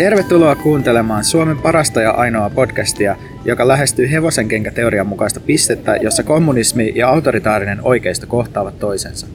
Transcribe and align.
Tervetuloa 0.00 0.56
kuuntelemaan 0.56 1.24
Suomen 1.24 1.58
parasta 1.58 2.00
ja 2.00 2.10
ainoa 2.10 2.50
podcastia, 2.50 3.16
joka 3.44 3.68
lähestyy 3.68 4.10
hevosenkenkäteorian 4.10 5.06
mukaista 5.06 5.40
pistettä, 5.40 5.96
jossa 5.96 6.22
kommunismi 6.22 6.92
ja 6.94 7.08
autoritaarinen 7.08 7.78
oikeisto 7.82 8.26
kohtaavat 8.26 8.78
toisensa. 8.78 9.26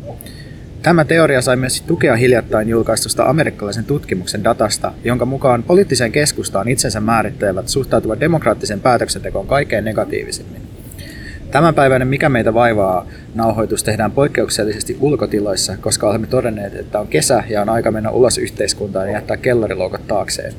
Tämä 0.81 1.05
teoria 1.05 1.41
sai 1.41 1.55
myös 1.55 1.81
tukea 1.81 2.15
hiljattain 2.15 2.69
julkaistusta 2.69 3.25
amerikkalaisen 3.25 3.85
tutkimuksen 3.85 4.43
datasta, 4.43 4.93
jonka 5.03 5.25
mukaan 5.25 5.63
poliittiseen 5.63 6.11
keskustaan 6.11 6.67
itsensä 6.67 6.99
määrittelevät 6.99 7.67
suhtautuvat 7.67 8.19
demokraattisen 8.19 8.79
päätöksentekoon 8.79 9.47
kaikkein 9.47 9.85
negatiivisimmin. 9.85 10.64
Tämänpäiväinen 11.55 12.07
Mikä 12.07 12.29
meitä 12.29 12.53
vaivaa 12.53 13.07
nauhoitus 13.35 13.83
tehdään 13.83 14.11
poikkeuksellisesti 14.11 14.97
ulkotiloissa, 14.99 15.77
koska 15.77 16.09
olemme 16.09 16.27
todenneet, 16.27 16.75
että 16.75 16.99
on 16.99 17.07
kesä 17.07 17.43
ja 17.49 17.61
on 17.61 17.69
aika 17.69 17.91
mennä 17.91 18.09
ulos 18.09 18.37
yhteiskuntaan 18.37 19.07
ja 19.07 19.13
jättää 19.13 19.37
kellariloukot 19.37 20.07
taakseen. 20.07 20.53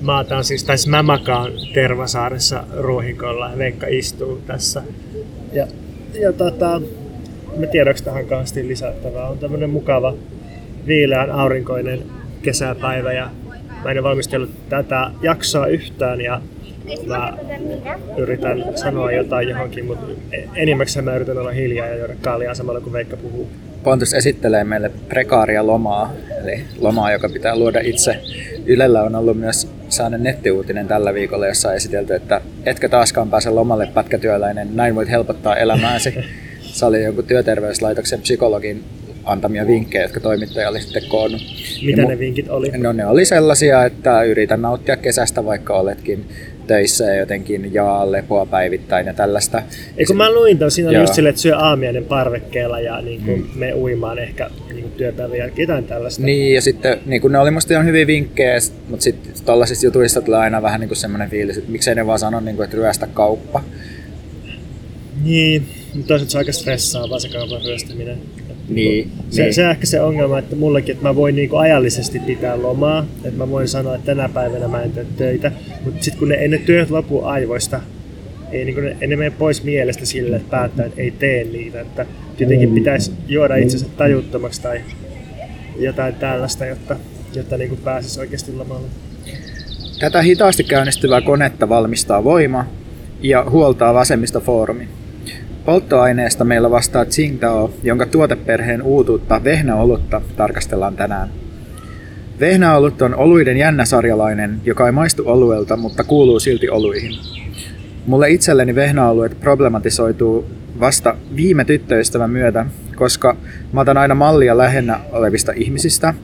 Mä 0.00 0.18
otan 0.18 0.44
siis, 0.44 0.64
tai 0.64 0.76
mä 0.88 1.02
makaan 1.02 1.52
Tervasaaressa 1.74 2.64
ruohikolla 2.76 3.50
Veikka 3.58 3.86
istuu 3.86 4.42
tässä. 4.46 4.82
Ja, 5.52 5.66
ja 6.20 6.32
tota, 6.32 6.80
mä 7.56 7.66
tiedän, 7.66 7.94
tähän 8.04 8.26
kauheasti 8.26 8.68
lisättävää. 8.68 9.28
On 9.28 9.38
tämmönen 9.38 9.70
mukava 9.70 10.14
viileän 10.86 11.30
aurinkoinen 11.30 12.02
kesäpäivä 12.42 13.12
ja 13.12 13.30
mä 13.84 13.90
en 13.90 14.02
valmistellut 14.02 14.50
tätä 14.68 15.10
jaksoa 15.22 15.66
yhtään 15.66 16.20
ja 16.20 16.40
mä 17.06 17.32
yritän 18.16 18.64
sanoa 18.74 19.12
jotain 19.12 19.48
johonkin, 19.48 19.84
mutta 19.84 20.06
enimmäkseen 20.56 21.04
mä 21.04 21.16
yritän 21.16 21.38
olla 21.38 21.50
hiljaa 21.50 21.86
ja 21.86 21.96
juoda 21.96 22.14
kaalia 22.22 22.54
samalla 22.54 22.80
kun 22.80 22.92
Veikka 22.92 23.16
puhuu. 23.16 23.48
Pontus 23.82 24.14
esittelee 24.14 24.64
meille 24.64 24.90
prekaaria 25.08 25.66
lomaa, 25.66 26.12
eli 26.42 26.64
lomaa, 26.80 27.12
joka 27.12 27.28
pitää 27.28 27.56
luoda 27.56 27.80
itse. 27.82 28.18
Ylellä 28.66 29.02
on 29.02 29.14
ollut 29.14 29.38
myös 29.38 29.68
saanut 29.88 30.20
nettiuutinen 30.20 30.88
tällä 30.88 31.14
viikolla, 31.14 31.46
jossa 31.46 31.68
on 31.68 31.74
esitelty, 31.74 32.14
että 32.14 32.40
etkä 32.66 32.88
taaskaan 32.88 33.30
pääse 33.30 33.50
lomalle 33.50 33.88
pätkätyöläinen, 33.94 34.76
näin 34.76 34.94
voit 34.94 35.10
helpottaa 35.10 35.56
elämääsi. 35.56 36.14
Se 36.60 36.86
oli 36.86 37.04
joku 37.04 37.22
työterveyslaitoksen 37.22 38.20
psykologin 38.20 38.84
antamia 39.24 39.66
vinkkejä, 39.66 40.04
jotka 40.04 40.20
toimittaja 40.20 40.68
oli 40.68 40.80
sitten 40.80 41.02
koonnut. 41.08 41.42
Mitä 41.82 42.02
ja 42.02 42.08
ne 42.08 42.18
vinkit 42.18 42.48
oli? 42.48 42.70
No 42.76 42.92
ne 42.92 43.06
oli 43.06 43.24
sellaisia, 43.24 43.84
että 43.84 44.22
yritä 44.22 44.56
nauttia 44.56 44.96
kesästä, 44.96 45.44
vaikka 45.44 45.74
oletkin 45.74 46.24
töissä 46.66 47.04
ja 47.04 47.14
jotenkin 47.14 47.74
jaa 47.74 48.12
lepoa 48.12 48.46
päivittäin 48.46 49.06
ja 49.06 49.14
tällaista. 49.14 49.62
Eikö 49.96 50.14
mä 50.14 50.32
luin 50.32 50.58
tuon, 50.58 50.70
siinä 50.70 50.90
oli 50.90 50.98
just 50.98 51.14
silleen, 51.14 51.30
että 51.30 51.42
syö 51.42 51.56
aamiainen 51.56 52.04
parvekkeella 52.04 52.80
ja 52.80 53.00
niin 53.00 53.20
kuin 53.22 53.36
hmm. 53.36 53.58
me 53.58 53.74
uimaan 53.74 54.18
ehkä 54.18 54.50
niin 54.74 54.92
työpäivän 54.92 55.38
jälkeen, 55.38 55.68
jotain 55.68 55.84
tällaista. 55.84 56.22
Niin, 56.22 56.54
ja 56.54 56.62
sitten 56.62 56.98
niin 57.06 57.20
kuin 57.20 57.32
ne 57.32 57.38
oli 57.38 57.50
musta 57.50 57.74
ihan 57.74 57.86
hyviä 57.86 58.06
vinkkejä, 58.06 58.58
mutta 58.88 59.04
sitten 59.04 59.32
tällaisista 59.44 59.86
jutuista 59.86 60.22
tulee 60.22 60.38
aina 60.38 60.62
vähän 60.62 60.80
niin 60.80 60.88
kuin 60.88 60.96
semmoinen 60.96 61.30
fiilis, 61.30 61.58
että 61.58 61.70
miksei 61.70 61.94
ne 61.94 62.06
vaan 62.06 62.18
sano, 62.18 62.40
niin 62.40 62.56
kuin, 62.56 62.64
että 62.64 62.76
ryöstä 62.76 63.06
kauppa. 63.06 63.62
Niin, 65.24 65.66
mutta 65.94 66.08
toisaalta 66.08 66.32
se 66.32 66.38
on 66.38 66.40
aika 66.40 66.52
stressaavaa 66.52 67.18
se 67.18 67.28
kaupan 67.28 67.62
ryöstäminen. 67.64 68.18
Niin, 68.68 69.12
se, 69.30 69.42
niin. 69.42 69.54
se 69.54 69.64
on 69.64 69.70
ehkä 69.70 69.86
se 69.86 70.00
ongelma, 70.00 70.38
että 70.38 70.56
mullekin, 70.56 70.92
että 70.92 71.08
mä 71.08 71.16
voin 71.16 71.36
niinku 71.36 71.56
ajallisesti 71.56 72.18
pitää 72.18 72.62
lomaa, 72.62 73.06
että 73.24 73.38
mä 73.38 73.50
voin 73.50 73.68
sanoa, 73.68 73.94
että 73.94 74.06
tänä 74.06 74.28
päivänä 74.28 74.68
mä 74.68 74.82
en 74.82 74.92
tee 74.92 75.06
töitä, 75.16 75.52
mutta 75.84 76.04
sitten 76.04 76.18
kun 76.18 76.28
ne, 76.28 76.34
ennen 76.34 76.60
työt 76.60 76.90
lopu 76.90 77.24
aivoista, 77.24 77.80
ei, 78.52 78.64
niin 78.64 78.84
ne, 78.84 79.06
ne 79.06 79.16
mene 79.16 79.30
pois 79.30 79.64
mielestä 79.64 80.06
sille, 80.06 80.36
että 80.36 80.50
päättää, 80.50 80.86
että 80.86 81.00
ei 81.00 81.10
tee 81.10 81.44
niitä. 81.44 81.80
Että 81.80 82.06
jotenkin 82.38 82.68
mm. 82.68 82.74
pitäisi 82.74 83.12
juoda 83.28 83.56
itsensä 83.56 83.86
tajuttomaksi 83.96 84.62
tai 84.62 84.80
jotain 85.78 86.14
tällaista, 86.14 86.66
jotta, 86.66 86.96
jotta 87.34 87.56
niin 87.56 87.78
pääsisi 87.84 88.20
oikeasti 88.20 88.52
lomalle. 88.52 88.88
Tätä 89.98 90.22
hitaasti 90.22 90.64
käynnistyvää 90.64 91.20
konetta 91.20 91.68
valmistaa 91.68 92.24
voima 92.24 92.66
ja 93.22 93.44
huoltaa 93.50 93.94
vasemmistofoorumi. 93.94 94.88
Polttoaineesta 95.64 96.44
meillä 96.44 96.70
vastaa 96.70 97.04
Tsingtao, 97.04 97.70
jonka 97.82 98.06
tuoteperheen 98.06 98.82
uutuutta 98.82 99.44
vehnäolutta 99.44 100.20
tarkastellaan 100.36 100.96
tänään. 100.96 101.28
Vehnäolut 102.40 103.02
on 103.02 103.14
oluiden 103.14 103.56
jännäsarjalainen, 103.56 104.60
joka 104.64 104.86
ei 104.86 104.92
maistu 104.92 105.22
oluelta, 105.26 105.76
mutta 105.76 106.04
kuuluu 106.04 106.40
silti 106.40 106.68
oluihin. 106.70 107.12
Mulle 108.06 108.30
itselleni 108.30 108.74
vehnäoluet 108.74 109.40
problematisoituu 109.40 110.50
vasta 110.80 111.16
viime 111.36 111.64
tyttöystävän 111.64 112.30
myötä, 112.30 112.66
koska 112.96 113.36
mä 113.72 113.80
otan 113.80 113.96
aina 113.96 114.14
mallia 114.14 114.58
lähennä 114.58 115.00
olevista 115.12 115.52
ihmisistä, 115.56 116.14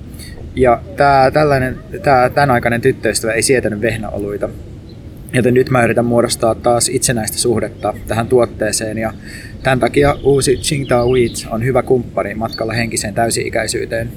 ja 0.54 0.82
tää, 0.96 1.30
tällainen, 1.30 1.78
tää, 2.02 2.30
tämän 2.30 2.50
aikainen 2.50 2.80
tyttöystävä 2.80 3.32
ei 3.32 3.42
sietänyt 3.42 3.80
vehnäoluita. 3.80 4.48
Joten 5.32 5.54
nyt 5.54 5.70
mä 5.70 5.84
yritän 5.84 6.04
muodostaa 6.04 6.54
taas 6.54 6.88
itsenäistä 6.88 7.38
suhdetta 7.38 7.94
tähän 8.08 8.28
tuotteeseen 8.28 8.98
ja 8.98 9.12
tämän 9.62 9.80
takia 9.80 10.16
uusi 10.22 10.60
Qingdao 10.68 11.08
Wheat 11.08 11.32
on 11.50 11.64
hyvä 11.64 11.82
kumppani 11.82 12.34
matkalla 12.34 12.72
henkiseen 12.72 13.14
täysi-ikäisyyteen. 13.14 14.12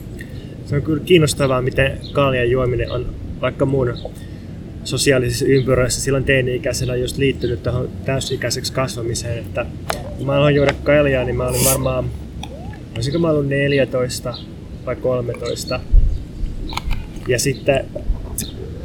Se 0.66 0.76
on 0.76 0.82
kyllä 0.82 1.04
kiinnostavaa, 1.04 1.62
miten 1.62 1.98
kaalian 2.12 2.50
juominen 2.50 2.92
on 2.92 3.06
vaikka 3.42 3.66
mun 3.66 3.94
sosiaalisissa 4.84 5.46
ympyröissä 5.46 6.02
silloin 6.02 6.24
teini-ikäisenä 6.24 6.96
just 6.96 7.18
liittynyt 7.18 7.64
tuohon 7.64 7.90
täysi-ikäiseksi 8.06 8.74
kasvamiseen. 8.74 9.38
Että 9.38 9.66
kun 10.18 10.26
mä 10.26 10.34
aloin 10.34 10.56
juoda 10.56 10.74
kaljaa, 10.84 11.24
niin 11.24 11.36
mä 11.36 11.48
olin 11.48 11.66
varmaan, 11.66 12.06
olisinko 12.96 13.20
mä 13.20 13.30
ollut 13.30 13.48
14 13.48 14.34
vai 14.86 14.96
13. 14.96 15.80
Ja 17.28 17.40
sitten 17.40 17.86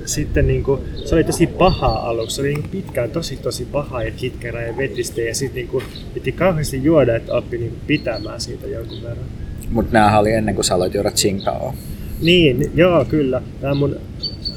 sitten 0.09 0.47
niin 0.47 0.63
kuin, 0.63 0.81
se 1.05 1.15
oli 1.15 1.25
tosi 1.25 1.47
paha 1.47 1.87
aluksi. 1.87 2.37
Se 2.37 2.43
oli 2.43 2.55
niin 2.55 2.69
pitkään 2.71 3.11
tosi 3.11 3.37
tosi 3.37 3.65
paha 3.65 4.03
ja 4.03 4.11
kitkerä 4.11 4.67
ja 4.67 4.77
vetistä 4.77 5.21
ja 5.21 5.35
sitten 5.35 5.55
niin 5.55 5.69
kuin, 5.69 5.85
piti 6.15 6.33
kauheasti 6.33 6.85
juoda, 6.85 7.17
että 7.17 7.35
oppi 7.35 7.59
niin 7.59 7.77
pitämään 7.87 8.41
siitä 8.41 8.67
jonkun 8.67 9.03
verran. 9.03 9.27
Mutta 9.71 9.93
nämä 9.93 10.19
oli 10.19 10.33
ennen 10.33 10.55
kuin 10.55 10.65
sä 10.65 10.75
aloit 10.75 10.95
juoda 10.95 11.11
Tsingtao. 11.11 11.75
Niin, 12.23 12.71
joo 12.75 13.05
kyllä. 13.05 13.43
Tämä 13.61 13.75
mun 13.75 13.97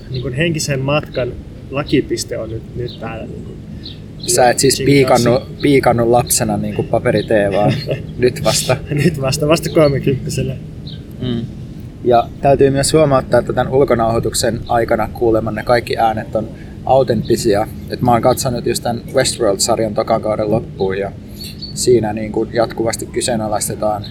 niin 0.09 0.21
kuin 0.21 0.33
henkisen 0.33 0.79
matkan 0.79 1.33
lakipiste 1.71 2.37
on 2.37 2.49
nyt, 2.49 2.75
nyt 2.75 2.99
täällä. 2.99 3.25
Niin 3.25 3.43
kuin, 3.43 3.57
Sä 4.27 4.49
et 4.49 4.59
siis 4.59 4.81
piikannut, 4.85 5.61
piikannut 5.61 6.07
lapsena 6.07 6.57
niin 6.57 6.75
kuin 6.75 6.87
paperitee, 6.87 7.51
vaan 7.51 7.73
nyt 8.17 8.43
vasta. 8.43 8.77
nyt 8.89 9.21
vasta, 9.21 9.47
vasta 9.47 9.69
30 9.69 10.31
mm. 11.21 11.45
Ja 12.03 12.27
täytyy 12.41 12.69
myös 12.69 12.93
huomauttaa, 12.93 13.39
että 13.39 13.53
tämän 13.53 13.73
ulkonauhoituksen 13.73 14.59
aikana 14.67 15.09
kuulemanne 15.13 15.63
kaikki 15.63 15.97
äänet 15.97 16.35
on 16.35 16.49
autenttisia. 16.85 17.67
Et 17.89 18.01
mä 18.01 18.11
oon 18.11 18.21
katsonut 18.21 18.65
just 18.65 18.83
tämän 18.83 19.01
Westworld-sarjan 19.13 19.93
tokan 19.93 20.21
kauden 20.21 20.51
loppuun 20.51 20.97
ja 20.97 21.11
siinä 21.73 22.13
niin 22.13 22.31
kuin 22.31 22.49
jatkuvasti 22.53 23.05
kyseenalaistetaan 23.05 24.05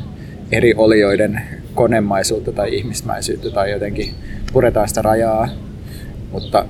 eri 0.53 0.75
olioiden 0.77 1.43
konemaisuutta 1.75 2.53
tai 2.53 2.75
ihmismäisyyttä 2.77 3.51
tai 3.51 3.71
jotenkin 3.71 4.15
puretaan 4.53 4.89
sitä 4.89 5.03
rajaa. 5.03 5.49
Mutta, 6.33 6.65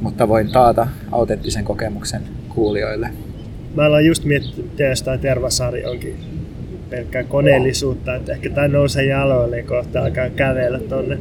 mutta 0.00 0.28
voin 0.28 0.52
taata 0.52 0.86
autenttisen 1.12 1.64
kokemuksen 1.64 2.22
kuulijoille. 2.48 3.10
Mä 3.74 3.84
aloin 3.84 4.06
just 4.06 4.24
miettinyt, 4.24 4.80
että 4.80 5.18
Tervasari 5.18 5.86
onkin 5.86 6.16
pelkkää 6.90 7.24
koneellisuutta, 7.24 8.14
että 8.14 8.32
ehkä 8.32 8.50
tämä 8.50 8.68
nousee 8.68 9.04
jaloille 9.04 9.56
ja 9.56 9.64
kohta 9.66 10.00
alkaa 10.00 10.30
kävellä 10.30 10.78
tuonne 10.78 11.18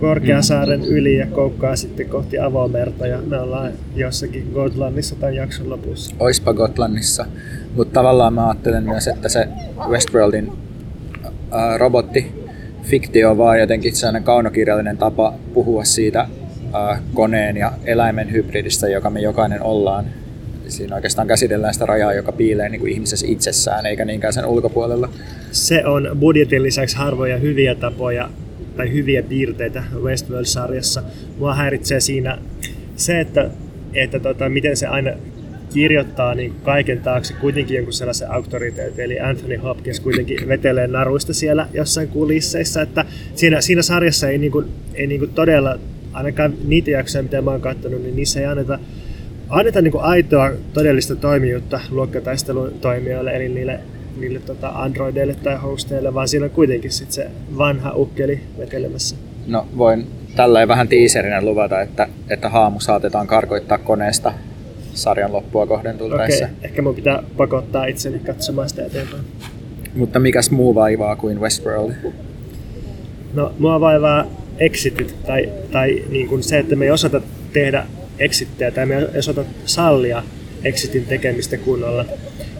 Korkeasaaren 0.00 0.84
yli 0.84 1.16
ja 1.16 1.26
koukkaa 1.26 1.76
sitten 1.76 2.08
kohti 2.08 2.38
avomerta 2.38 3.06
ja 3.06 3.18
me 3.18 3.38
ollaan 3.38 3.72
jossakin 3.96 4.50
Gotlannissa 4.54 5.16
tämän 5.16 5.34
jakson 5.34 5.70
lopussa. 5.70 6.16
Oispa 6.18 6.54
Gotlannissa, 6.54 7.26
mutta 7.76 7.94
tavallaan 7.94 8.34
mä 8.34 8.48
ajattelen 8.48 8.84
myös, 8.84 9.08
että 9.08 9.28
se 9.28 9.48
Westworldin 9.88 10.52
robotti 11.76 12.32
fiktio 12.82 13.30
on 13.30 13.38
vaan 13.38 13.60
jotenkin 13.60 13.96
sellainen 13.96 14.24
kaunokirjallinen 14.24 14.96
tapa 14.98 15.34
puhua 15.54 15.84
siitä 15.84 16.28
koneen 17.14 17.56
ja 17.56 17.72
eläimen 17.84 18.32
hybridistä, 18.32 18.88
joka 18.88 19.10
me 19.10 19.20
jokainen 19.20 19.62
ollaan 19.62 20.04
siinä 20.68 20.96
oikeastaan 20.96 21.28
käsitellään 21.28 21.74
sitä 21.74 21.86
rajaa, 21.86 22.12
joka 22.12 22.32
piilee 22.32 22.68
niin 22.68 22.80
kuin 22.80 22.92
ihmisessä 22.92 23.26
itsessään, 23.26 23.86
eikä 23.86 24.04
niinkään 24.04 24.32
sen 24.32 24.46
ulkopuolella. 24.46 25.08
Se 25.50 25.86
on 25.86 26.10
budjetin 26.20 26.62
lisäksi 26.62 26.96
harvoja 26.96 27.36
hyviä 27.38 27.74
tapoja 27.74 28.30
tai 28.76 28.92
hyviä 28.92 29.22
piirteitä 29.22 29.84
Westworld-sarjassa. 30.02 31.02
Mua 31.38 31.54
häiritsee 31.54 32.00
siinä 32.00 32.38
se, 32.96 33.20
että, 33.20 33.50
että 33.94 34.20
tota, 34.20 34.48
miten 34.48 34.76
se 34.76 34.86
aina 34.86 35.10
kirjoittaa 35.74 36.34
niin 36.34 36.54
kaiken 36.62 37.00
taakse 37.00 37.34
kuitenkin 37.34 37.76
jonkun 37.76 37.92
sellaisen 37.92 38.30
auktoriteetin, 38.30 39.04
eli 39.04 39.20
Anthony 39.20 39.56
Hopkins 39.56 40.00
kuitenkin 40.00 40.48
vetelee 40.48 40.86
naruista 40.86 41.34
siellä 41.34 41.68
jossain 41.72 42.08
kulisseissa, 42.08 42.82
että 42.82 43.04
siinä, 43.34 43.60
siinä 43.60 43.82
sarjassa 43.82 44.28
ei, 44.28 44.38
niin 44.38 44.52
kuin, 44.52 44.66
ei 44.94 45.06
niin 45.06 45.18
kuin 45.18 45.30
todella, 45.34 45.78
ainakaan 46.12 46.54
niitä 46.64 46.90
jaksoja, 46.90 47.22
mitä 47.22 47.42
mä 47.42 47.50
oon 47.50 47.60
katsonut, 47.60 48.02
niin 48.02 48.16
niissä 48.16 48.40
ei 48.40 48.46
anneta 48.46 48.78
anneta 49.52 49.82
niin 49.82 49.92
kuin 49.92 50.04
aitoa 50.04 50.50
todellista 50.72 51.16
toimijuutta 51.16 51.80
luokkataistelun 51.90 52.72
toimijoille, 52.80 53.36
eli 53.36 53.48
niille, 53.48 53.80
niille 54.20 54.38
tota 54.38 54.68
androideille 54.68 55.34
tai 55.34 55.56
hosteille, 55.56 56.14
vaan 56.14 56.28
siinä 56.28 56.44
on 56.44 56.50
kuitenkin 56.50 56.92
sit 56.92 57.12
se 57.12 57.26
vanha 57.58 57.92
ukkeli 57.94 58.40
vetelemässä. 58.58 59.16
No 59.46 59.66
voin 59.76 60.06
tälleen 60.36 60.68
vähän 60.68 60.88
tiiserinä 60.88 61.42
luvata, 61.42 61.80
että, 61.80 62.08
että 62.30 62.48
haamu 62.48 62.80
saatetaan 62.80 63.26
karkoittaa 63.26 63.78
koneesta 63.78 64.32
sarjan 64.94 65.32
loppua 65.32 65.66
kohden 65.66 65.98
tultaessa. 65.98 66.44
Okei, 66.44 66.56
ehkä 66.62 66.82
mun 66.82 66.94
pitää 66.94 67.22
pakottaa 67.36 67.86
itseni 67.86 68.18
katsomaan 68.18 68.68
sitä 68.68 68.84
eteenpäin. 68.86 69.22
Mutta 69.94 70.18
mikäs 70.18 70.50
muu 70.50 70.74
vaivaa 70.74 71.16
kuin 71.16 71.40
Westworld? 71.40 71.92
No, 73.34 73.54
mua 73.58 73.80
vaivaa 73.80 74.24
exitit 74.58 75.14
tai, 75.26 75.48
tai 75.72 76.04
niin 76.10 76.28
kuin 76.28 76.42
se, 76.42 76.58
että 76.58 76.76
me 76.76 76.84
ei 76.84 76.90
osata 76.90 77.20
tehdä 77.52 77.86
exittejä 78.18 78.70
tai 78.70 78.86
me 78.86 78.98
ei 78.98 79.18
osata 79.18 79.44
sallia 79.64 80.22
exitin 80.64 81.06
tekemistä 81.06 81.56
kunnolla. 81.56 82.04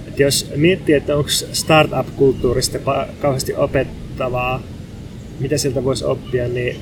Et 0.08 0.18
jos 0.18 0.52
miettii, 0.56 0.94
että 0.94 1.16
onko 1.16 1.30
startup-kulttuurista 1.52 2.78
kauheasti 3.20 3.54
opettavaa, 3.54 4.62
mitä 5.40 5.58
sieltä 5.58 5.84
voisi 5.84 6.04
oppia, 6.04 6.48
niin, 6.48 6.76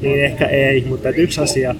niin 0.00 0.24
ehkä 0.24 0.46
ei. 0.46 0.84
Mutta 0.88 1.10
yksi 1.10 1.40
asia, 1.40 1.74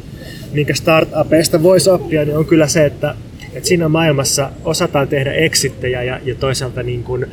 minkä 0.52 0.74
startupeista 0.74 1.62
voisi 1.62 1.90
oppia, 1.90 2.24
niin 2.24 2.36
on 2.36 2.46
kyllä 2.46 2.68
se, 2.68 2.84
että, 2.84 3.14
että 3.52 3.68
siinä 3.68 3.88
maailmassa 3.88 4.50
osataan 4.64 5.08
tehdä 5.08 5.32
exittejä 5.32 6.02
ja, 6.02 6.20
ja 6.24 6.34
toisaalta 6.34 6.82
niin 6.82 7.04
kuin, 7.04 7.26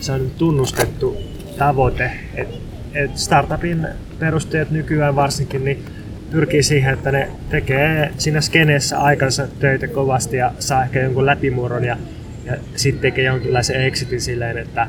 se 0.00 0.12
on 0.12 0.30
tunnustettu 0.38 1.16
tavoite. 1.58 2.10
Et, 2.34 2.48
et 2.94 3.18
startupin 3.18 3.86
perustajat 4.18 4.70
nykyään 4.70 5.16
varsinkin 5.16 5.64
niin 5.64 5.84
pyrkii 6.30 6.62
siihen, 6.62 6.94
että 6.94 7.12
ne 7.12 7.28
tekee 7.50 8.10
siinä 8.18 8.40
skeneessä 8.40 9.00
aikansa 9.00 9.48
töitä 9.58 9.88
kovasti 9.88 10.36
ja 10.36 10.52
saa 10.58 10.84
ehkä 10.84 11.00
jonkun 11.00 11.26
läpimurron 11.26 11.84
ja, 11.84 11.96
ja 12.44 12.56
sitten 12.76 13.02
tekee 13.02 13.24
jonkinlaisen 13.24 13.82
exitin 13.84 14.20
silleen, 14.20 14.58
että, 14.58 14.86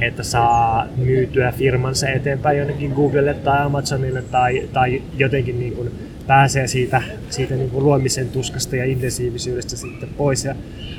että 0.00 0.22
saa 0.22 0.86
myytyä 0.96 1.52
firmansa 1.52 2.08
eteenpäin 2.08 2.58
jonnekin 2.58 2.92
Googlelle 2.92 3.34
tai 3.34 3.62
Amazonille 3.62 4.22
tai, 4.22 4.68
tai 4.72 5.02
jotenkin 5.18 5.60
niin 5.60 5.72
kuin 5.72 5.90
pääsee 6.26 6.66
siitä, 6.66 7.02
siitä 7.30 7.54
niin 7.54 7.70
kuin 7.70 7.84
luomisen 7.84 8.28
tuskasta 8.28 8.76
ja 8.76 8.84
intensiivisyydestä 8.84 9.76
sitten 9.76 10.08
pois 10.16 10.44
ja 10.44 10.54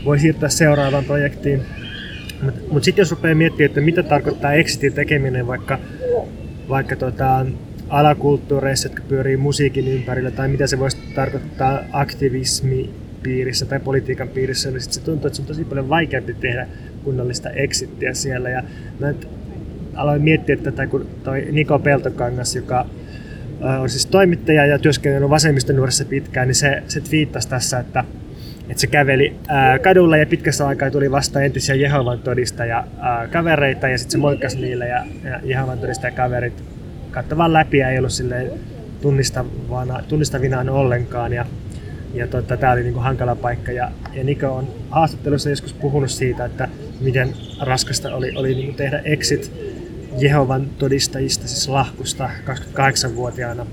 voi 0.05 0.19
siirtyä 0.19 0.49
seuraavaan 0.49 1.05
projektiin. 1.05 1.61
Mutta 2.41 2.61
mut 2.71 2.83
sitten 2.83 3.01
jos 3.01 3.11
rupeaa 3.11 3.35
miettimään, 3.35 3.69
että 3.69 3.81
mitä 3.81 4.03
tarkoittaa 4.03 4.53
exitin 4.53 4.93
tekeminen 4.93 5.47
vaikka, 5.47 5.79
vaikka 6.69 6.95
tota, 6.95 7.45
alakulttuureissa, 7.89 8.87
jotka 8.87 9.03
pyörii 9.07 9.37
musiikin 9.37 9.87
ympärillä, 9.87 10.31
tai 10.31 10.47
mitä 10.47 10.67
se 10.67 10.79
voisi 10.79 10.97
tarkoittaa 11.15 11.79
aktivismi 11.91 12.89
piirissä 13.23 13.65
tai 13.65 13.79
politiikan 13.79 14.27
piirissä, 14.27 14.71
niin 14.71 14.81
se 14.81 15.03
tuntuu, 15.03 15.27
että 15.27 15.35
se 15.35 15.41
on 15.41 15.47
tosi 15.47 15.63
paljon 15.63 15.89
vaikeampi 15.89 16.33
tehdä 16.33 16.67
kunnollista 17.03 17.49
exittiä 17.49 18.13
siellä. 18.13 18.49
Ja 18.49 18.63
mä 18.99 19.13
aloin 19.95 20.21
miettiä 20.21 20.57
tätä, 20.57 20.87
kun 20.87 21.07
toi 21.23 21.47
Niko 21.51 21.79
Peltokangas, 21.79 22.55
joka 22.55 22.85
on 23.79 23.89
siis 23.89 24.05
toimittaja 24.05 24.65
ja 24.65 24.79
työskennellyt 24.79 25.29
vasemmistonuorissa 25.29 26.05
pitkään, 26.05 26.47
niin 26.47 26.55
se, 26.55 26.83
se 26.87 27.01
twiittasi 27.01 27.49
tässä, 27.49 27.79
että, 27.79 28.03
että 28.69 28.81
se 28.81 28.87
käveli 28.87 29.35
ää, 29.47 29.79
kadulla 29.79 30.17
ja 30.17 30.25
pitkässä 30.25 30.67
aikaa 30.67 30.91
tuli 30.91 31.11
vasta 31.11 31.41
entisiä 31.41 31.75
Jehovan 31.75 32.19
todistaja 32.19 32.87
ää, 32.99 33.27
kavereita 33.27 33.87
ja 33.87 33.97
sitten 33.97 34.11
se 34.11 34.17
moikkasi 34.17 34.61
niille 34.61 34.87
ja, 34.87 35.05
ja 35.23 35.39
Jehovan 35.43 35.79
todistaja 35.79 36.11
kaverit 36.11 36.63
kattavan 37.15 37.53
läpi 37.53 37.77
ja 37.77 37.89
ei 37.89 37.99
ollut 37.99 38.11
silleen 38.11 38.51
tunnistavana, 39.01 40.03
tunnistavinaan 40.07 40.69
ollenkaan. 40.69 41.33
Ja, 41.33 41.45
ja 42.13 42.27
tota, 42.27 42.57
tämä 42.57 42.73
oli 42.73 42.83
niin 42.83 42.93
kuin 42.93 43.03
hankala 43.03 43.35
paikka. 43.35 43.71
Ja, 43.71 43.91
ja 44.13 44.23
Niko 44.23 44.47
on 44.47 44.67
haastattelussa 44.89 45.49
joskus 45.49 45.73
puhunut 45.73 46.11
siitä, 46.11 46.45
että 46.45 46.67
miten 47.01 47.33
raskasta 47.61 48.15
oli, 48.15 48.31
oli 48.35 48.55
niin 48.55 48.65
kuin 48.65 48.75
tehdä 48.75 49.01
exit 49.05 49.51
Jehovan 50.17 50.67
todistajista, 50.79 51.47
siis 51.47 51.69
lahkusta 51.69 52.29
28-vuotiaana. 52.45 53.65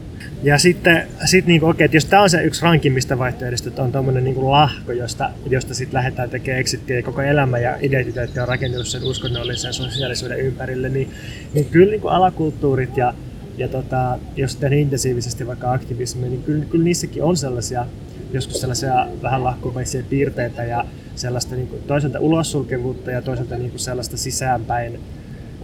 Ja 0.42 0.58
sitten 0.58 1.06
sit 1.24 1.46
niin 1.46 1.64
okei, 1.64 1.84
että 1.84 1.96
jos 1.96 2.04
tämä 2.04 2.22
on 2.22 2.30
se 2.30 2.42
yksi 2.42 2.62
rankimmista 2.62 3.18
vaihtoehdosta, 3.18 3.68
että 3.68 3.82
on 3.82 3.92
tuommoinen 3.92 4.24
niin 4.24 4.50
lahko, 4.50 4.92
josta, 4.92 5.30
josta 5.50 5.74
sitten 5.74 5.98
lähdetään 5.98 6.30
tekemään 6.30 6.60
exittiä 6.60 6.96
ja 6.96 7.02
koko 7.02 7.22
elämä 7.22 7.58
ja 7.58 7.76
identiteetti 7.80 8.40
on 8.40 8.48
rakentunut 8.48 8.86
sen 8.86 9.04
uskonnollisen 9.04 9.72
sosiaalisuuden 9.72 10.40
ympärille, 10.40 10.88
niin, 10.88 11.10
niin 11.54 11.66
kyllä 11.66 11.90
niin 11.90 12.00
kuin 12.00 12.14
alakulttuurit 12.14 12.96
ja 12.96 13.14
ja 13.56 13.68
tota, 13.68 14.18
jos 14.36 14.56
tehdään 14.56 14.80
intensiivisesti 14.80 15.46
vaikka 15.46 15.72
aktivismia, 15.72 16.30
niin 16.30 16.42
kyllä, 16.42 16.64
kyllä 16.64 16.84
niissäkin 16.84 17.22
on 17.22 17.36
sellaisia 17.36 17.86
joskus 18.32 18.60
sellaisia 18.60 19.06
vähän 19.22 19.44
lahkomaisia 19.44 20.02
piirteitä 20.10 20.64
ja 20.64 20.84
sellaista 21.14 21.54
niin 21.54 21.68
kuin, 21.68 21.82
toisaalta 21.82 22.20
ulossulkevuutta 22.20 23.10
ja 23.10 23.22
toisaalta 23.22 23.56
niin 23.56 23.70
kuin 23.70 23.80
sellaista 23.80 24.16
sisäänpäin 24.16 25.00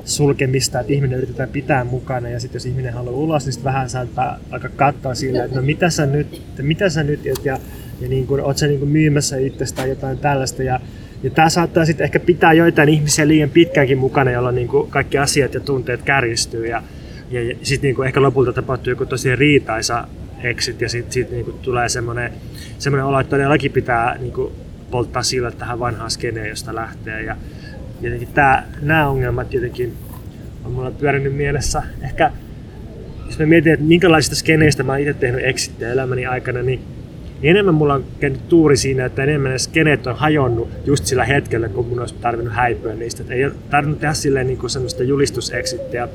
sulkemista, 0.04 0.80
että 0.80 0.92
ihminen 0.92 1.18
yritetään 1.18 1.48
pitää 1.48 1.84
mukana 1.84 2.28
ja 2.28 2.40
sitten 2.40 2.56
jos 2.56 2.66
ihminen 2.66 2.92
haluaa 2.92 3.16
ulos, 3.16 3.44
niin 3.44 3.52
sitten 3.52 3.72
vähän 3.72 3.90
saattaa 3.90 4.38
aika 4.50 4.68
katsoa 4.68 5.14
sillä, 5.14 5.44
että 5.44 5.56
no 5.56 5.62
mitä 5.62 5.90
sä 5.90 6.06
nyt, 6.06 6.42
mitä 6.62 6.90
sä 6.90 7.02
nyt 7.02 7.24
ja, 7.44 7.58
ja 8.00 8.08
niin 8.08 8.26
kuin, 8.26 8.40
oot 8.40 8.58
sä 8.58 8.66
niin 8.66 8.78
kuin 8.78 8.90
myymässä 8.90 9.36
itsestään 9.36 9.88
jotain 9.88 10.18
tällaista 10.18 10.62
ja 10.62 10.80
ja 11.22 11.30
tämä 11.30 11.48
saattaa 11.48 11.84
sitten 11.84 12.04
ehkä 12.04 12.20
pitää 12.20 12.52
joitain 12.52 12.88
ihmisiä 12.88 13.28
liian 13.28 13.50
pitkäänkin 13.50 13.98
mukana, 13.98 14.30
jolloin 14.30 14.54
niin 14.54 14.68
kuin 14.68 14.90
kaikki 14.90 15.18
asiat 15.18 15.54
ja 15.54 15.60
tunteet 15.60 16.02
kärjistyy. 16.02 16.66
Ja, 16.66 16.82
ja, 17.30 17.56
sitten 17.62 17.88
niinku 17.88 18.02
ehkä 18.02 18.22
lopulta 18.22 18.52
tapahtuu 18.52 18.90
joku 18.90 19.06
tosi 19.06 19.36
riitaisa 19.36 20.08
exit 20.42 20.80
ja 20.80 20.88
sitten 20.88 21.12
sit 21.12 21.30
niinku 21.30 21.52
tulee 21.52 21.88
semmoinen 21.88 22.32
olo, 23.04 23.20
että 23.20 23.30
todellakin 23.30 23.72
pitää 23.72 24.16
niinku 24.18 24.52
polttaa 24.90 25.22
sillä 25.22 25.50
tähän 25.50 25.78
vanhaan 25.78 26.10
skeneen, 26.10 26.48
josta 26.48 26.74
lähtee. 26.74 27.22
Ja 27.22 27.36
jotenkin 28.00 28.28
nämä 28.80 29.08
ongelmat 29.08 29.54
jotenkin 29.54 29.92
on 30.64 30.72
mulla 30.72 30.90
pyörinyt 30.90 31.36
mielessä. 31.36 31.82
Ehkä 32.02 32.32
jos 33.26 33.38
mä 33.38 33.46
mietin, 33.46 33.72
että 33.72 33.84
minkälaisista 33.84 34.36
skeneistä 34.36 34.82
mä 34.82 34.92
oon 34.92 35.00
itse 35.00 35.14
tehnyt 35.14 35.44
exittiä 35.44 35.92
elämäni 35.92 36.26
aikana, 36.26 36.62
niin 36.62 36.80
niin 37.42 37.50
enemmän 37.50 37.74
mulla 37.74 37.94
on 37.94 38.04
käynyt 38.20 38.48
tuuri 38.48 38.76
siinä, 38.76 39.04
että 39.04 39.22
enemmän 39.22 39.52
ne 39.52 39.58
skeneet 39.58 40.06
on 40.06 40.16
hajonnut 40.16 40.68
just 40.86 41.06
sillä 41.06 41.24
hetkellä, 41.24 41.68
kun 41.68 41.86
mun 41.86 42.00
olisi 42.00 42.14
tarvinnut 42.14 42.54
häipyä 42.54 42.94
niistä. 42.94 43.22
Et 43.22 43.30
ei 43.30 43.44
ole 43.44 43.52
tarvinnut 43.70 44.00
tehdä 44.00 44.14
silleen 44.14 44.46
niin 44.46 44.58
kuin 44.58 44.70
semmoista 44.70 45.02
julistuseksittiä, 45.02 46.08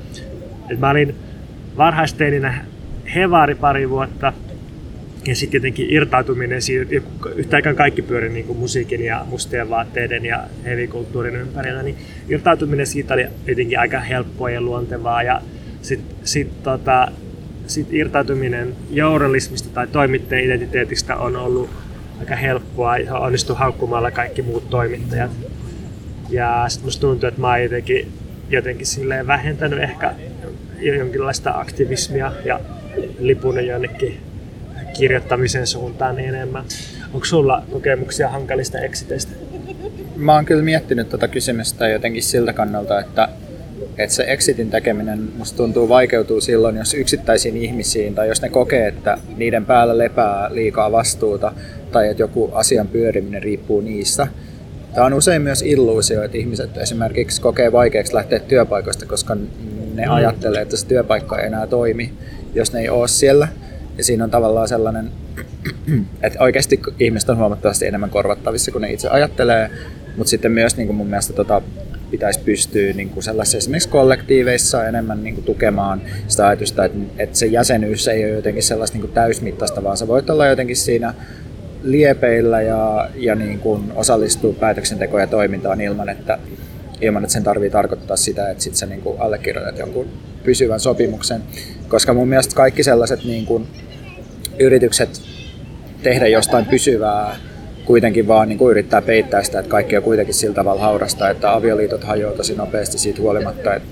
et 0.70 0.79
mä 0.79 0.89
olin 0.89 1.15
varhaisteininä 1.77 2.65
hevaari 3.15 3.55
pari 3.55 3.89
vuotta 3.89 4.34
ja 5.27 5.36
sitten 5.36 5.58
jotenkin 5.58 5.89
irtautuminen 5.89 6.62
siitä, 6.62 6.96
yhtä 7.36 7.55
aikaan 7.55 7.75
kaikki 7.75 8.01
pyöri 8.01 8.29
niin 8.29 8.46
kuin 8.46 8.60
musiikin 8.60 9.05
ja 9.05 9.25
mustien 9.29 9.70
vaatteiden 9.70 10.25
ja 10.25 10.43
hevikulttuurin 10.65 11.36
ympärillä, 11.36 11.84
niin 11.84 11.98
irtautuminen 12.29 12.88
siitä 12.88 13.13
oli 13.13 13.25
jotenkin 13.48 13.79
aika 13.79 14.00
helppoa 14.00 14.50
ja 14.50 14.62
luontevaa 14.62 15.24
ja 15.24 15.41
sitten 15.82 16.17
sit, 16.24 16.63
tota, 16.63 17.08
sit 17.67 17.93
irtautuminen 17.93 18.75
journalismista 18.89 19.70
tai 19.74 19.88
toimittajan 19.88 20.46
identiteetistä 20.46 21.15
on 21.15 21.36
ollut 21.36 21.70
aika 22.20 22.36
helppoa 22.36 22.98
ja 22.98 23.17
onnistui 23.17 23.55
haukkumalla 23.55 24.12
kaikki 24.12 24.41
muut 24.41 24.70
toimittajat. 24.70 25.32
Ja 26.29 26.65
sitten 26.67 26.88
musta 26.88 27.01
tuntuu, 27.01 27.27
että 27.27 27.41
mä 27.41 27.48
oon 27.48 27.63
jotenkin, 27.63 28.12
jotenkin 28.50 28.86
silleen 28.86 29.27
vähentänyt 29.27 29.79
ehkä 29.79 30.13
jonkinlaista 30.84 31.52
aktivismia 31.52 32.32
ja 32.46 32.60
lipunut 33.20 33.66
jonnekin 33.66 34.20
kirjoittamisen 34.98 35.68
suuntaan 35.68 36.20
enemmän. 36.20 36.63
Onko 37.13 37.25
sulla 37.25 37.63
kokemuksia 37.72 38.30
hankalista 38.30 38.80
eksiteistä? 38.80 39.32
Mä 40.16 40.36
oon 40.36 40.46
kyllä 40.46 40.63
miettinyt 40.63 41.08
tätä 41.08 41.18
tota 41.18 41.28
kysymystä 41.28 41.88
jotenkin 41.88 42.24
siltä 42.24 42.54
kannalta, 42.54 43.00
että, 43.00 43.30
että 43.98 44.16
se 44.16 44.24
exitin 44.28 44.70
tekeminen 44.70 45.20
musta 45.38 45.58
tuntuu 45.58 45.90
vaikeutuu 45.90 46.42
silloin, 46.42 46.78
jos 46.78 46.94
yksittäisiin 46.94 47.58
ihmisiin 47.58 48.16
tai 48.16 48.28
jos 48.28 48.42
ne 48.42 48.50
kokee, 48.50 48.88
että 48.88 49.18
niiden 49.38 49.66
päällä 49.66 49.98
lepää 49.98 50.50
liikaa 50.54 50.92
vastuuta 50.92 51.54
tai 51.92 52.10
että 52.10 52.24
joku 52.24 52.52
asian 52.54 52.88
pyöriminen 52.88 53.44
riippuu 53.44 53.82
niistä. 53.82 54.28
Tämä 54.94 55.06
on 55.06 55.13
usein 55.13 55.42
myös 55.42 55.62
illuusio, 55.62 56.24
että 56.24 56.38
ihmiset 56.38 56.78
esimerkiksi 56.78 57.42
kokee 57.42 57.72
vaikeaksi 57.72 58.16
lähteä 58.16 58.40
työpaikoista, 58.40 59.06
koska 59.06 59.38
ne 59.95 60.05
mm. 60.05 60.12
ajattelee, 60.12 60.62
että 60.62 60.77
se 60.77 60.88
työpaikka 60.88 61.39
ei 61.39 61.47
enää 61.47 61.67
toimi, 61.67 62.13
jos 62.53 62.73
ne 62.73 62.79
ei 62.79 62.89
ole 62.89 63.07
siellä. 63.07 63.47
Ja 63.97 64.03
siinä 64.03 64.23
on 64.23 64.31
tavallaan 64.31 64.67
sellainen, 64.67 65.12
että 66.23 66.43
oikeasti 66.43 66.79
ihmiset 67.00 67.29
on 67.29 67.38
huomattavasti 67.38 67.85
enemmän 67.85 68.09
korvattavissa 68.09 68.71
kuin 68.71 68.81
ne 68.81 68.91
itse 68.91 69.09
ajattelee, 69.09 69.69
mutta 70.17 70.29
sitten 70.29 70.51
myös 70.51 70.77
niin 70.77 70.88
kuin 70.88 70.97
mun 70.97 71.07
mielestä 71.07 71.33
tota, 71.33 71.62
pitäisi 72.12 72.39
pystyä 72.39 72.93
niin 72.93 73.09
kuin 73.09 73.23
sellaisissa 73.23 73.57
esimerkiksi 73.57 73.89
kollektiiveissa 73.89 74.88
enemmän 74.88 75.23
niin 75.23 75.35
kuin 75.35 75.45
tukemaan 75.45 76.01
sitä 76.27 76.47
ajatusta, 76.47 76.85
että, 76.85 77.00
että 77.17 77.38
se 77.38 77.45
jäsenyys 77.45 78.07
ei 78.07 78.25
ole 78.25 78.33
jotenkin 78.33 78.63
sellaista 78.63 78.95
niin 78.95 79.01
kuin 79.01 79.13
täysmittaista, 79.13 79.83
vaan 79.83 79.97
sä 79.97 80.07
voit 80.07 80.29
olla 80.29 80.47
jotenkin 80.47 80.75
siinä 80.75 81.13
liepeillä 81.83 82.62
ja, 82.62 83.09
ja 83.15 83.35
niin 83.35 83.59
kuin 83.59 83.91
osallistua 83.95 84.53
päätöksentekoon 84.53 85.21
ja 85.21 85.27
toimintaan 85.27 85.81
ilman, 85.81 86.09
että 86.09 86.39
ilman, 87.01 87.23
että 87.23 87.33
sen 87.33 87.43
tarvii 87.43 87.69
tarkoittaa 87.69 88.17
sitä, 88.17 88.50
että 88.50 88.63
sit 88.63 88.75
sä 88.75 88.85
niin 88.85 89.01
kuin 89.01 89.21
allekirjoitat 89.21 89.77
jonkun 89.77 90.07
pysyvän 90.43 90.79
sopimuksen. 90.79 91.41
Koska 91.88 92.13
mun 92.13 92.27
mielestä 92.27 92.55
kaikki 92.55 92.83
sellaiset 92.83 93.23
niin 93.23 93.45
kuin 93.45 93.67
yritykset 94.59 95.21
tehdä 96.03 96.27
jostain 96.27 96.65
pysyvää 96.65 97.35
kuitenkin 97.85 98.27
vaan 98.27 98.50
niin 98.50 98.57
kuin 98.57 98.71
yrittää 98.71 99.01
peittää 99.01 99.43
sitä, 99.43 99.59
että 99.59 99.69
kaikki 99.69 99.97
on 99.97 100.03
kuitenkin 100.03 100.33
sillä 100.33 100.55
tavalla 100.55 100.81
haurasta, 100.81 101.29
että 101.29 101.53
avioliitot 101.53 102.03
hajoaa 102.03 102.33
tosi 102.33 102.55
nopeasti 102.55 102.97
siitä 102.97 103.21
huolimatta, 103.21 103.75
että, 103.75 103.89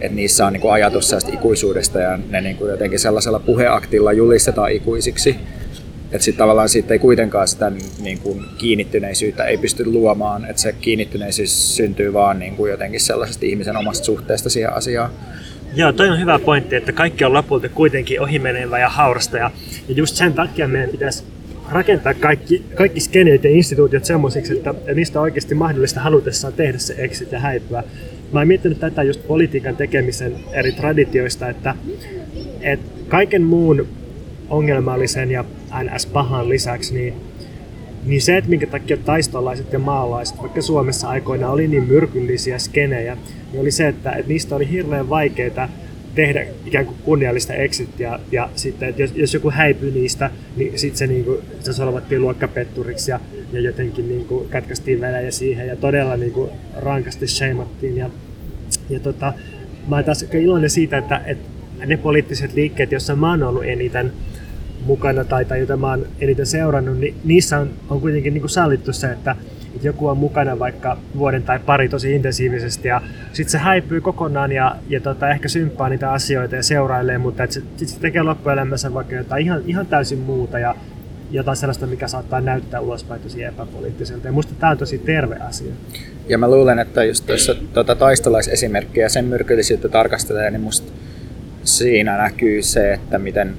että 0.00 0.16
niissä 0.16 0.46
on 0.46 0.52
niin 0.52 0.60
kuin 0.60 0.72
ajatus 0.72 1.16
ikuisuudesta 1.32 2.00
ja 2.00 2.18
ne 2.30 2.40
niin 2.40 2.56
kuin 2.56 2.70
jotenkin 2.70 2.98
sellaisella 2.98 3.38
puheaktilla 3.38 4.12
julistetaan 4.12 4.72
ikuisiksi. 4.72 5.36
Että 6.14 6.24
sitten 6.24 6.38
tavallaan 6.38 6.68
siitä 6.68 6.94
ei 6.94 6.98
kuitenkaan 6.98 7.48
sitä 7.48 7.72
niin 8.02 8.18
kuin 8.18 8.44
kiinnittyneisyyttä 8.58 9.44
ei 9.44 9.58
pysty 9.58 9.84
luomaan, 9.84 10.44
että 10.44 10.62
se 10.62 10.72
kiinnittyneisyys 10.72 11.76
syntyy 11.76 12.12
vaan 12.12 12.38
niin 12.38 12.56
kuin 12.56 12.70
jotenkin 12.70 13.00
sellaisesta 13.00 13.46
ihmisen 13.46 13.76
omasta 13.76 14.04
suhteesta 14.04 14.50
siihen 14.50 14.72
asiaan. 14.72 15.10
Joo, 15.74 15.92
toi 15.92 16.08
on 16.08 16.20
hyvä 16.20 16.38
pointti, 16.38 16.76
että 16.76 16.92
kaikki 16.92 17.24
on 17.24 17.32
lopulta 17.32 17.68
kuitenkin 17.68 18.20
ohimenevä 18.20 18.78
ja 18.78 18.88
haurasta 18.88 19.38
ja, 19.38 19.50
ja 19.88 19.94
just 19.94 20.16
sen 20.16 20.32
takia 20.32 20.68
meidän 20.68 20.90
pitäisi 20.90 21.24
rakentaa 21.70 22.14
kaikki, 22.14 22.64
kaikki 22.74 23.00
skeneet 23.00 23.44
ja 23.44 23.50
instituutiot 23.50 24.04
semmoisiksi, 24.04 24.52
että 24.52 24.74
niistä 24.94 25.18
on 25.18 25.22
oikeasti 25.22 25.54
mahdollista 25.54 26.00
halutessaan 26.00 26.52
tehdä 26.52 26.78
se 26.78 26.94
exit 26.98 27.32
ja 27.32 27.40
häipyä. 27.40 27.84
Mä 28.32 28.40
oon 28.40 28.48
miettinyt 28.48 28.80
tätä 28.80 29.02
just 29.02 29.26
politiikan 29.26 29.76
tekemisen 29.76 30.34
eri 30.52 30.72
traditioista, 30.72 31.48
että, 31.48 31.74
että 32.60 32.86
kaiken 33.08 33.42
muun 33.42 33.86
ongelmallisen 34.50 35.30
ja 35.30 35.44
NS-pahan 35.82 36.48
lisäksi, 36.48 36.94
niin, 36.94 37.14
niin 38.04 38.22
se, 38.22 38.36
että 38.36 38.50
minkä 38.50 38.66
takia 38.66 38.96
taistolaiset 38.96 39.72
ja 39.72 39.78
maalaiset, 39.78 40.42
vaikka 40.42 40.62
Suomessa 40.62 41.08
aikoina 41.08 41.50
oli 41.50 41.68
niin 41.68 41.84
myrkyllisiä 41.84 42.58
skenejä, 42.58 43.16
niin 43.52 43.60
oli 43.60 43.70
se, 43.70 43.88
että, 43.88 44.12
että 44.12 44.28
niistä 44.28 44.56
oli 44.56 44.70
hirveän 44.70 45.08
vaikeaa 45.08 45.68
tehdä 46.14 46.46
ikään 46.66 46.86
kuin 46.86 46.96
kunniallista 47.04 47.54
exittiä 47.54 48.18
ja 48.32 48.50
sitten, 48.54 48.88
että 48.88 49.02
jos, 49.02 49.12
jos 49.14 49.34
joku 49.34 49.50
häipyi 49.50 49.90
niistä, 49.90 50.30
niin 50.56 50.78
sitten 50.78 50.98
se, 50.98 51.06
niin 51.06 51.24
kuin, 51.24 51.38
se 51.60 51.72
solvattiin 51.72 52.22
luokkapetturiksi 52.22 53.10
ja, 53.10 53.20
ja 53.52 53.60
jotenkin 53.60 54.08
niin 54.08 54.24
kuin, 54.24 54.48
kätkästiin 54.48 55.00
välejä 55.00 55.30
siihen 55.30 55.68
ja 55.68 55.76
todella 55.76 56.16
niin 56.16 56.32
kuin, 56.32 56.50
rankasti 56.76 57.26
sheimattiin. 57.26 57.96
Ja, 57.96 58.10
ja 58.90 59.00
tota, 59.00 59.32
mä 59.88 59.96
oon 59.96 60.04
taas 60.04 60.22
iloinen 60.32 60.70
siitä, 60.70 60.98
että, 60.98 61.20
että 61.26 61.48
ne 61.86 61.96
poliittiset 61.96 62.54
liikkeet, 62.54 62.92
joissa 62.92 63.16
mä 63.16 63.30
oon 63.30 63.42
ollut 63.42 63.64
eniten 63.64 64.12
mukana 64.84 65.24
tai, 65.24 65.44
tai 65.44 65.58
joita 65.58 65.76
mä 65.76 65.90
oon 65.90 66.06
eniten 66.20 66.46
seurannut, 66.46 66.98
niin 66.98 67.14
niissä 67.24 67.58
on, 67.58 67.70
on 67.90 68.00
kuitenkin 68.00 68.34
niin 68.34 68.42
kuin 68.42 68.50
sallittu 68.50 68.92
se, 68.92 69.06
että, 69.06 69.36
että 69.74 69.86
joku 69.86 70.06
on 70.06 70.18
mukana 70.18 70.58
vaikka 70.58 70.98
vuoden 71.18 71.42
tai 71.42 71.58
pari 71.58 71.88
tosi 71.88 72.14
intensiivisesti 72.14 72.88
ja 72.88 73.02
sitten 73.32 73.50
se 73.52 73.58
häipyy 73.58 74.00
kokonaan 74.00 74.52
ja, 74.52 74.76
ja 74.88 75.00
tota, 75.00 75.30
ehkä 75.30 75.48
symppaa 75.48 75.88
niitä 75.88 76.12
asioita 76.12 76.56
ja 76.56 76.62
seurailee, 76.62 77.18
mutta 77.18 77.46
sitten 77.46 77.88
se 77.88 78.00
tekee 78.00 78.22
loppuelämässä 78.22 78.94
vaikka 78.94 79.14
jotain 79.14 79.44
ihan, 79.44 79.62
ihan 79.66 79.86
täysin 79.86 80.18
muuta 80.18 80.58
ja 80.58 80.74
jotain 81.30 81.56
sellaista, 81.56 81.86
mikä 81.86 82.08
saattaa 82.08 82.40
näyttää 82.40 82.80
ulospäin 82.80 83.20
tosi 83.20 83.42
epäpoliittiselta. 83.42 84.28
Ja 84.28 84.32
musta 84.32 84.54
tämä 84.60 84.70
on 84.70 84.78
tosi 84.78 84.98
terve 84.98 85.36
asia. 85.36 85.72
Ja 86.28 86.38
mä 86.38 86.50
luulen, 86.50 86.78
että 86.78 87.04
just 87.04 87.26
tuossa 87.26 87.54
tuota 87.54 87.94
taistolaisesimerkkiä 87.94 89.08
sen 89.08 89.24
myrkyllisyyttä 89.24 89.88
tarkastelee, 89.88 90.50
niin 90.50 90.60
musta 90.60 90.92
siinä 91.64 92.16
näkyy 92.16 92.62
se, 92.62 92.92
että 92.92 93.18
miten 93.18 93.54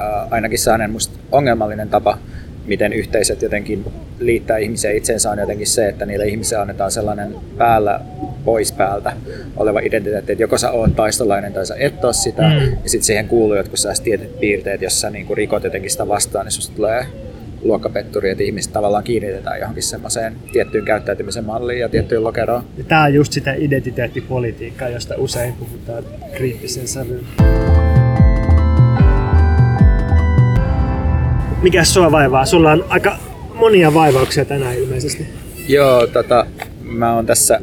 äh, 0.00 0.26
ainakin 0.30 0.58
sellainen 0.58 0.90
musta 0.90 1.18
ongelmallinen 1.32 1.88
tapa 1.88 2.18
miten 2.66 2.92
yhteisöt 2.92 3.42
jotenkin 3.42 3.84
liittää 4.18 4.58
ihmisiä 4.58 4.90
itseensä 4.90 5.30
on 5.30 5.38
jotenkin 5.38 5.66
se, 5.66 5.88
että 5.88 6.06
niille 6.06 6.26
ihmisille 6.26 6.62
annetaan 6.62 6.90
sellainen 6.90 7.34
päällä 7.58 8.00
pois 8.44 8.72
päältä 8.72 9.12
oleva 9.56 9.80
identiteetti, 9.80 10.32
että 10.32 10.42
joko 10.42 10.58
sä 10.58 10.70
oot 10.70 10.96
taistolainen 10.96 11.52
tai 11.52 11.66
sä 11.66 11.74
et 11.78 12.04
ole 12.04 12.12
sitä, 12.12 12.42
mm. 12.42 12.72
ja 12.82 12.90
sitten 12.90 13.06
siihen 13.06 13.28
kuuluu 13.28 13.56
jotkut 13.56 13.78
sellaiset 13.78 14.04
tietyt 14.04 14.40
piirteet, 14.40 14.82
jos 14.82 15.00
sä 15.00 15.10
niin 15.10 15.26
rikot 15.36 15.64
jotenkin 15.64 15.90
sitä 15.90 16.08
vastaan, 16.08 16.46
niin 16.46 16.52
susta 16.52 16.76
tulee 16.76 17.06
luokkapetturi, 17.62 18.30
että 18.30 18.44
ihmiset 18.44 18.72
tavallaan 18.72 19.04
kiinnitetään 19.04 19.60
johonkin 19.60 19.82
semmoiseen 19.82 20.36
tiettyyn 20.52 20.84
käyttäytymisen 20.84 21.44
malliin 21.44 21.80
ja 21.80 21.88
tiettyyn 21.88 22.24
lokeroon. 22.24 22.64
Ja 22.78 22.84
tämä 22.84 23.04
on 23.04 23.14
just 23.14 23.32
sitä 23.32 23.52
identiteettipolitiikkaa, 23.52 24.88
josta 24.88 25.14
usein 25.18 25.52
puhutaan 25.52 26.04
kriittisen 26.34 26.88
sävyyn. 26.88 27.24
Mikä 31.62 31.84
sua 31.84 32.12
vaivaa? 32.12 32.46
Sulla 32.46 32.72
on 32.72 32.84
aika 32.88 33.16
monia 33.54 33.94
vaivauksia 33.94 34.44
tänään 34.44 34.74
ilmeisesti. 34.74 35.26
Joo, 35.68 36.06
tota, 36.06 36.46
mä 36.82 37.14
oon 37.14 37.26
tässä 37.26 37.60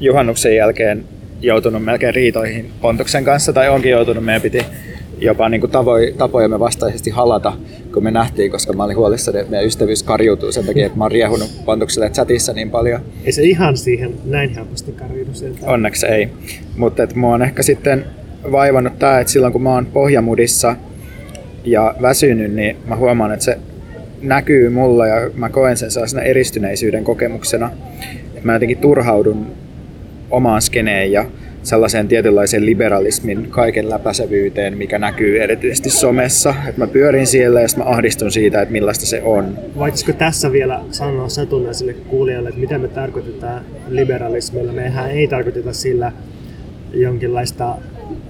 juhannuksen 0.00 0.56
jälkeen 0.56 1.04
joutunut 1.40 1.84
melkein 1.84 2.14
riitoihin 2.14 2.70
Pontuksen 2.80 3.24
kanssa, 3.24 3.52
tai 3.52 3.68
onkin 3.68 3.90
joutunut. 3.90 4.24
Meidän 4.24 4.42
piti 4.42 4.64
jopa 5.20 5.48
niin 5.48 5.60
kuin 5.60 5.70
tavoin, 5.70 6.14
tapojemme 6.14 6.58
vastaisesti 6.58 7.10
halata, 7.10 7.52
kun 7.94 8.04
me 8.04 8.10
nähtiin, 8.10 8.50
koska 8.50 8.72
mä 8.72 8.84
olin 8.84 8.96
huolissani, 8.96 9.38
että 9.38 9.50
meidän 9.50 9.66
ystävyys 9.66 10.02
karjuutuu 10.02 10.52
sen 10.52 10.66
takia, 10.66 10.86
että 10.86 10.98
mä 10.98 11.04
oon 11.04 11.12
riehunut 11.12 11.50
Pontukselle 11.64 12.10
chatissa 12.10 12.52
niin 12.52 12.70
paljon. 12.70 13.00
Ei 13.24 13.32
se 13.32 13.42
ihan 13.42 13.76
siihen 13.76 14.14
näin 14.24 14.54
helposti 14.54 14.92
karjudu 14.92 15.30
sieltä. 15.32 15.66
Onneksi 15.66 16.06
ei. 16.06 16.28
Mutta 16.76 17.06
mua 17.14 17.34
on 17.34 17.42
ehkä 17.42 17.62
sitten 17.62 18.04
vaivannut 18.52 18.98
tämä, 18.98 19.20
että 19.20 19.32
silloin 19.32 19.52
kun 19.52 19.62
mä 19.62 19.74
oon 19.74 19.86
pohjamudissa 19.86 20.76
ja 21.70 21.94
väsynyt, 22.02 22.52
niin 22.52 22.76
mä 22.86 22.96
huomaan, 22.96 23.32
että 23.32 23.44
se 23.44 23.58
näkyy 24.22 24.68
mulla 24.68 25.06
ja 25.06 25.30
mä 25.34 25.48
koen 25.48 25.76
sen 25.76 25.90
sellaisena 25.90 26.22
eristyneisyyden 26.22 27.04
kokemuksena. 27.04 27.70
Että 28.34 28.40
mä 28.46 28.52
jotenkin 28.52 28.78
turhaudun 28.78 29.46
omaan 30.30 30.62
skeneen 30.62 31.12
ja 31.12 31.24
sellaiseen 31.62 32.08
tietynlaiseen 32.08 32.66
liberalismin 32.66 33.46
kaiken 33.50 33.90
läpäisevyyteen, 33.90 34.78
mikä 34.78 34.98
näkyy 34.98 35.42
erityisesti 35.42 35.90
somessa. 35.90 36.54
Että 36.68 36.80
mä 36.80 36.86
pyörin 36.86 37.26
siellä 37.26 37.60
ja 37.60 37.66
mä 37.76 37.84
ahdistun 37.84 38.32
siitä, 38.32 38.62
että 38.62 38.72
millaista 38.72 39.06
se 39.06 39.22
on. 39.22 39.58
Voitaisiko 39.76 40.12
tässä 40.12 40.52
vielä 40.52 40.80
sanoa 40.90 41.28
satunnaisille 41.28 41.92
kuulijoille, 41.92 42.48
että 42.48 42.60
mitä 42.60 42.78
me 42.78 42.88
tarkoitetaan 42.88 43.62
liberalismilla? 43.88 44.72
Mehän 44.72 45.10
ei 45.10 45.28
tarkoiteta 45.28 45.72
sillä 45.72 46.12
jonkinlaista 46.92 47.68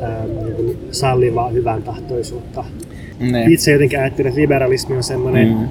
ähm, 0.02 0.56
niin 0.56 0.78
sallivaa 0.90 1.48
hyvän 1.48 1.82
tahtoisuutta 1.82 2.64
ne. 3.20 3.44
Itse 3.48 3.72
jotenkin 3.72 4.00
ajattelen, 4.00 4.28
että 4.28 4.40
liberalismi 4.40 4.96
on 4.96 5.02
semmoinen, 5.02 5.48
mm. 5.48 5.68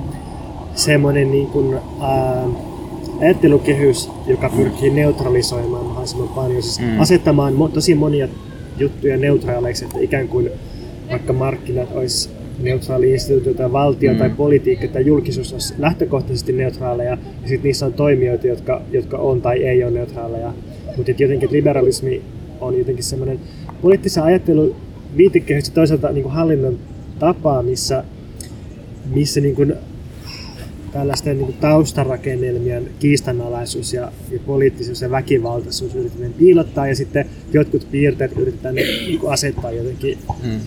semmoinen 0.75 1.31
niin 1.31 1.47
kuin, 1.47 1.77
ää, 2.01 2.43
ajattelukehys, 3.21 4.09
joka 4.27 4.49
pyrkii 4.49 4.89
neutralisoimaan 4.89 5.85
mahdollisimman 5.85 6.29
paljon, 6.29 6.63
siis 6.63 6.79
mm. 6.79 6.99
asettamaan 6.99 7.53
mo- 7.53 7.71
tosi 7.71 7.95
monia 7.95 8.27
juttuja 8.77 9.17
neutraaleiksi, 9.17 9.85
että 9.85 9.99
ikään 9.99 10.27
kuin 10.27 10.49
vaikka 11.11 11.33
markkinat 11.33 11.91
olisi 11.95 12.29
neutraali 12.59 13.11
instituutio 13.11 13.53
tai 13.53 13.71
valtio 13.71 14.13
mm. 14.13 14.19
tai 14.19 14.29
politiikka 14.29 14.87
tai 14.87 15.05
julkisuus 15.05 15.53
olisi 15.53 15.73
lähtökohtaisesti 15.77 16.53
neutraaleja 16.53 17.09
ja 17.11 17.17
sitten 17.45 17.63
niissä 17.63 17.85
on 17.85 17.93
toimijoita, 17.93 18.47
jotka, 18.47 18.81
jotka 18.91 19.17
on 19.17 19.41
tai 19.41 19.63
ei 19.63 19.83
ole 19.83 19.91
neutraaleja. 19.91 20.53
Mutta 20.97 21.11
jotenkin 21.17 21.49
liberalismi 21.51 22.21
on 22.61 22.77
jotenkin 22.77 23.03
semmoinen 23.03 23.39
poliittisen 23.81 24.23
ajattelun 24.23 24.75
viitekehys 25.17 25.67
ja 25.67 25.73
toisaalta 25.73 26.11
niin 26.11 26.23
kuin 26.23 26.33
hallinnon 26.33 26.79
tapa, 27.19 27.63
missä, 27.63 28.03
missä 29.09 29.41
niin 29.41 29.55
kuin 29.55 29.73
tällaisten 30.91 31.37
niin 31.37 31.45
kuin 31.45 31.57
taustarakennelmien 31.57 32.89
kiistanalaisuus 32.99 33.93
ja, 33.93 34.11
ja 34.31 34.39
poliittisuus 34.45 35.01
ja 35.01 35.11
väkivaltaisuus 35.11 35.95
yritetään 35.95 36.33
piilottaa 36.33 36.87
ja 36.87 36.95
sitten 36.95 37.29
jotkut 37.53 37.87
piirteet 37.91 38.31
yritetään 38.37 38.75
niin 38.75 39.19
kuin 39.19 39.33
asettaa 39.33 39.71
jotenkin 39.71 40.17
hmm. 40.43 40.59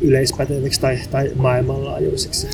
yleispäteviksi 0.00 0.80
tai, 0.80 0.98
tai 1.10 1.30
maailmanlaajuisiksi. 1.36 2.48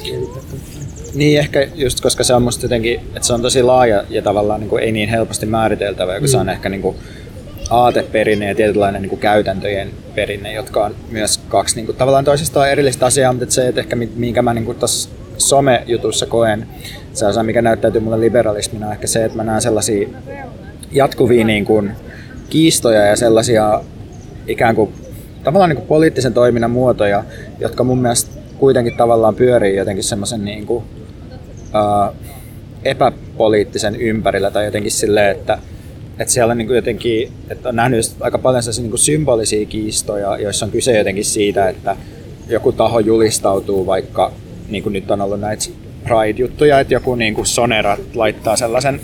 Niin, 1.14 1.38
ehkä 1.38 1.68
just 1.74 2.00
koska 2.00 2.24
se 2.24 2.34
on 2.34 2.42
musta 2.42 2.64
jotenkin, 2.64 2.94
että 2.94 3.26
se 3.26 3.32
on 3.32 3.42
tosi 3.42 3.62
laaja 3.62 4.04
ja 4.10 4.22
tavallaan 4.22 4.60
niin 4.60 4.70
kuin 4.70 4.82
ei 4.82 4.92
niin 4.92 5.08
helposti 5.08 5.46
määriteltävä, 5.46 6.12
kun 6.12 6.28
mm. 6.28 6.30
se 6.30 6.36
on 6.36 6.48
ehkä 6.48 6.68
niin 6.68 6.82
kuin 6.82 6.96
aateperinne 7.70 8.48
ja 8.48 8.54
tietynlainen 8.54 9.02
niin 9.02 9.10
kuin 9.10 9.20
käytäntöjen 9.20 9.90
perinne, 10.14 10.52
jotka 10.52 10.84
on 10.84 10.94
myös 11.10 11.40
kaksi 11.52 11.76
niin 11.76 11.86
kuin, 11.86 11.96
tavallaan 11.96 12.24
toisistaan 12.24 12.70
erillistä 12.70 13.06
asiaa, 13.06 13.32
mutta 13.32 13.54
se, 13.54 13.68
että 13.68 13.80
ehkä 13.80 13.96
minkä 13.96 14.42
mä 14.42 14.54
niin 14.54 14.74
tuossa 14.74 15.10
some-jutussa 15.38 16.26
koen, 16.26 16.66
se 17.12 17.26
osa, 17.26 17.42
mikä 17.42 17.62
näyttäytyy 17.62 18.00
mulle 18.00 18.20
liberalismina, 18.20 18.86
on 18.86 18.92
ehkä 18.92 19.06
se, 19.06 19.24
että 19.24 19.36
mä 19.36 19.44
näen 19.44 19.62
sellaisia 19.62 20.08
jatkuvia 20.92 21.44
niin 21.44 21.64
kuin, 21.64 21.92
kiistoja 22.50 23.06
ja 23.06 23.16
sellaisia 23.16 23.80
ikään 24.46 24.74
kuin 24.74 24.92
tavallaan 25.44 25.68
niin 25.68 25.76
kuin 25.76 25.88
poliittisen 25.88 26.34
toiminnan 26.34 26.70
muotoja, 26.70 27.24
jotka 27.60 27.84
mun 27.84 27.98
mielestä 27.98 28.30
kuitenkin 28.58 28.96
tavallaan 28.96 29.34
pyörii 29.34 29.76
jotenkin 29.76 30.04
semmoisen 30.04 30.44
niin 30.44 30.66
kuin, 30.66 30.84
uh, 31.58 32.16
epäpoliittisen 32.84 33.96
ympärillä 33.96 34.50
tai 34.50 34.64
jotenkin 34.64 34.92
silleen, 34.92 35.36
että 35.36 35.58
että 36.18 36.32
siellä 36.32 36.54
niin 36.54 36.66
kuin 36.66 36.76
jotenkin, 36.76 37.32
että 37.50 37.68
on 37.68 37.76
nähnyt 37.76 38.04
aika 38.20 38.38
paljon 38.38 38.62
sellaisia 38.62 38.82
niin 38.82 38.90
kuin 38.90 39.00
symbolisia 39.00 39.66
kiistoja, 39.66 40.38
joissa 40.38 40.66
on 40.66 40.72
kyse 40.72 40.98
jotenkin 40.98 41.24
siitä, 41.24 41.68
että 41.68 41.96
joku 42.48 42.72
taho 42.72 42.98
julistautuu 42.98 43.86
vaikka, 43.86 44.32
niin 44.68 44.82
kuin 44.82 44.92
nyt 44.92 45.10
on 45.10 45.20
ollut 45.20 45.40
näitä 45.40 45.64
Pride-juttuja, 46.04 46.80
että 46.80 46.94
joku 46.94 47.14
niin 47.14 47.34
kuin 47.34 47.46
Sonera 47.46 47.98
laittaa 48.14 48.56
sellaisen 48.56 49.00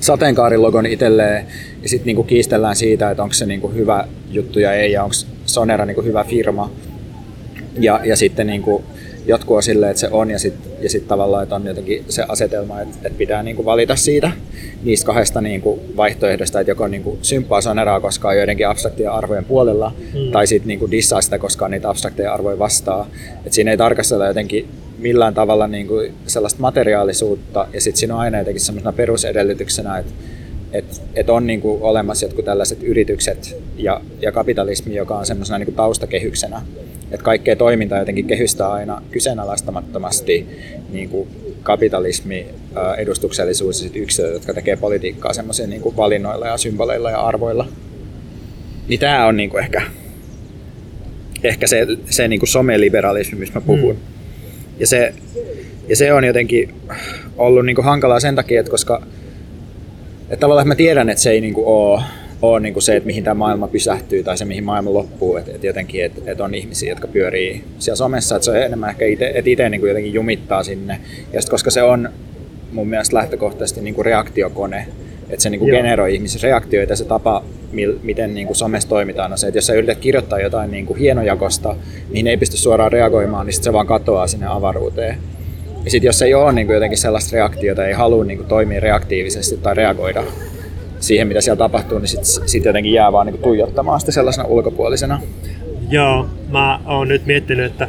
sateenkaarilogon 0.00 0.86
itselleen 0.86 1.46
ja 1.82 1.88
sitten 1.88 2.06
niin 2.06 2.16
kuin 2.16 2.26
kiistellään 2.26 2.76
siitä, 2.76 3.10
että 3.10 3.22
onko 3.22 3.32
se 3.32 3.46
niin 3.46 3.60
kuin 3.60 3.74
hyvä 3.74 4.08
juttu 4.30 4.60
ja 4.60 4.74
ei 4.74 4.92
ja 4.92 5.04
onko 5.04 5.14
Sonera 5.46 5.86
niin 5.86 5.94
kuin 5.94 6.06
hyvä 6.06 6.24
firma. 6.24 6.70
Ja, 7.78 8.00
ja 8.04 8.16
sitten 8.16 8.46
niin 8.46 8.62
kuin 9.44 9.56
on 9.56 9.62
silleen, 9.62 9.90
että 9.90 10.00
se 10.00 10.08
on 10.10 10.30
ja 10.30 10.38
sitten 10.38 10.72
ja 10.80 10.90
sit 10.90 11.08
tavallaan, 11.08 11.42
että 11.42 11.54
on 11.54 11.66
jotenkin 11.66 12.04
se 12.08 12.24
asetelma, 12.28 12.80
että, 12.80 12.96
että 13.02 13.18
pitää 13.18 13.42
niin 13.42 13.56
kuin 13.56 13.66
valita 13.66 13.96
siitä 13.96 14.30
niistä 14.82 15.06
kahdesta 15.06 15.40
niin 15.40 15.60
kuin 15.60 15.80
vaihtoehdosta, 15.96 16.60
että 16.60 16.70
joko 16.70 16.88
niin 16.88 17.02
kuin 17.02 17.18
symppaa 17.22 17.60
saneraa, 17.60 18.00
koska 18.00 18.28
on 18.28 18.36
joidenkin 18.36 18.68
abstraktien 18.68 19.10
arvojen 19.10 19.44
puolella, 19.44 19.92
mm. 20.14 20.32
tai 20.32 20.46
sitten 20.46 20.68
niin 20.68 20.90
dissaa 20.90 21.22
sitä, 21.22 21.38
koska 21.38 21.64
on 21.64 21.70
niitä 21.70 21.90
abstrakteja 21.90 22.34
arvoja 22.34 22.58
vastaa. 22.58 23.08
Että 23.36 23.54
siinä 23.54 23.70
ei 23.70 23.76
tarkastella 23.76 24.26
jotenkin 24.26 24.68
millään 24.98 25.34
tavalla 25.34 25.66
niin 25.66 25.86
kuin 25.86 26.14
sellaista 26.26 26.60
materiaalisuutta, 26.60 27.66
ja 27.72 27.80
sitten 27.80 28.00
siinä 28.00 28.14
on 28.14 28.20
aina 28.20 28.38
jotenkin 28.38 28.60
sellaisena 28.60 28.92
perusedellytyksenä, 28.92 29.98
että 29.98 30.12
et, 30.72 31.02
et 31.14 31.30
on 31.30 31.46
niin 31.46 31.60
kuin 31.60 31.82
olemassa 31.82 32.26
jotkut 32.26 32.44
tällaiset 32.44 32.82
yritykset 32.82 33.56
ja, 33.76 34.00
ja 34.20 34.32
kapitalismi, 34.32 34.94
joka 34.94 35.18
on 35.18 35.26
semmoisena 35.26 35.58
niin 35.58 35.66
kuin 35.66 35.74
taustakehyksenä, 35.74 36.62
että 37.10 37.24
kaikkea 37.24 37.56
toimintaa 37.56 37.98
jotenkin 37.98 38.26
kehystää 38.26 38.70
aina 38.70 39.02
kyseenalaistamattomasti 39.10 40.46
niin 40.90 41.08
kuin 41.08 41.28
kapitalismi, 41.62 42.46
edustuksellisuus 42.98 43.84
ja 43.84 43.90
yksilöt, 43.94 44.32
jotka 44.32 44.54
tekee 44.54 44.76
politiikkaa 44.76 45.32
semmoisia 45.32 45.66
niin 45.66 45.82
kuin 45.82 45.96
valinnoilla 45.96 46.46
ja 46.46 46.56
symboleilla 46.56 47.10
ja 47.10 47.20
arvoilla. 47.20 47.68
Niin 48.88 49.00
tämä 49.00 49.26
on 49.26 49.36
niin 49.36 49.50
kuin 49.50 49.62
ehkä, 49.62 49.82
ehkä 51.42 51.66
se, 51.66 51.86
se 52.10 52.28
niin 52.28 52.40
kuin 52.40 52.48
someliberalismi, 52.48 53.38
mistä 53.38 53.58
mä 53.58 53.66
puhun. 53.66 53.94
Mm. 53.94 54.00
Ja, 54.78 54.86
se, 54.86 55.14
ja 55.88 55.96
se 55.96 56.12
on 56.12 56.24
jotenkin 56.24 56.74
ollut 57.36 57.66
niin 57.66 57.76
kuin 57.76 57.84
hankalaa 57.84 58.20
sen 58.20 58.36
takia, 58.36 58.60
että 58.60 58.70
koska 58.70 59.02
että 60.30 60.40
tavallaan 60.40 60.68
mä 60.68 60.74
tiedän, 60.74 61.08
että 61.08 61.22
se 61.22 61.30
ei 61.30 61.40
niin 61.40 61.54
kuin 61.54 61.66
ole 61.66 62.00
ole 62.42 62.60
niin 62.60 62.72
kuin 62.72 62.82
se, 62.82 62.96
että 62.96 63.06
mihin 63.06 63.24
tämä 63.24 63.34
maailma 63.34 63.68
pysähtyy 63.68 64.22
tai 64.22 64.38
se, 64.38 64.44
mihin 64.44 64.64
maailma 64.64 64.92
loppuu. 64.92 65.36
Että 65.36 65.50
et 65.54 65.64
jotenkin, 65.64 66.04
että 66.04 66.20
et 66.26 66.40
on 66.40 66.54
ihmisiä, 66.54 66.88
jotka 66.88 67.08
pyörii 67.08 67.64
siellä 67.78 67.96
somessa, 67.96 68.36
että 68.36 68.44
se 68.44 68.50
on 68.50 68.56
enemmän 68.56 68.90
ehkä 68.90 69.04
itse, 69.04 69.32
että 69.34 69.50
itse 69.50 69.68
niin 69.68 69.80
kuin 69.80 69.88
jotenkin 69.88 70.14
jumittaa 70.14 70.62
sinne. 70.62 71.00
Ja 71.32 71.40
sit, 71.40 71.50
koska 71.50 71.70
se 71.70 71.82
on 71.82 72.08
mun 72.72 72.88
mielestä 72.88 73.16
lähtökohtaisesti 73.16 73.80
niin 73.80 73.94
kuin 73.94 74.04
reaktiokone, 74.04 74.86
että 75.30 75.42
se 75.42 75.50
niin 75.50 75.58
kuin 75.58 75.70
generoi 75.70 76.14
ihmisissä 76.14 76.48
reaktioita 76.48 76.92
ja 76.92 76.96
se 76.96 77.04
tapa, 77.04 77.44
miten 78.02 78.34
niin 78.34 78.46
kuin 78.46 78.56
somessa 78.56 78.88
toimitaan, 78.88 79.32
on 79.32 79.38
se, 79.38 79.46
että 79.46 79.58
jos 79.58 79.66
sä 79.66 79.74
yrität 79.74 79.98
kirjoittaa 79.98 80.40
jotain 80.40 80.70
niin 80.70 80.86
kuin 80.86 80.98
hienojakosta, 80.98 81.76
mihin 82.08 82.26
ei 82.26 82.36
pysty 82.36 82.56
suoraan 82.56 82.92
reagoimaan, 82.92 83.46
niin 83.46 83.54
sit 83.54 83.64
se 83.64 83.72
vaan 83.72 83.86
katoaa 83.86 84.26
sinne 84.26 84.46
avaruuteen. 84.46 85.16
Ja 85.84 85.90
sitten 85.90 86.08
jos 86.08 86.22
ei 86.22 86.34
ole 86.34 86.52
niin 86.52 86.66
kuin 86.66 86.74
jotenkin 86.74 86.98
sellaista 86.98 87.36
reaktiota, 87.36 87.86
ei 87.86 87.92
halua 87.92 88.24
niin 88.24 88.38
kuin 88.38 88.48
toimia 88.48 88.80
reaktiivisesti 88.80 89.56
tai 89.56 89.74
reagoida 89.74 90.22
siihen, 91.00 91.28
mitä 91.28 91.40
siellä 91.40 91.58
tapahtuu, 91.58 91.98
niin 91.98 92.08
sitten 92.08 92.48
sit 92.48 92.64
jotenkin 92.64 92.92
jää 92.92 93.12
vaan 93.12 93.26
niin 93.26 93.42
tuijottamaan 93.42 94.00
sitä 94.00 94.12
sellaisena 94.12 94.48
ulkopuolisena. 94.48 95.20
Joo, 95.90 96.26
mä 96.48 96.80
oon 96.86 97.08
nyt 97.08 97.26
miettinyt, 97.26 97.66
että 97.66 97.88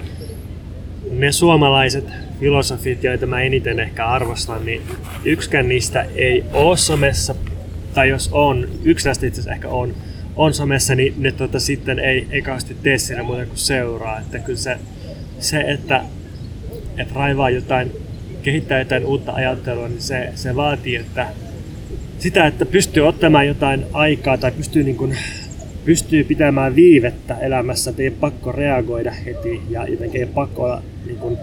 ne 1.11 1.31
suomalaiset 1.31 2.05
filosofit, 2.39 3.03
joita 3.03 3.25
mä 3.25 3.41
eniten 3.41 3.79
ehkä 3.79 4.05
arvostan, 4.05 4.65
niin 4.65 4.81
yksikään 5.25 5.67
niistä 5.67 6.05
ei 6.15 6.43
ole 6.53 6.77
somessa, 6.77 7.35
tai 7.93 8.09
jos 8.09 8.29
on, 8.31 8.67
yksi 8.83 9.07
näistä 9.07 9.25
itse 9.25 9.41
asiassa 9.41 9.55
ehkä 9.55 9.67
on, 9.69 9.95
on 10.35 10.53
somessa, 10.53 10.95
niin 10.95 11.13
ne 11.17 11.31
tota, 11.31 11.59
sitten 11.59 11.99
ei, 11.99 12.27
ei 12.31 12.41
kauheasti 12.41 12.75
tee 12.83 12.97
siinä 12.97 13.23
muuta 13.23 13.45
kuin 13.45 13.57
seuraa. 13.57 14.19
Että 14.19 14.39
kyllä 14.39 14.59
se, 14.59 14.77
se 15.39 15.61
että, 15.61 16.01
että 16.97 17.13
raivaa 17.15 17.49
jotain, 17.49 17.91
kehittää 18.43 18.79
jotain 18.79 19.05
uutta 19.05 19.31
ajattelua, 19.31 19.87
niin 19.87 20.01
se, 20.01 20.29
se 20.35 20.55
vaatii, 20.55 20.95
että 20.95 21.27
sitä, 22.19 22.47
että 22.47 22.65
pystyy 22.65 23.07
ottamaan 23.07 23.47
jotain 23.47 23.85
aikaa 23.93 24.37
tai 24.37 24.51
pystyy, 24.51 24.83
niin 24.83 24.97
kuin, 24.97 25.17
pystyy 25.85 26.23
pitämään 26.23 26.75
viivettä 26.75 27.37
elämässä, 27.37 27.89
että 27.89 28.01
ei 28.01 28.07
ole 28.07 28.17
pakko 28.19 28.51
reagoida 28.51 29.11
heti 29.11 29.61
ja 29.69 29.87
jotenkin 29.87 30.21
ei 30.21 30.23
ole 30.23 30.33
pakko 30.33 30.63
olla 30.63 30.83
niin 31.05 31.17
kuin, 31.17 31.37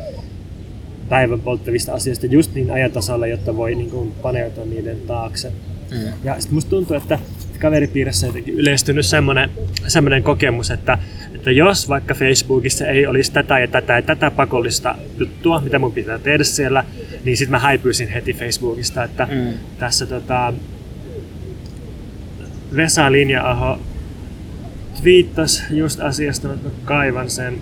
päivän 1.09 1.41
polttavista 1.41 1.93
asioista 1.93 2.27
just 2.27 2.55
niin 2.55 2.71
ajantasalla, 2.71 3.27
jotta 3.27 3.57
voi 3.57 3.75
niin 3.75 3.91
kuin, 3.91 4.13
paneutua 4.23 4.65
niiden 4.65 5.01
taakse. 5.07 5.53
Mm. 5.91 5.99
Ja 6.25 6.35
sitten 6.35 6.55
musta 6.55 6.71
tuntuu, 6.71 6.97
että 6.97 7.19
kaveripiirissä 7.59 8.27
on 8.27 8.29
jotenkin 8.29 8.55
yleistynyt 8.55 9.07
semmoinen, 9.07 9.51
semmoinen 9.87 10.23
kokemus, 10.23 10.71
että, 10.71 10.99
että 11.39 11.51
jos 11.51 11.89
vaikka 11.89 12.15
Facebookissa 12.15 12.87
ei 12.87 13.07
olisi 13.07 13.33
tätä 13.33 13.59
ja 13.59 13.69
tätä 13.69 13.93
ja 13.93 14.03
tätä 14.03 14.31
pakollista 14.31 14.95
juttua, 15.19 15.61
mitä 15.61 15.79
mun 15.79 15.93
pitää 15.93 16.19
tehdä 16.19 16.45
siellä, 16.45 16.85
niin 17.25 17.37
sitten 17.37 17.51
mä 17.51 17.59
häipyisin 17.59 18.09
heti 18.09 18.35
Facebookista, 18.35 19.05
että 19.05 19.29
mm. 19.31 19.53
tässä 19.79 20.07
tota, 20.07 20.53
Vesa 22.77 23.13
Linja-aho 23.13 23.79
twiittasi 25.03 25.63
just 25.71 26.01
asiasta, 26.01 26.53
että 26.53 26.69
kaivan 26.85 27.31
sen 27.31 27.59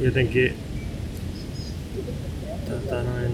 jotenkin 0.00 0.54
tota 2.68 3.02
noin, 3.02 3.32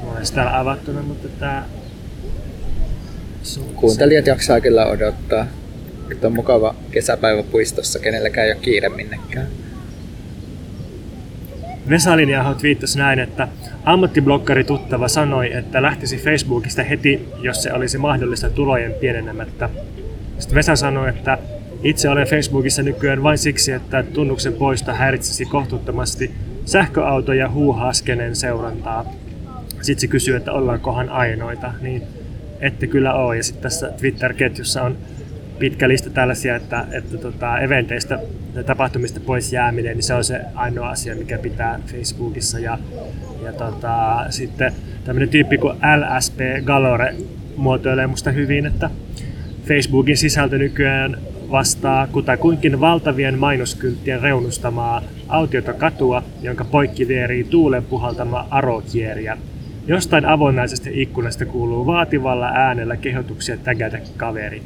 Mulla 0.00 0.16
olisi 0.16 0.34
täällä 0.34 0.58
avattuna, 0.58 1.02
mutta 1.02 1.28
tää... 1.28 1.64
Kuuntelijat 3.74 4.26
jaksaa 4.26 4.60
kyllä 4.60 4.86
odottaa. 4.86 5.46
Nyt 6.08 6.24
on 6.24 6.34
mukava 6.34 6.74
kesäpäivä 6.90 7.42
puistossa, 7.42 7.98
kenelläkään 7.98 8.46
ei 8.46 8.52
ole 8.52 8.60
kiire 8.60 8.88
minnekään. 8.88 9.46
Vesalin 11.88 12.28
Jaho 12.28 12.54
twiittasi 12.54 12.98
näin, 12.98 13.18
että 13.18 13.48
ammattiblokkari 13.84 14.64
tuttava 14.64 15.08
sanoi, 15.08 15.52
että 15.52 15.82
lähtisi 15.82 16.16
Facebookista 16.16 16.82
heti, 16.82 17.28
jos 17.42 17.62
se 17.62 17.72
olisi 17.72 17.98
mahdollista 17.98 18.50
tulojen 18.50 18.92
pienenemättä. 18.92 19.70
Sitten 20.38 20.54
Vesa 20.54 20.76
sanoi, 20.76 21.08
että 21.08 21.38
itse 21.82 22.08
olen 22.08 22.26
Facebookissa 22.26 22.82
nykyään 22.82 23.22
vain 23.22 23.38
siksi, 23.38 23.72
että 23.72 24.02
tunnuksen 24.02 24.52
poista 24.52 24.94
häiritsisi 24.94 25.44
kohtuuttomasti 25.44 26.30
sähköauto- 26.64 27.32
ja 27.32 27.50
huuhaaskenen 27.50 28.36
seurantaa. 28.36 29.12
Sitten 29.82 30.00
se 30.00 30.06
kysyy, 30.06 30.36
että 30.36 30.52
ollaankohan 30.52 31.08
ainoita, 31.08 31.72
niin 31.80 32.02
ette 32.66 32.86
kyllä 32.86 33.14
ole. 33.14 33.36
Ja 33.36 33.42
sitten 33.42 33.62
tässä 33.62 33.92
Twitter-ketjussa 33.96 34.82
on 34.82 34.96
pitkä 35.58 35.88
lista 35.88 36.10
tällaisia, 36.10 36.56
että, 36.56 36.86
että 36.90 37.18
tota, 37.18 37.58
eventeistä 37.58 38.18
ja 38.54 38.64
tapahtumista 38.64 39.20
pois 39.20 39.52
jääminen, 39.52 39.96
niin 39.96 40.02
se 40.02 40.14
on 40.14 40.24
se 40.24 40.40
ainoa 40.54 40.88
asia, 40.88 41.16
mikä 41.16 41.38
pitää 41.38 41.80
Facebookissa. 41.86 42.58
Ja, 42.58 42.78
ja 43.44 43.52
tota, 43.52 44.26
sitten 44.30 44.72
tämmöinen 45.04 45.28
tyyppi 45.28 45.58
kuin 45.58 45.76
LSP 45.76 46.38
Galore 46.64 47.14
muotoilee 47.56 48.06
musta 48.06 48.30
hyvin, 48.30 48.66
että 48.66 48.90
Facebookin 49.66 50.16
sisältö 50.16 50.58
nykyään 50.58 51.18
vastaa 51.50 52.06
kutakuinkin 52.06 52.80
valtavien 52.80 53.38
mainoskylttien 53.38 54.20
reunustamaa 54.20 55.02
autiota 55.28 55.72
katua, 55.72 56.22
jonka 56.42 56.64
poikki 56.64 57.08
vierii 57.08 57.44
tuulen 57.44 57.84
puhaltama 57.84 58.46
arokieriä. 58.50 59.38
Jostain 59.86 60.26
avoinnaisesta 60.26 60.88
ikkunasta 60.92 61.46
kuuluu 61.46 61.86
vaativalla 61.86 62.46
äänellä 62.46 62.96
kehotuksia 62.96 63.56
tägätä 63.56 64.00
kaveri 64.16 64.62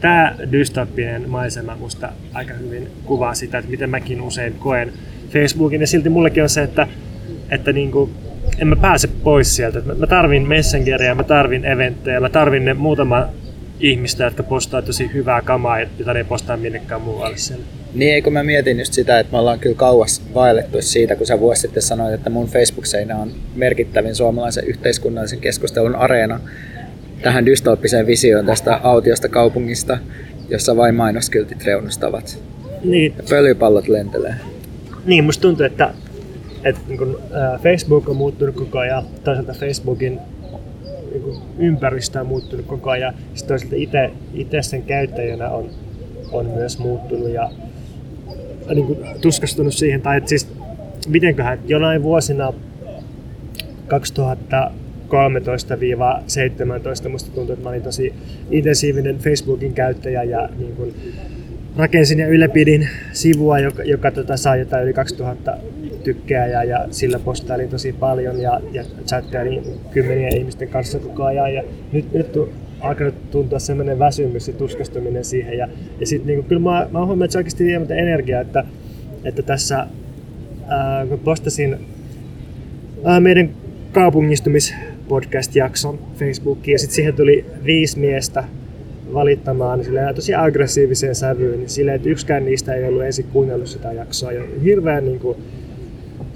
tämä 0.00 0.34
dystopinen 0.52 1.30
maisema 1.30 1.76
musta 1.76 2.08
aika 2.34 2.54
hyvin 2.54 2.90
kuvaa 3.04 3.34
sitä, 3.34 3.58
että 3.58 3.70
miten 3.70 3.90
mäkin 3.90 4.20
usein 4.20 4.54
koen 4.54 4.92
Facebookin. 5.30 5.80
Ja 5.80 5.86
silti 5.86 6.08
mullekin 6.08 6.42
on 6.42 6.48
se, 6.48 6.62
että, 6.62 6.86
että 7.50 7.72
niin 7.72 7.90
kuin, 7.90 8.10
en 8.58 8.68
mä 8.68 8.76
pääse 8.76 9.08
pois 9.08 9.56
sieltä. 9.56 9.80
Mä 9.98 10.06
tarvin 10.06 10.48
Messengeria, 10.48 11.14
mä 11.14 11.24
tarvin 11.24 11.64
eventtejä, 11.64 12.20
mä 12.20 12.28
tarvin 12.28 12.64
ne 12.64 12.74
muutama 12.74 13.28
ihmistä, 13.80 14.24
jotka 14.24 14.42
postaa 14.42 14.82
tosi 14.82 15.10
hyvää 15.14 15.42
kamaa, 15.42 15.80
jota 15.80 16.12
ne 16.12 16.20
ei 16.20 16.24
postaa 16.24 16.56
minnekään 16.56 17.00
muualle 17.00 17.36
siellä. 17.36 17.64
Niin, 17.94 18.14
eikö 18.14 18.30
mä 18.30 18.42
mietin 18.42 18.78
just 18.78 18.92
sitä, 18.92 19.18
että 19.18 19.32
me 19.32 19.38
ollaan 19.38 19.58
kyllä 19.58 19.76
kauas 19.76 20.22
vaellettu 20.34 20.82
siitä, 20.82 21.16
kun 21.16 21.26
sä 21.26 21.40
vuosi 21.40 21.60
sitten 21.60 21.82
sanoit, 21.82 22.14
että 22.14 22.30
mun 22.30 22.48
Facebook-seinä 22.48 23.16
on 23.16 23.32
merkittävin 23.54 24.14
suomalaisen 24.14 24.64
yhteiskunnallisen 24.64 25.40
keskustelun 25.40 25.94
areena 25.94 26.40
tähän 27.22 27.46
dystooppiseen 27.46 28.06
visioon 28.06 28.46
tästä 28.46 28.80
autiosta 28.82 29.28
kaupungista, 29.28 29.98
jossa 30.48 30.76
vain 30.76 30.94
mainoskyltit 30.94 31.64
reunustavat. 31.64 32.42
Niin. 32.84 33.14
Ja 33.16 33.22
pölypallot 33.30 33.88
lentelee. 33.88 34.34
Niin, 35.04 35.24
musta 35.24 35.42
tuntuu, 35.42 35.66
että, 35.66 35.94
että 36.64 36.80
niin 36.88 36.98
kun, 36.98 37.20
Facebook 37.62 38.08
on 38.08 38.16
muuttunut 38.16 38.54
koko 38.54 38.78
ajan, 38.78 39.04
toisaalta 39.24 39.52
Facebookin 39.52 40.20
niin 41.12 41.38
ympäristö 41.58 42.20
on 42.20 42.26
muuttunut 42.26 42.66
koko 42.66 42.90
ajan, 42.90 43.14
sitten 43.34 43.48
toisaalta 43.48 43.76
itse, 43.76 44.10
itse 44.34 44.62
sen 44.62 44.82
käyttäjänä 44.82 45.50
on, 45.50 45.70
on 46.32 46.46
myös 46.46 46.78
muuttunut 46.78 47.28
ja 47.28 47.50
niin 48.74 48.86
kun, 48.86 48.96
tuskastunut 49.20 49.74
siihen, 49.74 50.02
tai 50.02 50.16
että 50.16 50.28
siis 50.28 50.48
mitenköhän 51.08 51.58
jonain 51.66 52.02
vuosina 52.02 52.52
2000 53.86 54.70
13-17 57.06 57.08
musta 57.08 57.30
tuntuu, 57.30 57.52
että 57.52 57.62
mä 57.62 57.68
olin 57.68 57.82
tosi 57.82 58.14
intensiivinen 58.50 59.18
Facebookin 59.18 59.74
käyttäjä 59.74 60.22
ja 60.22 60.48
niin 60.58 60.76
kun 60.76 60.94
rakensin 61.76 62.18
ja 62.18 62.26
ylläpidin 62.26 62.88
sivua, 63.12 63.58
joka, 63.58 63.82
joka 63.82 64.10
tota, 64.10 64.36
sai 64.36 64.58
jotain 64.58 64.84
yli 64.84 64.92
2000 64.92 65.56
tykkää 65.98 66.46
ja, 66.46 66.64
ja 66.64 66.86
sillä 66.90 67.18
postailin 67.18 67.68
tosi 67.68 67.92
paljon 67.92 68.40
ja, 68.40 68.60
ja 68.72 68.84
chattailin 69.06 69.62
kymmenien 69.90 70.36
ihmisten 70.36 70.68
kanssa 70.68 70.98
koko 70.98 71.24
ajan. 71.24 71.54
Ja 71.54 71.62
nyt, 71.92 72.12
nyt 72.12 72.38
alkanut 72.80 73.30
tuntua 73.30 73.58
semmoinen 73.58 73.98
väsymys 73.98 74.48
ja 74.48 74.54
tuskastuminen 74.54 75.24
siihen. 75.24 75.58
Ja, 75.58 75.68
ja 76.00 76.06
sitten 76.06 76.26
niin 76.26 76.44
kyllä 76.44 76.62
mä, 76.62 76.88
mä 76.90 76.98
huomannut, 76.98 77.24
että 77.24 77.38
oikeasti 77.38 77.64
vie 77.64 77.80
energiaa, 77.90 78.40
että, 78.40 78.64
että 79.24 79.42
tässä 79.42 79.86
ää, 80.68 81.06
kun 81.06 81.18
postasin 81.18 81.76
ää, 83.04 83.20
meidän 83.20 83.50
kaupungistumispodcast-jakson 83.92 85.98
Facebookiin 86.18 86.72
ja 86.72 86.78
sitten 86.78 86.96
siihen 86.96 87.14
tuli 87.14 87.44
viisi 87.64 87.98
miestä 87.98 88.44
valittamaan 89.14 89.84
sille 89.84 90.00
tosi 90.14 90.34
aggressiiviseen 90.34 91.14
sävyyn, 91.14 91.58
niin 91.58 91.68
silleen, 91.68 91.96
että 91.96 92.08
yksikään 92.08 92.44
niistä 92.44 92.74
ei 92.74 92.88
ollut 92.88 93.04
ensin 93.04 93.26
kuunnellut 93.32 93.68
sitä 93.68 93.92
jaksoa. 93.92 94.32
Ja 94.32 94.42
hirveän 94.64 95.04
niin 95.04 95.20
kuin, 95.20 95.36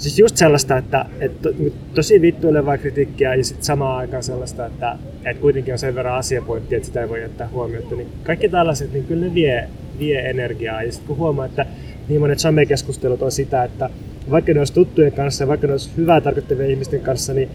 siis 0.02 0.18
just 0.18 0.36
sellaista, 0.36 0.76
että, 0.76 1.06
että 1.20 1.48
tosi 1.94 2.20
vittuilevaa 2.20 2.78
kritiikkiä 2.78 3.34
ja 3.34 3.44
sitten 3.44 3.64
samaan 3.64 3.98
aikaan 3.98 4.22
sellaista, 4.22 4.66
että, 4.66 4.98
että 5.24 5.40
kuitenkin 5.40 5.74
on 5.74 5.78
sen 5.78 5.94
verran 5.94 6.18
asiapointti, 6.18 6.74
että 6.74 6.86
sitä 6.86 7.00
ei 7.00 7.08
voi 7.08 7.22
jättää 7.22 7.48
huomiota. 7.48 7.94
Niin 7.94 8.08
kaikki 8.22 8.48
tällaiset, 8.48 8.92
niin 8.92 9.04
kyllä 9.04 9.26
ne 9.26 9.34
vie, 9.34 9.68
vie 9.98 10.30
energiaa. 10.30 10.82
Ja 10.82 10.92
sitten 10.92 11.08
kun 11.08 11.16
huomaa, 11.16 11.46
että 11.46 11.66
niin 12.08 12.20
monet 12.20 12.38
somekeskustelut 12.38 13.22
on 13.22 13.32
sitä, 13.32 13.64
että 13.64 13.90
vaikka 14.30 14.52
ne 14.52 14.58
olisi 14.58 14.72
tuttujen 14.72 15.12
kanssa 15.12 15.44
ja 15.44 15.48
vaikka 15.48 15.66
ne 15.66 15.72
olisi 15.72 15.90
hyvää 15.96 16.20
tarkoittavien 16.20 16.70
ihmisten 16.70 17.00
kanssa, 17.00 17.34
niin, 17.34 17.48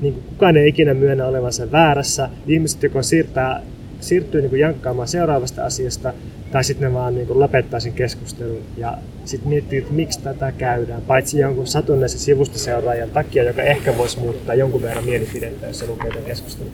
niin 0.00 0.14
kukaan 0.14 0.56
ei 0.56 0.68
ikinä 0.68 0.94
myönnä 0.94 1.26
olevansa 1.26 1.72
väärässä. 1.72 2.28
Ihmiset, 2.46 2.82
jotka 2.82 3.02
siirtää 3.02 3.62
siirtyy 4.00 4.40
niin 4.42 4.58
jankkaamaan 4.58 5.08
seuraavasta 5.08 5.64
asiasta, 5.64 6.12
tai 6.56 6.64
sitten 6.64 6.88
ne 6.88 6.94
vaan 6.98 7.14
niin 7.14 7.26
kuin 7.26 7.40
lopettaa 7.40 7.80
sen 7.80 7.92
keskustelun 7.92 8.62
ja 8.76 8.98
sitten 9.24 9.48
miettii, 9.48 9.78
että 9.78 9.92
miksi 9.92 10.20
tätä 10.20 10.52
käydään, 10.52 11.02
paitsi 11.02 11.38
jonkun 11.38 11.66
satunnaisen 11.66 12.20
sivustoseuraajan 12.20 13.10
takia, 13.10 13.42
joka 13.42 13.62
ehkä 13.62 13.98
voisi 13.98 14.20
muuttaa 14.20 14.54
jonkun 14.54 14.82
verran 14.82 15.04
mielipidettä, 15.04 15.66
jos 15.66 15.78
se 15.78 15.86
lukee 15.86 16.10
tämän 16.10 16.24
keskustelun. 16.24 16.72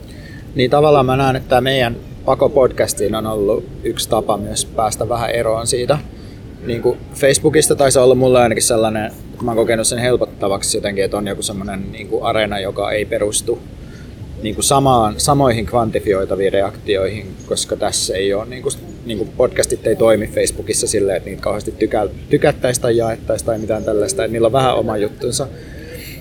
Niin 0.55 0.71
tavallaan 0.71 1.07
mä 1.07 1.16
näen, 1.16 1.37
että 1.37 1.61
meidän 1.61 1.97
Pako-podcastiin 2.25 3.14
on 3.14 3.27
ollut 3.27 3.64
yksi 3.85 4.09
tapa 4.09 4.37
myös 4.37 4.64
päästä 4.64 5.09
vähän 5.09 5.31
eroon 5.31 5.66
siitä. 5.66 5.99
Niin 6.66 6.83
kuin 6.83 6.99
Facebookista 7.14 7.75
taisi 7.75 7.99
olla 7.99 8.14
mulle 8.14 8.42
ainakin 8.42 8.62
sellainen, 8.62 9.07
että 9.07 9.45
mä 9.45 9.51
oon 9.51 9.59
kokenut 9.59 9.87
sen 9.87 9.99
helpottavaksi 9.99 10.77
jotenkin, 10.77 11.05
että 11.05 11.16
on 11.16 11.27
joku 11.27 11.42
semmoinen 11.42 11.92
niin 11.92 12.09
areena, 12.23 12.61
joka 12.61 12.92
ei 12.92 13.05
perustu 13.05 13.59
niin 14.42 14.55
kuin 14.55 14.64
samaan, 14.64 15.14
samoihin 15.16 15.66
kvantifioitaviin 15.66 16.53
reaktioihin, 16.53 17.27
koska 17.47 17.77
tässä 17.77 18.14
ei 18.14 18.35
ole, 18.35 18.47
niin 18.47 18.62
kuin, 18.62 18.91
niin 19.07 19.19
kuin 19.19 19.31
podcastit 19.37 19.87
ei 19.87 19.97
toimi 19.97 20.27
Facebookissa 20.27 20.87
silleen, 20.87 21.17
että 21.17 21.29
niitä 21.31 21.43
kauheasti 21.43 21.73
tykä, 21.73 22.09
tykättäisiin 22.31 22.83
tai 22.83 22.97
jaettaisiin 22.97 23.47
tai 23.47 23.59
mitään 23.59 23.85
tällaista, 23.85 24.25
että 24.25 24.33
niillä 24.33 24.47
on 24.47 24.53
vähän 24.53 24.75
oma 24.75 24.97
juttunsa. 24.97 25.49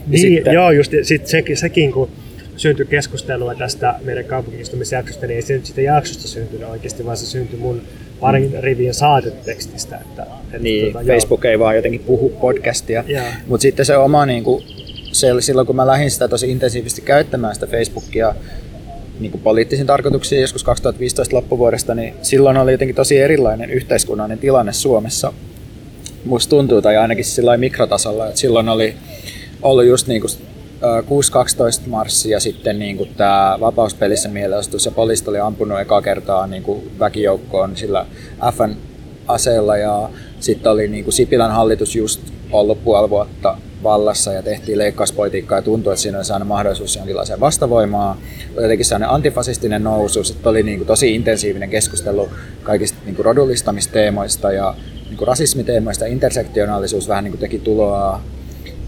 Niin, 0.08 0.22
sitten, 0.22 0.54
joo, 0.54 0.72
just 0.72 0.92
sit 1.04 1.28
se, 1.28 1.44
sekin, 1.54 1.92
kun 1.92 2.10
syntyi 2.58 2.86
keskustelua 2.86 3.56
tästä 3.56 3.96
meidän 4.04 4.26
kaupungistumisjaksosta, 4.26 5.28
niin 5.28 5.36
ei 5.36 5.42
se 5.42 5.54
nyt 5.54 5.66
sitä 5.66 5.82
jaksosta 5.82 6.28
syntynyt 6.28 6.70
oikeasti, 6.70 7.06
vaan 7.06 7.18
se 7.18 7.26
syntyi 7.26 7.60
mun 7.60 7.82
parin 8.20 8.64
rivien 8.64 8.94
saatetekstistä. 8.94 9.98
Että, 9.98 10.22
että 10.44 10.58
niin, 10.60 10.92
tuota, 10.92 11.08
Facebook 11.08 11.44
joo. 11.44 11.52
ei 11.52 11.60
vaan 11.60 11.76
jotenkin 11.76 12.02
puhu 12.02 12.30
podcastia, 12.30 13.04
mutta 13.48 13.62
sitten 13.62 13.86
se 13.86 13.98
oma 13.98 14.26
niin 14.26 14.44
kuin, 14.44 14.64
se, 15.12 15.28
silloin 15.40 15.68
kun 15.68 15.76
mä 15.76 15.88
lähdin 15.88 16.12
sitä 16.12 16.28
tosi 16.28 16.52
intensiivisesti 16.52 17.02
käyttämään 17.02 17.56
sitä 17.56 17.68
Facebookia 17.68 18.36
niin 19.22 19.32
kuin 19.32 19.42
poliittisiin 19.42 19.88
tarkoituksiin 19.88 20.42
joskus 20.42 20.64
2015 20.64 21.36
loppuvuodesta, 21.36 21.96
niin 21.96 22.14
silloin 22.22 22.58
oli 22.58 22.72
jotenkin 22.72 22.96
tosi 22.96 23.20
erilainen 23.20 23.70
yhteiskunnallinen 23.70 24.40
tilanne 24.40 24.74
Suomessa. 24.74 25.34
Musta 26.26 26.50
tuntuu, 26.50 26.82
tai 26.82 26.98
ainakin 26.98 27.26
sillä 27.26 27.58
mikrotasolla, 27.58 28.28
että 28.28 28.40
silloin 28.40 28.70
oli 28.70 28.94
ollut 29.62 29.86
just 29.86 30.08
niin 30.08 30.22
kuin 30.22 30.32
6-12 31.86 31.90
marssi 31.90 32.30
ja 32.30 32.40
sitten 32.40 32.80
niin 32.80 32.98
kuin 32.98 33.10
tämä 33.18 33.58
vapauspelissä 33.60 34.30
mielenosoitus 34.30 34.86
ja 34.86 34.92
poliisit 34.92 35.28
oli 35.28 35.40
ampunut 35.40 35.80
eka 35.80 36.02
kertaa 36.02 36.48
niin 36.48 36.64
kuin 36.64 36.92
väkijoukkoon 37.00 37.78
sillä 37.78 38.06
FN 38.54 38.72
aseella 39.28 39.78
ja 39.78 40.10
sitten 40.40 40.72
oli 40.72 40.88
niin 40.88 41.04
kuin 41.04 41.14
Sipilän 41.14 41.52
hallitus 41.52 41.96
just 41.96 42.22
ollut 42.52 42.84
puoli 42.84 43.10
vuotta 43.10 43.58
vallassa 43.84 44.34
ja 44.34 44.44
tehtiin 44.44 44.78
leikkauspolitiikkaa 44.78 45.58
ja 45.58 45.62
tuntui, 45.62 45.94
että 45.94 46.02
siinä 46.02 46.18
oli 46.18 46.26
saanut 46.26 46.48
mahdollisuus 46.48 46.96
jonkinlaiseen 46.96 47.40
vastavoimaan. 47.40 48.18
Oli 48.56 48.64
jotenkin 48.64 48.86
sellainen 48.86 49.10
antifasistinen 49.10 49.84
nousu, 49.84 50.24
sitten 50.24 50.50
oli 50.50 50.64
niin 50.64 50.78
kuin 50.78 50.88
tosi 50.88 51.16
intensiivinen 51.16 51.70
keskustelu 51.70 52.30
kaikista 52.64 52.98
niin 53.06 53.16
kuin 53.16 53.26
rodullistamisteemoista 53.26 54.52
ja 54.52 54.76
niin 55.10 55.18
kuin 55.18 55.28
rasismiteemoista, 55.28 56.06
intersektionaalisuus 56.06 57.08
vähän 57.08 57.24
niin 57.24 57.32
kuin 57.32 57.42
teki 57.42 57.60
tuloa 57.60 58.22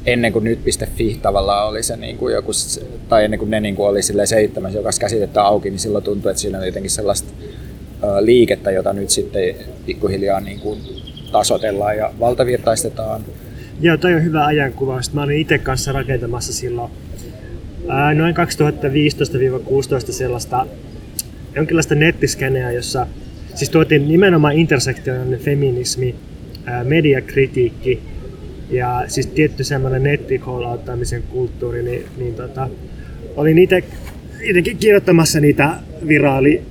ennen 0.06 0.34
kuin 0.34 0.44
nyt.fi 0.44 1.20
tavallaan 1.22 1.68
oli 1.68 1.84
se 1.84 1.98
niin 1.98 2.18
kuin 2.18 2.34
joku, 2.34 2.52
tai 3.10 3.24
ennen 3.24 3.40
kuin 3.40 3.52
ne 3.52 3.60
niin 3.60 3.76
kuin 3.76 3.88
oli 3.88 4.00
seitsemäs 4.26 4.74
joka 4.74 4.90
käsitettä 5.00 5.44
auki, 5.44 5.70
niin 5.70 5.80
silloin 5.80 6.04
tuntui, 6.04 6.32
että 6.32 6.42
siinä 6.42 6.58
oli 6.58 6.66
jotenkin 6.66 6.92
sellaista 6.92 7.34
liikettä, 8.20 8.72
jota 8.72 8.94
nyt 8.94 9.10
sitten 9.10 9.56
pikkuhiljaa 9.86 10.40
niin 10.40 10.60
kuin 10.60 10.80
tasotellaan 11.32 11.98
ja 11.98 12.14
valtavirtaistetaan. 12.20 13.26
Joo, 13.84 13.98
toi 13.98 14.14
on 14.14 14.24
hyvä 14.24 14.46
ajankuva. 14.46 15.00
Mä 15.14 15.24
olin 15.24 15.40
itse 15.40 15.58
kanssa 15.58 15.92
rakentamassa 15.92 16.54
silloin 16.54 16.92
ää, 17.90 18.14
noin 18.14 18.36
2015-16 20.10 20.12
sellaista 20.12 20.68
jonkinlaista 21.56 21.96
nettiskeneä, 21.96 22.72
jossa 22.72 23.08
siis 23.56 23.70
tuotiin 23.70 24.08
nimenomaan 24.08 24.56
intersektionaalinen 24.56 25.40
feminismi, 25.40 26.16
ää, 26.66 26.84
mediakritiikki 26.84 28.02
ja 28.70 29.04
siis 29.08 29.28
tietty 29.28 29.64
semmoinen 29.64 30.04
nettikoulauttamisen 30.04 31.24
kulttuuri, 31.24 31.84
niin, 31.84 32.06
niin 32.18 32.36
tota, 32.36 32.70
olin 33.36 33.58
itse 33.58 33.84
itsekin 34.42 34.78
kirjoittamassa 34.78 35.40
niitä 35.40 35.76
viraali 36.08 36.62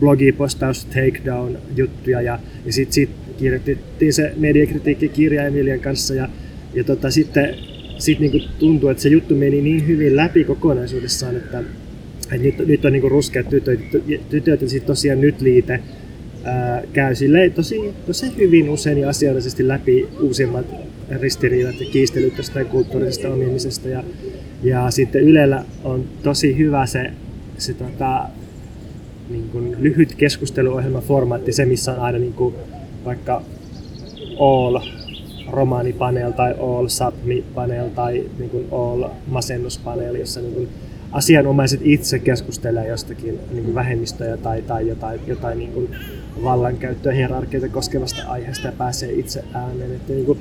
blogipostaus 0.00 0.84
takedown 0.84 1.58
juttuja 1.76 2.20
ja, 2.20 2.38
ja 2.66 2.72
sitten 2.72 2.92
sit 2.92 3.10
kirjoitettiin 3.40 4.12
se 4.12 4.32
mediakritiikkikirja 4.36 5.46
Emilian 5.46 5.80
kanssa 5.80 6.14
ja, 6.14 6.28
ja 6.74 6.84
tota, 6.84 7.10
sitten 7.10 7.54
sit 7.98 8.20
niinku 8.20 8.38
tuntuu, 8.58 8.88
että 8.88 9.02
se 9.02 9.08
juttu 9.08 9.34
meni 9.34 9.62
niin 9.62 9.86
hyvin 9.86 10.16
läpi 10.16 10.44
kokonaisuudessaan, 10.44 11.36
että, 11.36 11.58
että 12.22 12.36
nyt, 12.36 12.58
nyt 12.58 12.84
on 12.84 12.92
niinku 12.92 13.08
ruskeat 13.08 13.48
tytöt, 13.48 13.80
tytöt 14.30 14.62
ja 14.62 14.68
sitten 14.68 14.86
tosiaan 14.86 15.20
nyt 15.20 15.40
liite 15.40 15.80
ää, 16.44 16.82
käy 16.92 17.14
silleen 17.14 17.52
tosi, 17.52 17.94
tosi 18.06 18.36
hyvin 18.36 18.68
usein 18.68 18.98
ja 18.98 19.08
asiallisesti 19.08 19.68
läpi 19.68 20.08
uusimmat 20.20 20.66
ristiriidat 21.20 21.80
ja 21.80 21.86
kiistelyt 21.86 22.36
tästä 22.36 22.64
kulttuurisesta 22.64 23.28
omimisesta 23.28 23.88
ja, 23.88 24.04
ja 24.62 24.90
sitten 24.90 25.22
Ylellä 25.22 25.64
on 25.84 26.04
tosi 26.22 26.58
hyvä 26.58 26.86
se, 26.86 27.10
se 27.58 27.74
tota, 27.74 28.28
niin 29.30 29.48
kuin 29.48 29.76
lyhyt 29.78 30.14
keskusteluohjelmaformaatti, 30.14 31.52
se 31.52 31.64
missä 31.64 31.92
on 31.92 32.00
aina 32.00 32.18
niin 32.18 32.32
kuin 32.32 32.54
vaikka 33.04 33.42
all 34.40 34.78
romaanipanel 35.50 36.30
tai 36.30 36.54
all 36.60 36.88
sapmi-panel 36.88 37.88
tai 37.88 38.24
niin 38.38 38.50
kuin 38.50 38.66
all 38.72 39.08
masennuspanel, 39.26 40.14
jossa 40.14 40.40
niin 40.40 40.54
kuin 40.54 40.68
asianomaiset 41.12 41.80
itse 41.84 42.18
keskustelevat 42.18 42.88
jostakin 42.88 43.38
niin 43.52 43.64
kuin 43.64 43.74
vähemmistöjä 43.74 44.36
tai, 44.36 44.62
tai 44.62 44.88
jotain, 44.88 45.20
jotain 45.26 45.58
niin 45.58 45.72
kuin 45.72 45.88
vallankäyttöä 46.44 47.12
hierarkioita 47.12 47.68
koskevasta 47.68 48.22
aiheesta 48.28 48.66
ja 48.66 48.72
pääsee 48.72 49.12
itse 49.12 49.44
ääneen. 49.54 49.92
Että 49.92 50.12
niin 50.12 50.26
kuin, 50.26 50.38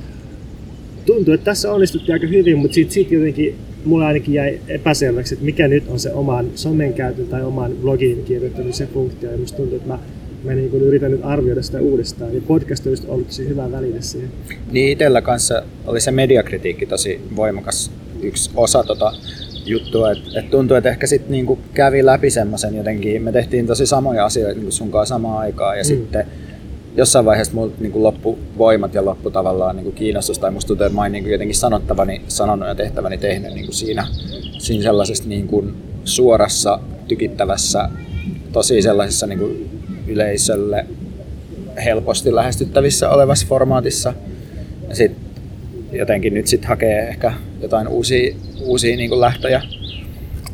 tuntuu, 1.06 1.34
että 1.34 1.46
tässä 1.46 1.72
onnistuttiin 1.74 2.14
aika 2.14 2.28
hyvin, 2.28 2.58
mutta 2.58 2.76
sitten 2.76 2.94
sit 2.94 3.12
jotenkin 3.12 3.56
mulla 3.86 4.08
ainakin 4.08 4.34
jäi 4.34 4.60
epäselväksi, 4.68 5.34
että 5.34 5.46
mikä 5.46 5.68
nyt 5.68 5.84
on 5.88 6.00
se 6.00 6.14
oman 6.14 6.46
somen 6.56 6.94
käytön 6.94 7.28
tai 7.28 7.44
oman 7.44 7.72
blogin 7.82 8.24
kirjoittamisen 8.24 8.88
funktio. 8.88 9.32
Ja 9.32 9.38
musta 9.38 9.58
tuntuu, 9.58 9.76
että 9.76 9.88
mä 9.88 10.00
mä 10.44 10.54
niin 10.54 10.70
kuin 10.70 10.84
yritän 10.84 11.12
nyt 11.12 11.22
arvioida 11.24 11.64
sitä 11.64 11.80
uudestaan, 11.80 12.32
niin 12.32 12.44
podcast 12.44 12.88
olisi 12.88 13.04
ollut 13.08 13.28
tosi 13.28 13.50
hyvä 13.50 13.72
väline 13.72 14.02
siihen. 14.02 14.30
Niin 14.72 14.92
itsellä 14.92 15.22
kanssa 15.22 15.64
oli 15.88 16.02
se 16.02 16.12
mediakritiikki 16.12 16.86
tosi 16.86 17.22
voimakas 17.36 17.92
yksi 18.22 18.52
osa 18.56 18.84
tota 18.84 19.14
juttua, 19.66 20.12
että 20.12 20.40
et 20.40 20.50
tuntuu, 20.50 20.78
että 20.78 20.90
ehkä 20.90 21.08
sitten 21.08 21.32
niinku 21.32 21.60
kävi 21.74 22.06
läpi 22.06 22.30
semmoisen 22.30 22.76
jotenkin, 22.76 23.24
me 23.24 23.32
tehtiin 23.32 23.68
tosi 23.68 23.86
samoja 23.86 24.26
asioita 24.26 24.56
niinku 24.56 24.72
sunkaan 24.72 25.08
samaan 25.08 25.40
aikaan 25.40 25.78
ja 25.78 25.84
mm. 25.84 25.88
sitten 25.88 26.26
jossain 26.96 27.26
vaiheessa 27.26 27.54
mulla 27.54 27.74
niinku 27.80 28.04
loppu 28.04 28.40
voimat 28.58 28.94
ja 28.94 29.06
loppu 29.06 29.32
tavallaan 29.32 29.76
niinku 29.76 29.92
kiinnostus 29.92 30.40
tai 30.40 30.52
musta 30.52 30.68
tuntuu, 30.68 30.86
että 30.86 30.96
mä 30.96 31.02
oon 31.02 31.12
niinku 31.12 31.30
jotenkin 31.30 31.56
sanottavani, 31.56 32.22
sanonut 32.28 32.68
ja 32.68 32.76
tehtäväni 32.76 33.18
tehnyt 33.18 33.54
niinku 33.54 33.72
siinä, 33.72 34.08
siinä 34.58 34.84
sellaisessa 34.84 35.30
niinku 35.30 35.68
suorassa, 36.04 36.80
tykittävässä, 37.08 37.90
tosi 38.52 38.82
sellaisessa 38.82 39.28
niinku 39.28 39.56
yleisölle 40.10 40.86
helposti 41.86 42.36
lähestyttävissä 42.36 43.10
olevassa 43.10 43.48
formaatissa. 43.48 44.14
Ja 44.90 44.96
sit 44.96 45.12
jotenkin 45.92 46.34
nyt 46.34 46.48
sitten 46.48 46.68
hakee 46.68 47.08
ehkä 47.08 47.34
jotain 47.62 47.88
uusia, 47.88 48.36
uusia 48.62 48.98
niin 48.98 49.10
kuin 49.10 49.22
lähtöjä. 49.22 49.62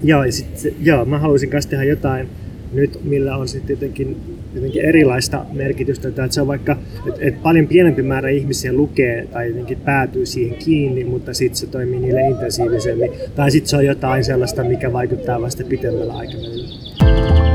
Joo, 0.04 0.24
ja 0.24 0.32
sit, 0.32 0.76
joo, 0.82 1.06
mä 1.06 1.20
haluaisin 1.20 1.50
kanssa 1.50 1.70
tehdä 1.70 1.84
jotain 1.84 2.30
nyt, 2.74 3.00
millä 3.04 3.38
on 3.38 3.48
sitten 3.48 3.74
jotenkin, 3.74 4.38
jotenkin 4.56 4.86
erilaista 4.86 5.46
merkitystä. 5.54 6.08
Että 6.08 6.28
se 6.30 6.42
on 6.42 6.48
vaikka, 6.48 6.78
että 7.08 7.20
et 7.22 7.44
paljon 7.44 7.68
pienempi 7.68 8.02
määrä 8.02 8.30
ihmisiä 8.30 8.74
lukee 8.74 9.28
tai 9.34 9.48
jotenkin 9.48 9.78
päätyy 9.78 10.26
siihen 10.26 10.58
kiinni, 10.58 11.04
mutta 11.04 11.34
sitten 11.34 11.58
se 11.58 11.68
toimii 11.68 12.00
niille 12.00 12.22
intensiivisemmin. 12.22 13.12
Tai 13.36 13.52
sitten 13.52 13.70
se 13.70 13.78
on 13.78 13.86
jotain 13.86 14.24
sellaista, 14.24 14.64
mikä 14.64 14.94
vaikuttaa 14.94 15.42
vasta 15.42 15.64
pitemmällä 15.64 16.14
aikavälillä. 16.14 17.55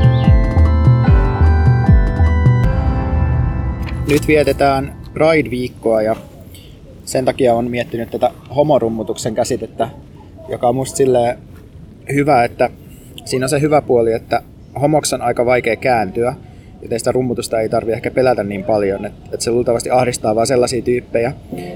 Nyt 4.11 4.27
vietetään 4.27 4.95
Pride-viikkoa 5.13 6.01
ja 6.01 6.15
sen 7.05 7.25
takia 7.25 7.53
on 7.53 7.69
miettinyt 7.69 8.11
tätä 8.11 8.31
homorummutuksen 8.55 9.35
käsitettä, 9.35 9.89
joka 10.49 10.69
on 10.69 10.75
musta 10.75 10.97
silleen 10.97 11.37
hyvä, 12.13 12.43
että 12.43 12.69
siinä 13.25 13.45
on 13.45 13.49
se 13.49 13.61
hyvä 13.61 13.81
puoli, 13.81 14.13
että 14.13 14.41
homoksi 14.81 15.15
on 15.15 15.21
aika 15.21 15.45
vaikea 15.45 15.75
kääntyä, 15.75 16.35
joten 16.81 16.99
sitä 16.99 17.11
rummutusta 17.11 17.59
ei 17.59 17.69
tarvi 17.69 17.91
ehkä 17.91 18.11
pelätä 18.11 18.43
niin 18.43 18.63
paljon. 18.63 19.05
Että 19.05 19.29
et 19.33 19.41
se 19.41 19.51
luultavasti 19.51 19.89
ahdistaa 19.89 20.35
vain 20.35 20.47
sellaisia 20.47 20.81
tyyppejä, 20.81 21.33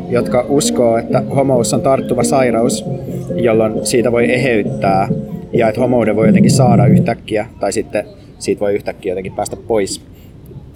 jotka 0.10 0.45
uskoo, 0.50 0.98
että 0.98 1.21
homous 1.21 1.74
on 1.74 1.82
tarttuva 1.82 2.24
sairaus, 2.24 2.86
jolloin 3.36 3.86
siitä 3.86 4.12
voi 4.12 4.34
eheyttää 4.34 5.08
ja 5.54 5.69
että 5.69 5.82
homouden 5.82 6.15
voi 6.15 6.28
jotenkin 6.28 6.52
saada 6.52 6.86
yhtäkkiä 6.86 7.48
tai 7.60 7.74
sitten 7.74 8.06
siitä 8.39 8.60
voi 8.60 8.76
yhtäkkiä 8.76 9.12
jotenkin 9.12 9.36
päästä 9.36 9.56
pois. 9.56 10.02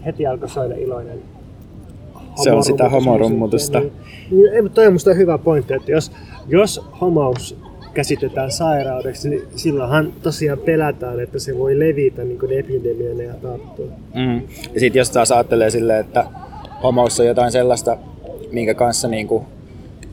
Heti 0.05 0.27
alkoi 0.27 0.49
soida 0.49 0.75
iloinen 0.75 1.38
Se 2.43 2.51
on 2.51 2.63
sitä 2.63 2.89
homorummutusta. 2.89 3.79
Niin, 3.79 3.91
niin, 4.31 4.53
ei, 4.53 4.61
mutta 4.61 4.75
toi 4.75 4.87
on 4.87 4.93
musta 4.93 5.13
hyvä 5.13 5.37
pointti, 5.37 5.73
että 5.73 5.91
jos, 5.91 6.11
jos 6.47 6.81
homous 7.01 7.57
käsitetään 7.93 8.51
sairaudeksi, 8.51 9.29
niin 9.29 9.41
silloinhan 9.55 10.13
tosiaan 10.23 10.59
pelätään, 10.59 11.19
että 11.19 11.39
se 11.39 11.57
voi 11.57 11.79
levitä 11.79 12.23
niin 12.23 12.39
kuin 12.39 12.59
epidemiana 12.59 13.23
ja 13.23 13.33
tarttua. 13.33 13.85
Mm. 14.15 14.41
Ja 14.73 14.79
sitten 14.79 14.99
jos 14.99 15.09
taas 15.09 15.31
ajattelee 15.31 15.69
silleen, 15.69 15.99
että 15.99 16.25
homoussa 16.83 17.23
on 17.23 17.27
jotain 17.27 17.51
sellaista, 17.51 17.97
minkä 18.51 18.73
kanssa 18.73 19.07
niin 19.07 19.27
kuin, 19.27 19.45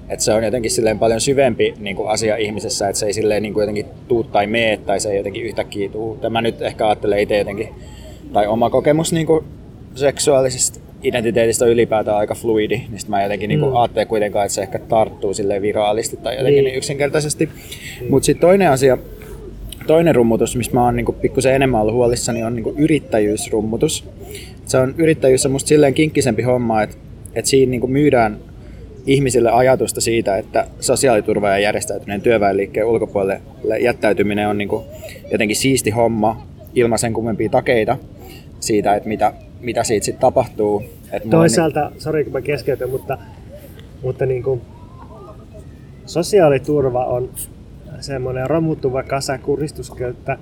että 0.09 0.25
se 0.25 0.33
on 0.33 0.45
jotenkin 0.45 0.71
silleen 0.71 0.99
paljon 0.99 1.21
syvempi 1.21 1.75
niin 1.79 1.97
kuin 1.97 2.09
asia 2.09 2.37
ihmisessä, 2.37 2.89
että 2.89 3.01
se 3.01 3.07
ei 3.07 3.13
silleen 3.13 3.43
niin 3.43 3.55
kuin 3.55 3.63
jotenkin 3.63 3.87
tuu 4.09 4.25
tai 4.25 4.47
mee 4.47 4.77
tai 4.77 5.01
se 5.01 5.11
ei 5.11 5.17
jotenkin 5.17 5.43
yhtäkkiä 5.43 5.89
tuu. 5.89 6.17
Tämä 6.17 6.43
nyt 6.43 6.63
ehkä 6.63 6.87
ajattelee 6.87 7.23
itse 7.23 7.39
jotenkin, 7.39 7.69
tai 8.33 8.47
oma 8.47 8.71
kokemus 8.71 9.13
niin 9.13 9.27
kuin 9.27 9.45
seksuaalisesta 9.95 10.86
identiteetistä 11.03 11.67
ylipäätään 11.67 12.17
aika 12.17 12.35
fluidi, 12.35 12.77
niin 12.77 13.01
mä 13.09 13.23
jotenkin 13.23 13.49
niinku 13.49 13.67
mm. 13.67 13.73
niin 13.73 13.81
ajattelen 13.81 14.07
kuitenkaan, 14.07 14.47
että 14.47 14.55
se 14.55 14.63
ehkä 14.63 14.79
tarttuu 14.79 15.35
sille 15.35 15.63
viraalisti 15.63 16.17
tai 16.17 16.37
jotenkin 16.37 16.55
niin. 16.55 16.65
Niin 16.65 16.79
yksinkertaisesti. 16.79 17.47
Mm. 17.47 18.11
Mutta 18.11 18.27
sitten 18.27 18.41
toinen 18.41 18.71
asia, 18.71 18.99
toinen 19.87 20.15
rummutus, 20.15 20.57
missä 20.57 20.73
mä 20.73 20.85
oon 20.85 20.97
niin 20.97 21.15
pikkusen 21.21 21.55
enemmän 21.55 21.81
ollut 21.81 21.95
huolissani, 21.95 22.45
on 22.45 22.55
niin 22.57 22.75
yrittäjyysrummutus. 22.77 24.05
Se 24.67 24.79
on 24.79 24.95
yrittäjyys 24.99 25.47
on 25.47 25.53
musta 25.53 25.69
silleen 25.69 25.95
kinkkisempi 25.95 26.43
homma, 26.43 26.83
että, 26.83 26.97
että 27.35 27.51
siinä 27.51 27.71
niin 27.71 27.91
myydään 27.91 28.39
ihmisille 29.07 29.51
ajatusta 29.51 30.01
siitä, 30.01 30.37
että 30.37 30.67
sosiaaliturva 30.81 31.49
ja 31.49 31.59
järjestäytyneen 31.59 32.21
työväenliikkeen 32.21 32.87
ulkopuolelle 32.87 33.79
jättäytyminen 33.81 34.49
on 34.49 34.59
niin 34.59 34.69
jotenkin 35.33 35.57
siisti 35.57 35.91
homma 35.91 36.47
ilman 36.75 36.99
sen 36.99 37.13
kummempia 37.13 37.49
takeita 37.49 37.97
siitä, 38.61 38.95
että 38.95 39.09
mitä, 39.09 39.33
mitä 39.61 39.85
siitä 39.85 40.05
sitten 40.05 40.21
tapahtuu. 40.21 40.83
Et 41.13 41.31
Toisaalta, 41.31 41.89
niin... 41.91 42.01
sori 42.01 42.25
kun 42.25 42.33
mä 42.33 42.41
keskeytän, 42.41 42.91
mutta, 42.91 43.19
mutta 44.03 44.27
niin 44.27 44.43
kuin, 44.43 44.61
sosiaaliturva 46.07 47.05
on 47.05 47.31
semmoinen 48.01 48.51
romuttuva 48.51 49.03
kasa 49.03 49.39
kuristusköyttä, 49.39 50.39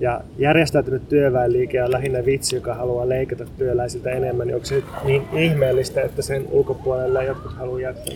ja 0.00 0.20
järjestäytynyt 0.38 1.08
työväenliike 1.08 1.82
on 1.82 1.92
lähinnä 1.92 2.24
vitsi, 2.24 2.56
joka 2.56 2.74
haluaa 2.74 3.08
leikata 3.08 3.44
työläisiltä 3.58 4.10
enemmän, 4.10 4.46
niin 4.46 4.54
onko 4.54 4.66
se 4.66 4.82
niin 5.04 5.22
ihmeellistä, 5.32 6.02
että 6.02 6.22
sen 6.22 6.44
ulkopuolelle 6.50 7.24
jotkut 7.24 7.52
haluaa 7.52 7.80
jättää? 7.80 8.14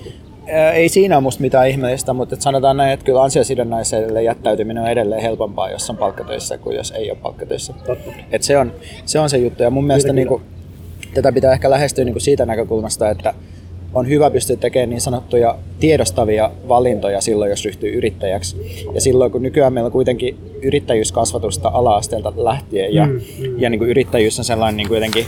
Ei 0.75 0.89
siinä 0.89 1.17
ole 1.17 1.23
musta 1.23 1.41
mitään 1.41 1.69
ihmeellistä, 1.69 2.13
mutta 2.13 2.35
et 2.35 2.43
sanotaan 2.43 2.77
näin, 2.77 2.93
että 2.93 3.05
kyllä 3.05 3.23
ansiosidonnaiselle 3.23 4.23
jättäytyminen 4.23 4.83
on 4.83 4.91
edelleen 4.91 5.23
helpompaa, 5.23 5.71
jos 5.71 5.91
on 5.91 5.97
palkkatöissä 5.97 6.59
kuin 6.59 6.77
jos 6.77 6.91
ei 6.91 7.11
ole 7.11 7.19
palkkatöissä. 7.23 7.75
Et 8.33 8.43
se, 8.43 8.59
on, 8.59 8.73
se 9.05 9.19
on 9.19 9.31
se 9.31 9.39
juttu 9.39 9.63
ja 9.63 9.71
mun 9.71 9.87
mielestä 9.87 10.13
niinku, 10.13 10.43
tätä 11.15 11.33
pitää 11.33 11.53
ehkä 11.53 11.71
lähestyä 11.71 12.05
niinku 12.05 12.21
siitä 12.21 12.47
näkökulmasta, 12.47 13.11
että 13.11 13.35
on 13.95 14.09
hyvä 14.09 14.31
pystyä 14.31 14.57
tekemään 14.57 14.91
niin 14.91 15.01
sanottuja 15.01 15.59
tiedostavia 15.81 16.51
valintoja 16.69 17.21
silloin, 17.21 17.51
jos 17.51 17.65
ryhtyy 17.65 17.99
yrittäjäksi. 17.99 18.57
Ja 18.95 19.01
silloin, 19.01 19.33
kun 19.33 19.43
nykyään 19.43 19.73
meillä 19.73 19.87
on 19.87 19.93
kuitenkin 19.93 20.39
yrittäjyyskasvatusta 20.63 21.69
ala-asteelta 21.69 22.33
lähtien 22.37 22.95
ja, 22.95 23.07
mm, 23.07 23.13
mm. 23.13 23.59
ja 23.59 23.71
niin 23.71 23.79
kuin 23.79 23.91
yrittäjyys 23.91 24.39
on 24.39 24.45
sellainen 24.45 24.77
niin 24.77 24.89
kuin 24.89 24.97
jotenkin 24.97 25.27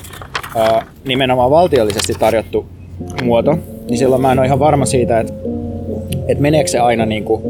ää, 0.57 0.87
nimenomaan 1.05 1.51
valtiollisesti 1.51 2.13
tarjottu 2.19 2.67
muoto, 3.23 3.59
niin 3.91 3.99
silloin 3.99 4.23
mä 4.23 4.33
en 4.33 4.39
ole 4.39 4.47
ihan 4.47 4.59
varma 4.59 4.87
siitä, 4.87 5.21
että, 5.21 5.33
että 6.29 6.43
meneekö 6.43 6.71
se 6.71 6.79
aina 6.79 7.07
niin 7.07 7.25
kuin 7.25 7.43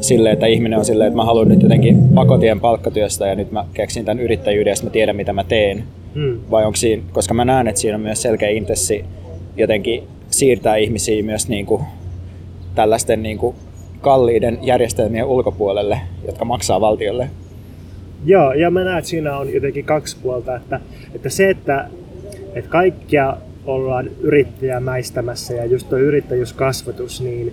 silleen, 0.00 0.32
että 0.32 0.46
ihminen 0.46 0.78
on 0.78 0.84
silleen, 0.84 1.08
että 1.08 1.16
mä 1.16 1.24
haluan 1.24 1.48
nyt 1.48 1.62
jotenkin 1.62 2.08
pakotien 2.14 2.60
palkkatyöstä 2.60 3.26
ja 3.26 3.34
nyt 3.34 3.52
mä 3.52 3.64
keksin 3.74 4.04
tämän 4.04 4.20
yrittäjyyden 4.20 4.70
ja 4.70 4.84
mä 4.84 4.90
tiedän 4.90 5.16
mitä 5.16 5.32
mä 5.32 5.44
teen. 5.44 5.84
Mm. 6.14 6.40
Vai 6.50 6.64
onko 6.64 6.76
siinä, 6.76 7.02
koska 7.12 7.34
mä 7.34 7.44
näen, 7.44 7.68
että 7.68 7.80
siinä 7.80 7.94
on 7.94 8.00
myös 8.00 8.22
selkeä 8.22 8.48
intressi 8.48 9.04
jotenkin 9.56 10.02
siirtää 10.30 10.76
ihmisiä 10.76 11.22
myös 11.22 11.48
niin 11.48 11.66
kuin 11.66 11.82
tällaisten 12.74 13.22
niin 13.22 13.38
kuin 13.38 13.56
kalliiden 14.00 14.58
järjestelmien 14.62 15.24
ulkopuolelle, 15.24 16.00
jotka 16.26 16.44
maksaa 16.44 16.80
valtiolle. 16.80 17.30
Joo, 18.24 18.52
ja 18.52 18.70
mä 18.70 18.84
näen, 18.84 18.98
että 18.98 19.10
siinä 19.10 19.38
on 19.38 19.54
jotenkin 19.54 19.84
kaksi 19.84 20.16
puolta, 20.22 20.56
että, 20.56 20.80
että 21.14 21.28
se, 21.28 21.50
että, 21.50 21.88
että 22.54 22.70
kaikkia 22.70 23.36
ollaan 23.68 24.10
yrittäjämäistämässä 24.20 25.54
ja 25.54 25.64
just 25.64 25.88
tuo 25.88 25.98
yrittäjyyskasvatus, 25.98 27.20
niin, 27.20 27.52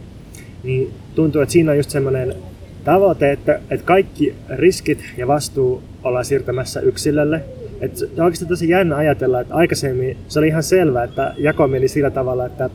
niin 0.64 0.94
tuntuu, 1.16 1.42
että 1.42 1.54
siinä 1.54 1.72
on 1.72 1.78
just 1.78 1.90
semmoinen 1.90 2.36
tavoite, 2.84 3.32
että, 3.32 3.60
että 3.70 3.86
kaikki 3.86 4.36
riskit 4.50 5.04
ja 5.18 5.28
vastuu 5.28 5.84
ollaan 6.04 6.26
siirtämässä 6.26 6.80
yksilölle, 6.80 7.44
et 7.82 7.92
on 8.18 8.26
oikeasti 8.26 8.46
tosi 8.46 8.70
jännä 8.70 8.96
ajatella, 8.96 9.42
että 9.42 9.56
aikaisemmin 9.56 10.18
se 10.28 10.40
oli 10.40 10.48
ihan 10.48 10.64
selvää, 10.64 11.04
että 11.04 11.34
jako 11.38 11.68
meni 11.68 11.88
sillä 11.88 12.12
tavalla, 12.12 12.46
että, 12.46 12.70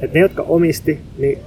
että 0.00 0.14
ne, 0.14 0.20
jotka 0.20 0.42
omisti, 0.42 0.98
niin, 1.18 1.38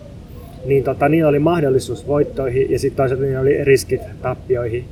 niin 0.65 0.84
tota, 0.84 1.10
niillä 1.10 1.30
oli 1.30 1.39
mahdollisuus 1.39 2.08
voittoihin 2.08 2.72
ja 2.72 2.80
sitten 2.80 2.98
toisaalta 2.98 3.24
niillä 3.24 3.39
oli 3.39 3.63
riskit 3.63 4.02
tappioihin. 4.22 4.86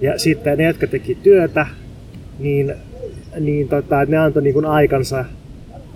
Ja 0.00 0.18
sitten 0.18 0.58
ne, 0.58 0.64
jotka 0.64 0.86
teki 0.86 1.18
työtä, 1.22 1.66
niin, 2.38 2.74
niin 3.40 3.68
tota, 3.68 4.04
ne 4.04 4.16
antoi 4.16 4.42
niin 4.42 4.54
kuin 4.54 4.66
aikansa 4.66 5.24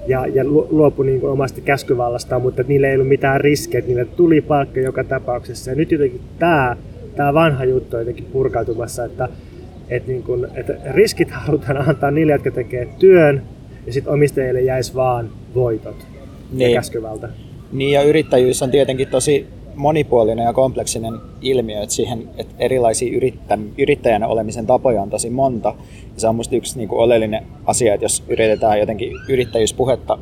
ja, 0.07 0.27
ja 0.27 0.45
luopui 0.45 1.07
niin 1.07 1.21
kuin 1.21 1.33
omasta 1.33 1.61
käskyvallastaan, 1.61 2.43
mutta 2.43 2.63
niille 2.69 2.89
ei 2.89 2.95
ollut 2.95 3.09
mitään 3.09 3.41
riskejä, 3.41 3.85
niille 3.87 4.05
tuli 4.05 4.41
palkka 4.41 4.81
joka 4.81 5.05
tapauksessa. 5.05 5.71
Ja 5.71 5.77
nyt 5.77 5.93
jotenkin 5.93 6.21
tämä, 6.39 6.77
tämä 7.17 7.35
vanha 7.35 7.65
juttu 7.65 7.97
on 7.97 8.03
jotenkin 8.03 8.25
purkautumassa, 8.25 9.05
että 9.05 9.29
että 9.89 10.09
niin 10.09 10.23
kun, 10.23 10.49
että 10.55 10.77
riskit 10.91 11.31
halutaan 11.31 11.89
antaa 11.89 12.11
niille, 12.11 12.33
jotka 12.33 12.51
tekee 12.51 12.89
työn, 12.99 13.43
ja 13.87 13.93
sitten 13.93 14.13
omistajille 14.13 14.61
jäisi 14.61 14.95
vaan 14.95 15.31
voitot 15.55 16.07
niin. 16.53 16.71
ja 16.71 16.79
käskyvalta. 16.79 17.29
Niin, 17.73 17.93
ja 17.93 18.03
yrittäjyys 18.03 18.63
on 18.63 18.71
tietenkin 18.71 19.09
tosi 19.09 19.47
monipuolinen 19.79 20.45
ja 20.45 20.53
kompleksinen 20.53 21.15
ilmiö, 21.43 21.83
että 21.83 21.95
siihen 21.95 22.29
että 22.39 22.55
erilaisia 22.59 23.17
yrittä, 23.17 23.59
yrittäjänä 23.79 24.29
olemisen 24.29 24.67
tapoja 24.67 25.03
on 25.03 25.11
tosi 25.11 25.31
monta. 25.31 25.75
Ja 26.15 26.21
se 26.21 26.29
on 26.29 26.35
minusta 26.35 26.57
yksi 26.57 26.79
niin 26.79 26.89
kuin 26.89 27.01
oleellinen 27.01 27.47
asia, 27.67 27.95
että 27.95 28.05
jos 28.05 28.25
yritetään 28.29 28.79
jotenkin 28.79 29.13
yrittäjyyspuhetta 29.29 30.19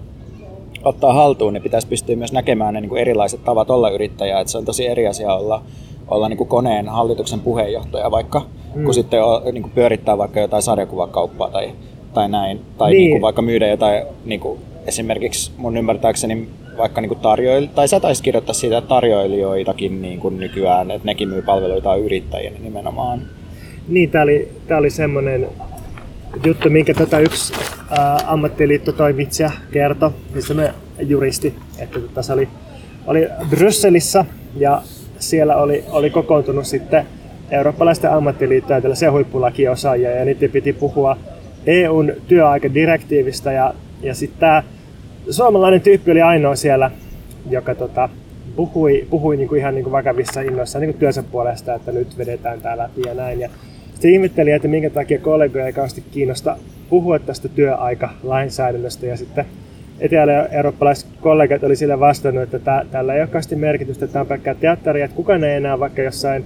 ottaa 0.84 1.12
haltuun, 1.12 1.52
niin 1.52 1.62
pitäisi 1.62 1.86
pystyä 1.86 2.16
myös 2.16 2.32
näkemään 2.32 2.74
ne 2.74 2.80
niin 2.80 2.88
kuin 2.88 3.00
erilaiset 3.00 3.44
tavat 3.44 3.70
olla 3.70 3.90
yrittäjä. 3.90 4.40
Että 4.40 4.50
se 4.50 4.58
on 4.58 4.64
tosi 4.64 4.86
eri 4.86 5.06
asia 5.06 5.34
olla, 5.34 5.62
olla 6.08 6.28
niin 6.28 6.36
kuin 6.38 6.48
koneen 6.48 6.88
hallituksen 6.88 7.40
puheenjohtaja 7.40 8.10
vaikka, 8.10 8.42
mm. 8.74 8.84
kun 8.84 8.94
sitten 8.94 9.20
niin 9.52 9.62
kuin 9.62 9.72
pyörittää 9.74 10.18
vaikka 10.18 10.40
jotain 10.40 10.62
sarjakuvakauppaa 10.62 11.50
tai, 11.50 11.72
tai 12.14 12.28
näin. 12.28 12.60
Tai 12.78 12.90
niin. 12.90 12.98
Niin 12.98 13.10
kuin 13.10 13.22
vaikka 13.22 13.42
myydä 13.42 13.68
jotain, 13.68 14.02
niin 14.24 14.40
kuin 14.40 14.60
esimerkiksi 14.86 15.52
mun 15.56 15.76
ymmärtääkseni 15.76 16.48
vaikka 16.76 17.00
niin 17.00 17.18
tarjoil, 17.18 17.66
tai 17.66 17.88
sä 17.88 18.00
taisit 18.00 18.24
kirjoittaa 18.24 18.54
siitä 18.54 18.80
tarjoilijoitakin 18.80 20.02
niin 20.02 20.20
kuin 20.20 20.40
nykyään, 20.40 20.90
että 20.90 21.06
nekin 21.06 21.28
myy 21.28 21.42
palveluita 21.42 21.96
yrittäjien 21.96 22.62
nimenomaan. 22.62 23.22
Niin, 23.88 24.10
tämä 24.10 24.24
oli, 24.24 24.48
tää 24.68 24.78
oli 24.78 24.90
semmoinen 24.90 25.48
juttu, 26.44 26.70
minkä 26.70 26.94
tätä 26.94 27.18
yksi 27.18 27.54
ää, 27.90 28.18
ammattiliittotoimitsija 28.26 29.50
kertoi, 29.72 30.10
siis 30.32 30.54
me 30.54 30.74
juristi, 31.00 31.54
että 31.78 31.98
tässä 32.14 32.34
oli, 32.34 32.48
oli 33.06 33.28
Brysselissä 33.50 34.24
ja 34.56 34.82
siellä 35.18 35.56
oli, 35.56 35.84
oli 35.90 36.10
kokoontunut 36.10 36.66
sitten 36.66 37.06
eurooppalaisten 37.50 38.12
ammattiliittojen 38.12 38.82
tällaisia 38.82 39.12
huippulakiosaajia 39.12 40.10
ja 40.10 40.24
niiden 40.24 40.50
piti 40.50 40.72
puhua 40.72 41.16
EUn 41.66 42.12
työaikadirektiivistä 42.28 43.52
ja, 43.52 43.74
ja 44.02 44.14
sitten 44.14 44.40
tämä 44.40 44.62
suomalainen 45.30 45.80
tyyppi 45.80 46.10
oli 46.10 46.22
ainoa 46.22 46.56
siellä, 46.56 46.90
joka 47.50 47.74
tota, 47.74 48.08
puhui, 48.56 49.06
puhui 49.10 49.36
niinku 49.36 49.54
ihan 49.54 49.74
niinku 49.74 49.90
vakavissa 49.90 50.40
innoissa 50.40 50.78
niinku 50.78 50.98
työnsä 50.98 51.22
puolesta, 51.22 51.74
että 51.74 51.92
nyt 51.92 52.18
vedetään 52.18 52.60
tää 52.60 52.76
läpi 52.76 53.02
ja 53.06 53.14
näin. 53.14 53.40
Ja 53.40 53.48
sitten 53.92 54.10
ihmetteli, 54.10 54.50
että 54.50 54.68
minkä 54.68 54.90
takia 54.90 55.18
kollegoja 55.18 55.66
ei 55.66 55.72
kauheasti 55.72 56.04
kiinnosta 56.12 56.56
puhua 56.90 57.18
tästä 57.18 57.48
työaikalainsäädännöstä 57.48 59.06
ja 59.06 59.16
sitten 59.16 59.46
etelä-eurooppalaiset 60.00 61.08
kollegat 61.20 61.64
oli 61.64 61.76
sille 61.76 62.00
vastannut, 62.00 62.42
että 62.42 62.58
tää, 62.58 62.84
tällä 62.90 63.14
ei 63.14 63.22
ole 63.22 63.56
merkitystä, 63.56 64.06
tämä 64.06 64.20
on 64.20 64.26
pelkkää 64.26 64.54
teatteria, 64.54 65.04
että 65.04 65.16
kukaan 65.16 65.44
ei 65.44 65.56
enää 65.56 65.80
vaikka 65.80 66.02
jossain 66.02 66.44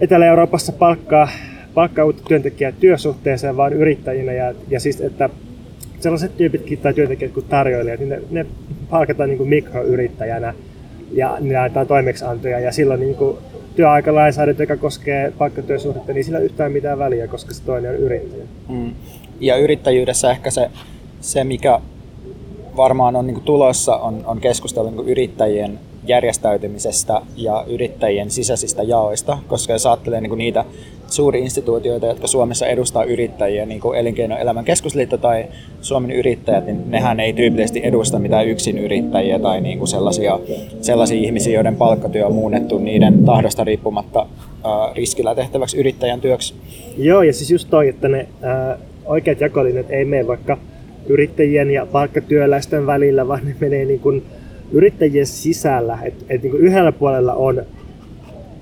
Etelä-Euroopassa 0.00 0.72
palkkaa, 0.72 1.28
palkkaa 1.74 2.04
uutta 2.04 2.22
työntekijää 2.28 2.72
työsuhteeseen, 2.72 3.56
vaan 3.56 3.72
yrittäjinä 3.72 4.32
ja, 4.32 4.54
ja 4.68 4.80
siis, 4.80 5.00
että 5.00 5.30
sellaiset 6.02 6.36
tyypitkin 6.36 6.78
tai 6.78 6.94
työntekijät 6.94 7.32
kuin 7.32 7.46
tarjoilijat, 7.48 8.00
niin 8.00 8.08
ne, 8.08 8.22
ne 8.30 8.46
palkataan 8.90 9.28
niin 9.28 9.38
kuin 9.38 9.48
mikroyrittäjänä 9.48 10.54
ja 11.12 11.36
ne 11.40 11.58
laitetaan 11.58 11.86
toimeksiantoja 11.86 12.60
ja 12.60 12.72
silloin 12.72 13.00
niin 13.00 13.14
kuin 13.14 13.38
työaikalainsäädäntö, 13.76 14.62
joka 14.62 14.76
koskee 14.76 15.32
paikkatyösuhdetta, 15.38 16.12
niin 16.12 16.24
sillä 16.24 16.38
ei 16.38 16.44
yhtään 16.44 16.72
mitään 16.72 16.98
väliä, 16.98 17.28
koska 17.28 17.54
se 17.54 17.62
toinen 17.62 17.90
on 17.90 17.96
yrittäjä. 17.96 18.44
Mm. 18.68 18.94
Ja 19.40 19.56
yrittäjyydessä 19.56 20.30
ehkä 20.30 20.50
se, 20.50 20.70
se 21.20 21.44
mikä 21.44 21.80
varmaan 22.76 23.16
on 23.16 23.26
niin 23.26 23.34
kuin 23.34 23.44
tulossa, 23.44 23.96
on, 23.96 24.22
on 24.26 24.40
keskustelu 24.40 24.90
niin 24.90 25.08
yrittäjien 25.08 25.78
järjestäytymisestä 26.06 27.20
ja 27.36 27.64
yrittäjien 27.68 28.30
sisäisistä 28.30 28.82
jaoista, 28.82 29.38
koska 29.48 29.72
jos 29.72 29.86
ajattelee 29.86 30.20
niin 30.20 30.30
kuin 30.30 30.38
niitä 30.38 30.64
suuria 31.12 31.42
instituutioita, 31.42 32.06
jotka 32.06 32.26
Suomessa 32.26 32.66
edustaa 32.66 33.04
yrittäjiä, 33.04 33.66
niin 33.66 33.80
kuin 33.80 33.98
Elinkeinoelämän 33.98 34.64
keskusliitto 34.64 35.18
tai 35.18 35.44
Suomen 35.80 36.10
yrittäjät, 36.10 36.66
niin 36.66 36.90
nehän 36.90 37.20
ei 37.20 37.32
tyypillisesti 37.32 37.80
edusta 37.84 38.18
mitään 38.18 38.46
yksin 38.46 38.78
yrittäjiä 38.78 39.38
tai 39.38 39.60
niin 39.60 39.78
kuin 39.78 39.88
sellaisia, 39.88 40.40
sellaisia 40.80 41.18
ihmisiä, 41.18 41.54
joiden 41.54 41.76
palkkatyö 41.76 42.26
on 42.26 42.34
muunnettu 42.34 42.78
niiden 42.78 43.24
tahdosta 43.24 43.64
riippumatta 43.64 44.20
äh, 44.20 44.94
riskillä 44.94 45.34
tehtäväksi 45.34 45.78
yrittäjän 45.78 46.20
työksi. 46.20 46.54
Joo, 46.98 47.22
ja 47.22 47.32
siis 47.32 47.50
just 47.50 47.70
toi, 47.70 47.88
että 47.88 48.08
ne 48.08 48.18
äh, 48.44 48.78
oikeat 49.04 49.40
jakolinjat 49.40 49.90
ei 49.90 50.04
mene 50.04 50.26
vaikka 50.26 50.58
yrittäjien 51.06 51.70
ja 51.70 51.86
palkkatyöläisten 51.86 52.86
välillä, 52.86 53.28
vaan 53.28 53.40
ne 53.44 53.56
menee 53.60 53.84
niin 53.84 54.00
kuin 54.00 54.22
yrittäjien 54.72 55.26
sisällä. 55.26 55.98
Et, 56.02 56.14
et 56.28 56.42
niin 56.42 56.50
kuin 56.50 56.62
yhdellä 56.62 56.92
puolella 56.92 57.34
on 57.34 57.62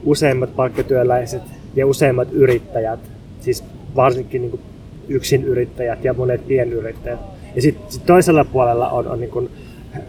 useimmat 0.04 0.56
palkkatyöläiset 0.56 1.42
ja 1.76 1.86
useimmat 1.86 2.28
yrittäjät, 2.32 3.00
siis 3.40 3.64
varsinkin 3.96 4.42
niin 4.42 4.50
kuin 4.50 4.60
yksin 5.08 5.44
yrittäjät 5.44 6.04
ja 6.04 6.14
monet 6.14 6.46
pienyrittäjät. 6.46 7.20
Ja 7.54 7.62
sitten 7.62 7.92
sit 7.92 8.06
toisella 8.06 8.44
puolella 8.44 8.88
on, 8.88 9.08
on 9.08 9.20
niin 9.20 9.30
kuin 9.30 9.50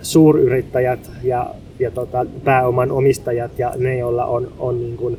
suuryrittäjät 0.01 0.99
ja, 1.23 1.55
ja 1.79 1.91
tota, 1.91 2.25
pääoman 2.43 2.91
omistajat 2.91 3.59
ja 3.59 3.73
ne, 3.77 3.97
joilla 3.97 4.25
on, 4.25 4.51
on 4.59 4.79
niin 4.79 4.97
kuin 4.97 5.17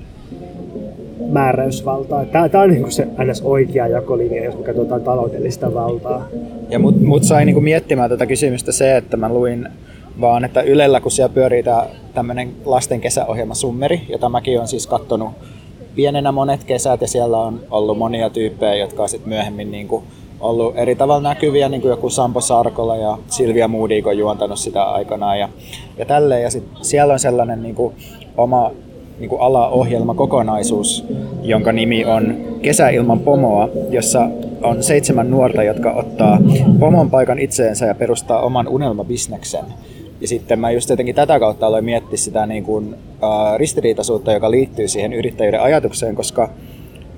määräysvaltaa. 1.30 2.24
Tämä, 2.24 2.62
on 2.62 2.70
niin 2.70 2.82
kuin 2.82 2.92
se 2.92 3.08
ns. 3.24 3.42
oikea 3.42 3.88
jakolinja, 3.88 4.44
jos 4.44 4.58
me 4.58 4.64
katsotaan 4.64 5.00
taloudellista 5.00 5.74
valtaa. 5.74 6.28
Ja 6.68 6.78
mut, 6.78 7.00
mut 7.00 7.24
sai 7.24 7.44
niin 7.44 7.54
kuin 7.54 7.64
miettimään 7.64 8.10
tätä 8.10 8.26
kysymystä 8.26 8.72
se, 8.72 8.96
että 8.96 9.16
mä 9.16 9.28
luin 9.28 9.68
vaan, 10.20 10.44
että 10.44 10.62
Ylellä, 10.62 11.00
kun 11.00 11.10
siellä 11.10 11.34
pyörii 11.34 11.64
tämmöinen 12.14 12.52
lasten 12.64 13.00
kesäohjelma 13.00 13.54
Summeri, 13.54 14.00
jota 14.08 14.28
mäkin 14.28 14.56
olen 14.56 14.68
siis 14.68 14.86
katsonut 14.86 15.30
pienenä 15.94 16.32
monet 16.32 16.64
kesät 16.64 17.00
ja 17.00 17.08
siellä 17.08 17.38
on 17.38 17.60
ollut 17.70 17.98
monia 17.98 18.30
tyyppejä, 18.30 18.74
jotka 18.74 19.02
on 19.02 19.08
sitten 19.08 19.28
myöhemmin 19.28 19.70
niin 19.70 19.88
kuin 19.88 20.04
ollut 20.40 20.74
eri 20.76 20.94
tavalla 20.94 21.28
näkyviä, 21.28 21.68
niin 21.68 21.80
kuin 21.80 21.90
joku 21.90 22.10
Sampo 22.10 22.40
Sarkola 22.40 22.96
ja 22.96 23.18
Silvia 23.28 23.68
Moody 23.68 24.02
on 24.04 24.18
juontanut 24.18 24.58
sitä 24.58 24.82
aikanaan 24.82 25.38
ja, 25.38 25.48
ja 25.98 26.04
tälleen. 26.04 26.42
Ja 26.42 26.50
sit 26.50 26.64
siellä 26.82 27.12
on 27.12 27.18
sellainen 27.20 27.62
niin 27.62 27.74
kuin 27.74 27.94
oma 28.36 28.70
niin 29.18 29.28
kuin 29.28 29.42
alaohjelma 29.42 30.14
kokonaisuus, 30.14 31.04
jonka 31.42 31.72
nimi 31.72 32.04
on 32.04 32.36
Kesä 32.62 32.88
ilman 32.88 33.20
pomoa, 33.20 33.68
jossa 33.90 34.28
on 34.62 34.82
seitsemän 34.82 35.30
nuorta, 35.30 35.62
jotka 35.62 35.92
ottaa 35.92 36.38
pomon 36.80 37.10
paikan 37.10 37.38
itseensä 37.38 37.86
ja 37.86 37.94
perustaa 37.94 38.40
oman 38.40 38.68
unelmabisneksen. 38.68 39.64
Ja 40.22 40.28
sitten 40.28 40.58
mä 40.58 40.70
just 40.70 40.90
jotenkin 40.90 41.14
tätä 41.14 41.38
kautta 41.38 41.66
aloin 41.66 41.84
miettiä 41.84 42.16
sitä 42.16 42.46
niin 42.46 42.64
kuin, 42.64 42.94
uh, 42.94 43.56
ristiriitaisuutta, 43.56 44.32
joka 44.32 44.50
liittyy 44.50 44.88
siihen 44.88 45.12
yrittäjyyden 45.12 45.62
ajatukseen, 45.62 46.14
koska 46.14 46.50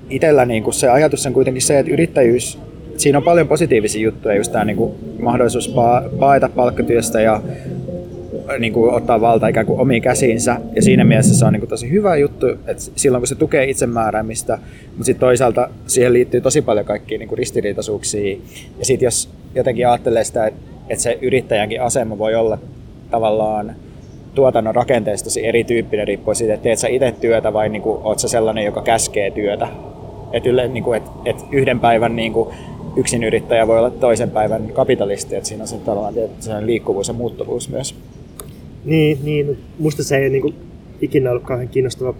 itsellä 0.09 0.45
niin 0.45 0.63
kuin 0.63 0.73
se 0.73 0.89
ajatus 0.89 1.25
on 1.25 1.33
kuitenkin 1.33 1.61
se, 1.61 1.79
että 1.79 1.91
yrittäjyys, 1.91 2.59
siinä 2.97 3.17
on 3.17 3.23
paljon 3.23 3.47
positiivisia 3.47 4.01
juttuja, 4.01 4.35
just 4.35 4.51
tämä 4.51 4.65
niin 4.65 4.77
kuin 4.77 4.91
mahdollisuus 5.19 5.75
paeta 6.19 6.49
palkkatyöstä 6.49 7.21
ja 7.21 7.41
niin 8.59 8.73
kuin 8.73 8.93
ottaa 8.93 9.21
valta 9.21 9.47
ikään 9.47 9.65
kuin 9.65 9.79
omiin 9.79 10.01
käsiinsä. 10.01 10.57
Ja 10.75 10.81
siinä 10.81 11.03
mielessä 11.03 11.35
se 11.35 11.45
on 11.45 11.53
niin 11.53 11.61
kuin 11.61 11.69
tosi 11.69 11.91
hyvä 11.91 12.15
juttu, 12.15 12.47
että 12.47 12.83
silloin 12.95 13.21
kun 13.21 13.27
se 13.27 13.35
tukee 13.35 13.69
itsemääräämistä, 13.69 14.59
mutta 14.87 15.03
sitten 15.03 15.19
toisaalta 15.19 15.69
siihen 15.87 16.13
liittyy 16.13 16.41
tosi 16.41 16.61
paljon 16.61 16.85
kaikkia 16.85 17.17
niin 17.17 17.29
kuin 17.29 17.37
ristiriitaisuuksia. 17.37 18.37
Ja 18.79 18.85
sitten 18.85 19.05
jos 19.05 19.29
jotenkin 19.55 19.87
ajattelee 19.87 20.23
sitä, 20.23 20.47
että, 20.47 20.59
että 20.89 21.03
se 21.03 21.19
yrittäjänkin 21.21 21.81
asema 21.81 22.17
voi 22.17 22.35
olla 22.35 22.57
tavallaan 23.15 23.75
tuotannon 24.33 24.75
rakenteesta 24.75 25.23
tosi 25.23 25.45
erityyppinen 25.45 26.07
riippuen 26.07 26.35
siitä, 26.35 26.53
että 26.53 26.63
teet 26.63 26.79
sä 26.79 26.87
itse 26.87 27.13
työtä 27.21 27.53
vai 27.53 27.69
niin 27.69 27.81
kuin, 27.81 27.99
oot 28.03 28.19
sä 28.19 28.27
sellainen, 28.27 28.65
joka 28.65 28.81
käskee 28.81 29.31
työtä. 29.31 29.67
Että 30.31 30.49
niin 30.67 30.83
kuin, 30.83 30.97
et, 30.97 31.03
et 31.25 31.35
yhden 31.51 31.79
päivän 31.79 32.15
niin 32.15 32.33
kuin, 32.33 32.49
yksin 32.95 33.23
yrittäjä 33.23 33.67
voi 33.67 33.79
olla 33.79 33.89
toisen 33.89 34.31
päivän 34.31 34.69
kapitalisti, 34.73 35.35
että 35.35 35.47
siinä 35.49 35.63
on 35.63 35.67
se 35.67 35.77
tällainen 35.77 36.29
liikkuvuus 36.65 37.07
ja 37.07 37.13
muuttuvuus 37.13 37.69
myös. 37.69 37.95
Niin, 38.85 39.17
niin 39.23 39.57
musta 39.79 40.03
se 40.03 40.17
ei 40.17 40.29
niin 40.29 40.41
kuin, 40.41 40.55
ikinä 41.01 41.29
ollut 41.29 41.43
kauhean 41.43 41.69
kiinnostava 41.69 42.13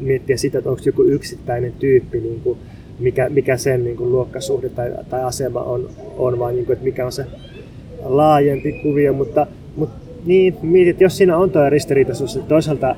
miettiä 0.00 0.36
sitä, 0.36 0.58
että 0.58 0.70
onko 0.70 0.82
joku 0.86 1.02
yksittäinen 1.02 1.72
tyyppi, 1.78 2.20
niin 2.20 2.40
kuin, 2.40 2.58
mikä, 2.98 3.28
mikä 3.28 3.56
sen 3.56 3.84
niin 3.84 3.96
kuin, 3.96 4.12
luokkasuhde 4.12 4.68
tai, 4.68 4.90
tai 5.08 5.24
asema 5.24 5.60
on, 5.60 5.90
on 6.16 6.38
vai 6.38 6.52
niin 6.52 6.66
kuin, 6.66 6.72
että 6.74 6.84
mikä 6.84 7.06
on 7.06 7.12
se 7.12 7.24
laajempi 8.04 8.72
kuvio, 8.72 9.12
mutta 9.12 9.46
niin, 10.24 10.56
mietit, 10.62 10.90
että 10.90 11.04
jos 11.04 11.16
siinä 11.16 11.36
on 11.36 11.50
tuo 11.50 11.70
ristiriitaisuus, 11.70 12.36
että 12.36 12.48
toisaalta 12.48 12.96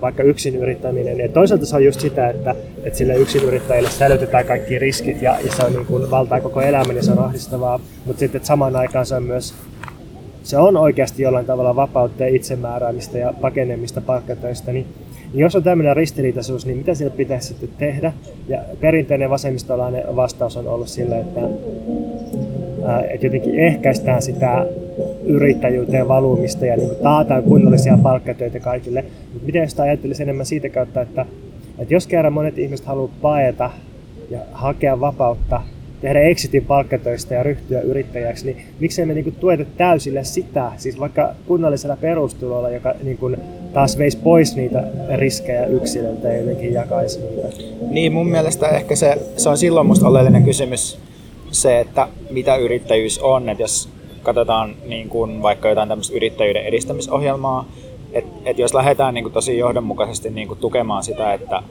vaikka 0.00 0.22
yksin 0.22 0.56
yrittäminen, 0.56 1.18
ja 1.18 1.28
toisaalta 1.28 1.66
se 1.66 1.76
on 1.76 1.84
just 1.84 2.00
sitä, 2.00 2.28
että, 2.28 2.54
että 2.84 2.98
sille 2.98 3.14
yksin 3.16 3.42
yrittäjille 3.42 3.90
säilytetään 3.90 4.44
kaikki 4.44 4.78
riskit 4.78 5.22
ja, 5.22 5.36
ja 5.44 5.52
se 5.52 5.64
on 5.64 5.72
niin 5.72 5.86
kuin 5.86 6.10
valtaa 6.10 6.40
koko 6.40 6.60
elämän 6.60 6.96
ja 6.96 7.02
se 7.02 7.12
on 7.12 7.18
ahdistavaa, 7.18 7.80
mutta 8.04 8.20
sitten 8.20 8.38
että 8.38 8.46
samaan 8.46 8.76
aikaan 8.76 9.06
se 9.06 9.14
on 9.14 9.22
myös 9.22 9.54
se 10.42 10.58
on 10.58 10.76
oikeasti 10.76 11.22
jollain 11.22 11.46
tavalla 11.46 11.76
vapautta 11.76 12.22
ja 12.22 12.34
itsemääräämistä 12.34 13.18
ja 13.18 13.32
pakenemista 13.40 14.00
palkkatöistä, 14.00 14.72
niin, 14.72 14.86
niin 15.32 15.40
jos 15.40 15.56
on 15.56 15.62
tämmöinen 15.62 15.96
ristiriitaisuus, 15.96 16.66
niin 16.66 16.78
mitä 16.78 16.94
sillä 16.94 17.10
pitäisi 17.10 17.48
sitten 17.48 17.68
tehdä? 17.78 18.12
Ja 18.48 18.58
perinteinen 18.80 19.30
vasemmistolainen 19.30 20.16
vastaus 20.16 20.56
on 20.56 20.68
ollut 20.68 20.88
sille, 20.88 21.18
että, 21.18 21.40
että 23.10 23.26
jotenkin 23.26 23.58
ehkäistään 23.58 24.22
sitä 24.22 24.66
yrittäjyyteen 25.24 26.08
valumista 26.08 26.66
ja 26.66 26.76
niin 26.76 26.90
taataan 27.02 27.42
kunnollisia 27.42 27.98
palkkatöitä 28.02 28.60
kaikille. 28.60 29.04
Mutta 29.32 29.46
miten 29.46 29.70
sitä 29.70 29.82
ajattelisi 29.82 30.22
enemmän 30.22 30.46
siitä 30.46 30.68
kautta, 30.68 31.00
että, 31.00 31.26
että 31.78 31.94
jos 31.94 32.06
kerran 32.06 32.32
monet 32.32 32.58
ihmiset 32.58 32.86
haluaa 32.86 33.12
paeta 33.22 33.70
ja 34.30 34.38
hakea 34.52 35.00
vapautta 35.00 35.60
tehdä 36.00 36.20
exitin 36.20 36.64
palkkatöistä 36.64 37.34
ja 37.34 37.42
ryhtyä 37.42 37.80
yrittäjäksi, 37.80 38.46
niin 38.46 38.56
miksei 38.80 39.06
me 39.06 39.14
niinku 39.14 39.30
tueta 39.30 39.64
täysille 39.76 40.24
sitä, 40.24 40.72
siis 40.76 41.00
vaikka 41.00 41.34
kunnallisella 41.46 41.96
perustulolla, 41.96 42.70
joka 42.70 42.94
niinku 43.02 43.30
taas 43.72 43.98
veisi 43.98 44.18
pois 44.18 44.56
niitä 44.56 44.84
riskejä 45.14 45.66
yksilöltä 45.66 46.28
ja 46.28 46.38
jotenkin 46.38 46.72
jakaisi 46.72 47.20
niitä. 47.20 47.48
Niin, 47.90 48.12
mun 48.12 48.28
mielestä 48.28 48.68
ehkä 48.68 48.96
se, 48.96 49.18
se 49.36 49.48
on 49.48 49.58
silloin 49.58 49.86
musta 49.86 50.08
oleellinen 50.08 50.44
kysymys 50.44 50.98
se, 51.50 51.80
että 51.80 52.08
mitä 52.30 52.56
yrittäjyys 52.56 53.18
on, 53.18 53.48
että 53.48 53.62
jos 53.62 53.88
katsotaan 54.22 54.74
niin 54.86 55.08
kuin 55.08 55.42
vaikka 55.42 55.68
jotain 55.68 55.88
tämmöistä 55.88 56.16
yrittäjyyden 56.16 56.64
edistämisohjelmaa, 56.64 57.64
että 58.12 58.30
et 58.44 58.58
jos 58.58 58.74
lähdetään 58.74 59.14
niin 59.14 59.24
kuin 59.24 59.32
tosi 59.32 59.58
johdonmukaisesti 59.58 60.30
niin 60.30 60.48
kuin 60.48 60.60
tukemaan 60.60 61.02
sitä, 61.02 61.32
että 61.32 61.62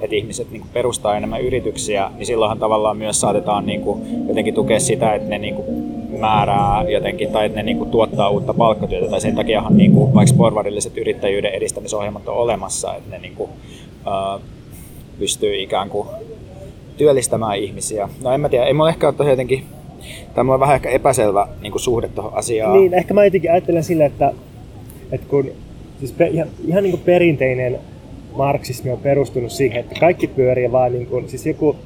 että 0.00 0.16
ihmiset 0.16 0.50
niin 0.50 0.60
kuin 0.60 0.70
perustaa 0.72 1.16
enemmän 1.16 1.40
yrityksiä, 1.40 2.10
niin 2.16 2.26
silloinhan 2.26 2.58
tavallaan 2.58 2.96
myös 2.96 3.20
saatetaan 3.20 3.66
niin 3.66 3.80
kuin 3.80 4.28
jotenkin 4.28 4.54
tukea 4.54 4.80
sitä, 4.80 5.14
että 5.14 5.28
ne 5.28 5.38
niin 5.38 5.54
kuin 5.54 5.66
määrää 6.20 6.84
jotenkin 6.88 7.32
tai 7.32 7.46
että 7.46 7.56
ne 7.56 7.62
niin 7.62 7.78
kuin 7.78 7.90
tuottaa 7.90 8.30
uutta 8.30 8.54
palkkatyötä. 8.54 9.10
Tai 9.10 9.20
sen 9.20 9.34
takiahan 9.34 9.76
niin 9.76 9.92
kuin, 9.92 10.14
vaikka 10.14 10.34
porvarilliset 10.36 10.96
yrittäjyyden 10.98 11.52
edistämisohjelmat 11.52 12.28
on 12.28 12.36
olemassa, 12.36 12.94
että 12.94 13.10
ne 13.10 13.18
niin 13.18 13.34
kuin, 13.34 13.50
uh, 14.06 14.40
pystyy 15.18 15.62
ikään 15.62 15.90
kuin 15.90 16.08
työllistämään 16.96 17.58
ihmisiä. 17.58 18.08
No 18.22 18.32
en 18.32 18.40
mä 18.40 18.48
tiedä, 18.48 18.66
ei 18.66 18.72
mulla 18.72 18.88
ehkä 18.88 19.12
ole 19.18 19.30
jotenkin 19.30 19.64
Tämä 20.34 20.54
on 20.54 20.60
vähän 20.60 20.74
ehkä 20.74 20.90
epäselvä 20.90 21.48
niin 21.62 21.72
kuin 21.72 21.82
suhde 21.82 22.08
tuohon 22.08 22.34
asiaan. 22.34 22.72
Niin, 22.72 22.94
ehkä 22.94 23.14
mä 23.14 23.24
jotenkin 23.24 23.52
ajattelen 23.52 23.84
sillä, 23.84 24.04
että, 24.04 24.32
että 25.12 25.26
kun 25.28 25.50
siis 25.98 26.12
pe, 26.12 26.26
ihan, 26.26 26.48
ihan 26.66 26.82
niin 26.82 26.92
kuin 26.92 27.02
perinteinen 27.02 27.78
marksismi 28.36 28.90
on 28.90 28.98
perustunut 28.98 29.52
siihen, 29.52 29.80
että 29.80 30.00
kaikki 30.00 30.26
pyörii 30.26 30.72
vaan, 30.72 30.92
niin 30.92 31.06
kuin, 31.06 31.28
siis 31.28 31.46
joku 31.46 31.76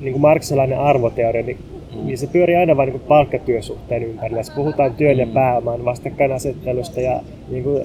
niin 0.00 0.12
kuin 0.12 0.22
marksilainen 0.22 0.78
arvoteoria, 0.78 1.42
niin, 1.42 1.58
mm. 1.94 2.06
niin 2.06 2.18
se 2.18 2.26
pyörii 2.26 2.56
aina 2.56 2.76
vain 2.76 2.86
niin 2.86 3.00
kuin 3.00 3.08
palkkatyösuhteen 3.08 4.02
ympärillä. 4.02 4.40
Jos 4.40 4.50
puhutaan 4.50 4.94
työn 4.94 5.18
ja 5.18 5.26
mm. 5.26 5.32
pääoman 5.32 5.84
vastakkainasettelusta 5.84 7.00
ja 7.00 7.20
niin 7.48 7.64
kuin, 7.64 7.82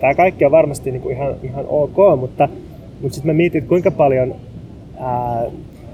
tämä 0.00 0.14
kaikki 0.14 0.44
on 0.44 0.50
varmasti 0.50 0.90
niin 0.90 1.02
kuin 1.02 1.16
ihan, 1.16 1.34
ihan 1.42 1.64
ok, 1.68 2.20
mutta, 2.20 2.48
mutta 3.00 3.14
sitten 3.14 3.26
mä 3.30 3.36
mietin, 3.36 3.58
että 3.58 3.68
kuinka 3.68 3.90
paljon 3.90 4.34
ää, 5.00 5.44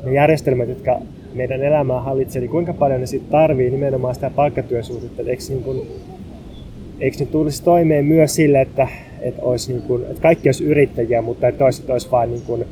ne 0.05 0.12
järjestelmät, 0.12 0.68
jotka 0.68 1.01
meidän 1.37 1.62
elämää 1.62 2.01
hallitsee, 2.01 2.41
niin 2.41 2.51
kuinka 2.51 2.72
paljon 2.74 3.01
ne 3.01 3.07
sitten 3.07 3.30
tarvii 3.30 3.70
nimenomaan 3.70 4.14
sitä 4.14 4.30
palkkatyösuhdetta. 4.30 5.22
Eikö, 5.22 5.43
niin 5.49 5.62
kuin, 5.62 5.87
eikö 7.01 7.16
ne 7.20 7.26
tulisi 7.26 7.64
toimeen 7.64 8.05
myös 8.05 8.34
sille, 8.34 8.61
että 8.61 8.89
että, 9.20 9.43
olisi 9.43 9.72
niin 9.72 9.82
kuin, 9.82 10.03
että 10.03 10.22
kaikki 10.22 10.49
olisi 10.49 10.64
yrittäjiä, 10.64 11.22
mutta 11.22 11.49
että 11.49 11.59
toiset 11.59 11.91
olisi 11.91 12.11
vain 12.11 12.30
niin 12.30 12.43
kuin 12.47 12.64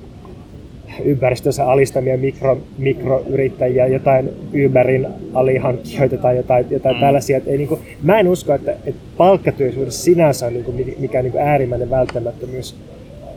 ympäristössä 1.05 1.67
alistamia 1.67 2.19
mikro, 2.19 2.59
mikroyrittäjiä, 2.79 3.87
jotain 3.87 4.31
Uberin 4.67 5.07
alihankkijoita 5.35 6.17
tai 6.17 6.37
jotain, 6.37 6.67
jotain 6.71 6.97
mm. 6.97 7.01
tällaisia. 7.01 7.37
Et 7.37 7.49
ei, 7.49 7.59
niin 7.59 7.69
kuin, 7.69 7.81
mä 8.03 8.21
en 8.21 8.29
usko, 8.29 8.55
että, 8.55 8.73
että 8.73 9.01
palkkatyösuhde 9.17 9.91
sinänsä 9.91 10.47
on 10.47 10.53
niin 10.53 10.65
kuin, 10.65 10.95
mikään 10.99 11.25
niin 11.25 11.33
kuin 11.33 11.43
äärimmäinen 11.43 11.91
välttämättömyys 11.91 12.77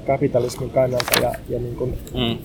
kapitalismin 0.07 0.69
kannalta. 0.69 1.19
Ja, 1.21 1.31
ja 1.49 1.59
niin 1.59 1.75
kuin... 1.75 1.97
mm. 2.13 2.37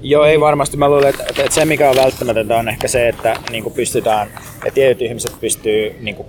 Joo, 0.00 0.24
ei 0.24 0.40
varmasti. 0.40 0.76
Mä 0.76 0.88
luulen, 0.88 1.08
että, 1.08 1.24
että 1.28 1.54
se 1.54 1.64
mikä 1.64 1.90
on 1.90 1.96
välttämätöntä 1.96 2.56
on 2.56 2.68
ehkä 2.68 2.88
se, 2.88 3.08
että 3.08 3.36
niin 3.50 3.62
kuin 3.62 3.74
pystytään, 3.74 4.28
että 4.56 4.74
tietyt 4.74 5.02
ihmiset 5.02 5.32
pystyy 5.40 5.94
niin 6.00 6.16
kuin 6.16 6.28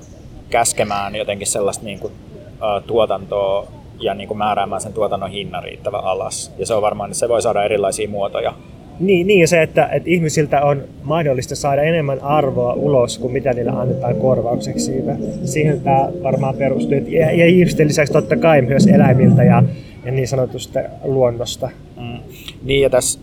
käskemään 0.50 1.16
jotenkin 1.16 1.48
sellaista 1.48 1.86
niin 1.86 2.00
kuin, 2.00 2.14
uh, 2.14 2.88
tuotantoa 2.88 3.68
ja 4.00 4.14
niin 4.14 4.28
kuin 4.28 4.38
määräämään 4.38 4.82
sen 4.82 4.94
tuotannon 4.94 5.32
hinnan 5.32 5.64
riittävän 5.64 6.04
alas. 6.04 6.52
Ja 6.58 6.66
se 6.66 6.74
on 6.74 6.82
varmaan, 6.82 7.10
että 7.10 7.20
se 7.20 7.30
voi 7.30 7.42
saada 7.42 7.64
erilaisia 7.64 8.10
muotoja. 8.10 8.54
Niin, 9.00 9.28
niin 9.28 9.48
se, 9.48 9.62
että, 9.62 9.90
että 9.92 10.10
ihmisiltä 10.10 10.62
on 10.62 10.84
mahdollista 11.04 11.56
saada 11.56 11.82
enemmän 11.82 12.24
arvoa 12.24 12.74
ulos 12.74 13.18
kuin 13.18 13.34
mitä 13.34 13.54
niillä 13.54 13.72
annetaan 13.72 14.16
korvaukseksi 14.16 14.86
siitä. 14.86 15.16
Siihen 15.44 15.82
tämä 15.82 16.10
varmaan 16.24 16.56
perustuu. 16.56 16.94
Ja, 17.08 17.32
ja 17.32 17.46
ihmisten 17.46 17.88
lisäksi 17.88 18.14
totta 18.14 18.38
kai 18.38 18.62
myös 18.62 18.88
eläimiltä 18.88 19.44
ja, 19.44 19.64
ja 20.06 20.12
niin 20.12 20.28
sanotusta 20.28 20.80
luonnosta. 21.04 21.70
Mm. 21.98 22.20
Niin 22.64 22.82
ja 22.82 22.90
tässä 22.90 23.20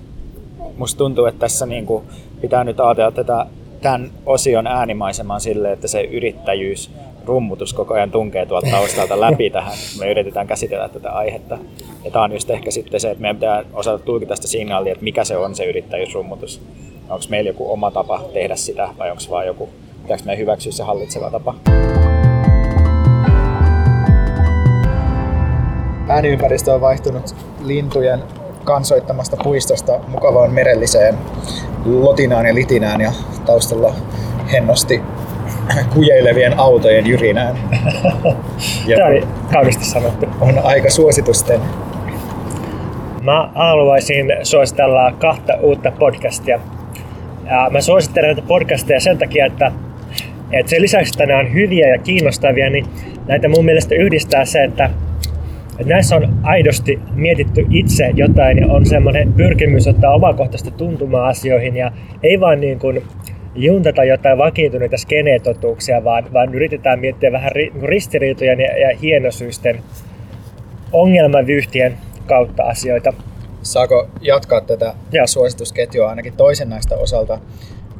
musta 0.77 0.99
tuntuu, 0.99 1.25
että 1.25 1.41
tässä 1.41 1.67
niin 1.67 1.87
kuin 1.87 2.05
pitää 2.41 2.65
nyt 2.65 2.81
ajatella 2.81 3.11
tätä 3.11 3.47
tämän 3.83 4.11
osion 4.27 4.67
äänimaisemaan 4.67 5.41
sille, 5.41 5.73
että 5.73 5.89
se 5.89 6.03
yrittäjyys 6.03 6.91
rummutus 7.25 7.73
koko 7.73 7.95
ajan 7.95 8.11
tunkee 8.11 8.47
tuolta 8.47 8.71
taustalta 8.71 9.21
läpi 9.21 9.51
tähän. 9.57 9.75
Me 9.99 10.11
yritetään 10.11 10.47
käsitellä 10.47 10.89
tätä 10.89 11.13
aihetta. 11.13 11.59
Ja 12.05 12.11
tämä 12.11 12.25
on 12.25 12.33
just 12.33 12.51
ehkä 12.51 12.71
sitten 12.71 13.01
se, 13.01 13.11
että 13.11 13.23
meidän 13.23 13.37
pitää 13.37 13.65
osata 13.73 14.05
tulkita 14.05 14.37
sitä 14.37 14.49
signaalia, 14.49 14.93
että 14.93 15.05
mikä 15.05 15.25
se 15.25 15.37
on 15.37 15.55
se 15.55 15.65
yrittäjyysrummutus. 15.65 16.61
Onko 17.09 17.25
meillä 17.29 17.51
joku 17.51 17.73
oma 17.73 17.91
tapa 17.91 18.25
tehdä 18.33 18.57
sitä 18.57 18.89
vai 18.99 19.11
onko 19.11 19.23
vaan 19.31 19.47
joku, 19.47 19.69
pitääkö 20.03 20.23
meidän 20.25 20.41
hyväksyä 20.41 20.73
se 20.73 20.83
hallitseva 20.83 21.31
tapa? 21.31 21.55
Ääniympäristö 26.09 26.75
on 26.75 26.81
vaihtunut 26.81 27.35
lintujen 27.65 28.23
kansoittamasta 28.65 29.37
puistosta 29.43 30.01
mukavaan 30.09 30.53
merelliseen 30.53 31.15
lotinaan 31.85 32.47
ja 32.47 32.55
litinään 32.55 33.01
ja 33.01 33.13
taustalla 33.47 33.95
hennosti 34.53 35.03
kujeilevien 35.95 36.59
autojen 36.59 37.07
jyrinään. 37.07 37.57
Ja 38.87 38.97
Tämä 38.97 39.09
oli 39.09 39.27
kaunisti 39.53 39.85
sanottu. 39.85 40.27
On 40.41 40.59
aika 40.59 40.91
suositusten. 40.91 41.61
Mä 43.23 43.51
haluaisin 43.55 44.27
suositella 44.43 45.13
kahta 45.13 45.53
uutta 45.61 45.93
podcastia. 45.99 46.61
Ja 47.47 47.69
mä 47.71 47.81
suosittelen 47.81 48.29
näitä 48.29 48.49
podcasteja 48.49 49.01
sen 49.01 49.19
takia, 49.19 49.47
että, 49.47 49.73
että 50.53 50.71
sen 50.71 50.83
lisäksi, 50.83 51.13
että 51.15 51.27
ne 51.27 51.37
on 51.37 51.53
hyviä 51.53 51.89
ja 51.89 51.99
kiinnostavia, 51.99 52.71
niin 52.71 52.87
näitä 53.27 53.49
mun 53.49 53.65
mielestä 53.65 53.95
yhdistää 53.95 54.45
se, 54.45 54.65
että, 54.65 54.85
että 54.85 55.16
näissä 55.85 56.17
on 56.17 56.39
aidosti 56.43 57.01
mietitty 57.15 57.67
itse 57.71 58.11
jotain 58.15 58.59
ja 58.59 58.67
on 58.69 58.87
semmoinen 58.87 59.33
pyrkimys 59.33 59.87
ottaa 59.87 60.15
omakohtaista 60.15 60.71
tuntumaa 60.71 61.29
asioihin 61.29 61.77
ja 61.77 61.93
ei 62.23 62.41
vaan 62.41 62.61
niin 62.61 62.79
kuin 62.79 63.03
juntata 63.55 64.05
jotain 64.05 64.39
vakiintuneita 64.39 64.97
skenetotuuksia, 64.97 66.05
vaan, 66.05 66.33
vaan 66.33 66.55
yritetään 66.55 66.99
miettiä 66.99 67.33
vähän 67.33 67.53
ri, 67.53 67.71
niin 67.75 67.89
ristiriitojen 67.89 68.61
ja, 68.61 68.79
ja 68.79 68.97
hienosyisten 68.97 69.81
ongelmavyyhtien 70.93 71.97
kautta 72.27 72.63
asioita. 72.63 73.13
Saako 73.63 74.09
jatkaa 74.21 74.61
tätä 74.61 74.95
ja. 75.13 75.27
suositusketjua 75.27 76.09
ainakin 76.09 76.37
toisen 76.37 76.69
näistä 76.69 76.97
osalta? 76.97 77.39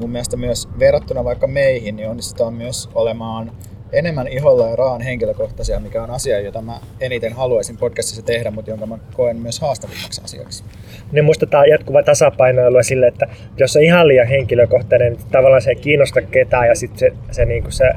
Mun 0.01 0.11
mielestä 0.11 0.37
myös 0.37 0.69
verrattuna 0.79 1.25
vaikka 1.25 1.47
meihin, 1.47 1.97
niin 1.97 2.09
onnistutaan 2.09 2.55
myös 2.55 2.89
olemaan 2.95 3.53
enemmän 3.93 4.29
iholla 4.29 4.69
ja 4.69 4.77
raan 4.77 5.01
henkilökohtaisia, 5.01 5.81
mikä 5.81 6.03
on 6.03 6.11
asia, 6.11 6.41
jota 6.41 6.63
mä 6.63 6.81
eniten 7.01 7.33
haluaisin 7.33 7.77
podcastissa 7.77 8.23
tehdä, 8.23 8.51
mutta 8.51 8.71
jonka 8.71 8.87
mä 8.87 8.99
koen 9.15 9.37
myös 9.37 9.61
haastavimmaksi 9.61 10.21
asiaksi. 10.25 10.65
Niin 11.13 11.25
musta 11.25 11.47
tämä 11.47 11.67
jatkuva 11.67 12.03
tasapainoilu 12.03 12.83
sille, 12.83 13.07
että 13.07 13.27
jos 13.57 13.77
on 13.77 13.83
ihan 13.83 14.09
liian 14.09 14.27
henkilökohtainen, 14.29 15.13
niin 15.13 15.23
tavallaan 15.33 15.63
se 15.63 15.71
ei 15.71 15.77
kiinnosta 15.77 16.23
ketään 16.23 16.69
ja 16.69 16.75
sitten 16.75 16.99
se, 16.99 17.13
se, 17.31 17.45
niinku 17.45 17.71
se 17.71 17.91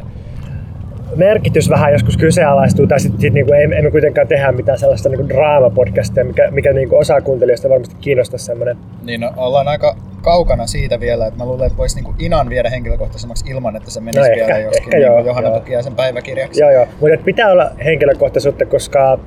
merkitys 1.15 1.69
vähän 1.69 1.91
joskus 1.91 2.17
kyseenalaistuu, 2.17 2.87
tai 2.87 2.99
sitten 2.99 3.21
sit 3.21 3.33
niinku, 3.33 3.53
emme, 3.53 3.75
emme 3.75 3.91
kuitenkaan 3.91 4.27
tehdä 4.27 4.51
mitään 4.51 4.79
sellaista 4.79 5.09
niinku 5.09 5.29
draamapodcastia, 5.29 6.25
mikä, 6.25 6.51
mikä 6.51 6.73
niinku 6.73 6.97
osa 6.97 7.21
kuuntelijoista 7.21 7.69
varmasti 7.69 7.95
kiinnostaa 8.01 8.37
semmoinen. 8.37 8.77
Niin, 9.03 9.21
no, 9.21 9.31
ollaan 9.37 9.67
aika 9.67 9.95
kaukana 10.21 10.67
siitä 10.67 10.99
vielä, 10.99 11.27
että 11.27 11.39
mä 11.39 11.45
luulen, 11.45 11.67
että 11.67 11.77
voisi 11.77 11.95
niinku 11.95 12.13
Inan 12.19 12.49
viedä 12.49 12.69
henkilökohtaisemmaksi 12.69 13.51
ilman, 13.51 13.75
että 13.75 13.91
se 13.91 14.01
menisi 14.01 14.19
no 14.19 14.25
ehkä, 14.25 14.45
vielä 14.45 14.59
joskin 14.59 14.95
ehkä 14.95 15.11
niin 15.11 15.25
Johanna 15.25 15.49
Tukiaisen 15.49 15.95
päiväkirjaksi. 15.95 16.61
Joo, 16.61 16.71
joo. 16.71 16.85
Mutta 17.01 17.23
pitää 17.25 17.51
olla 17.51 17.71
henkilökohtaisuutta, 17.85 18.65
koska 18.65 19.19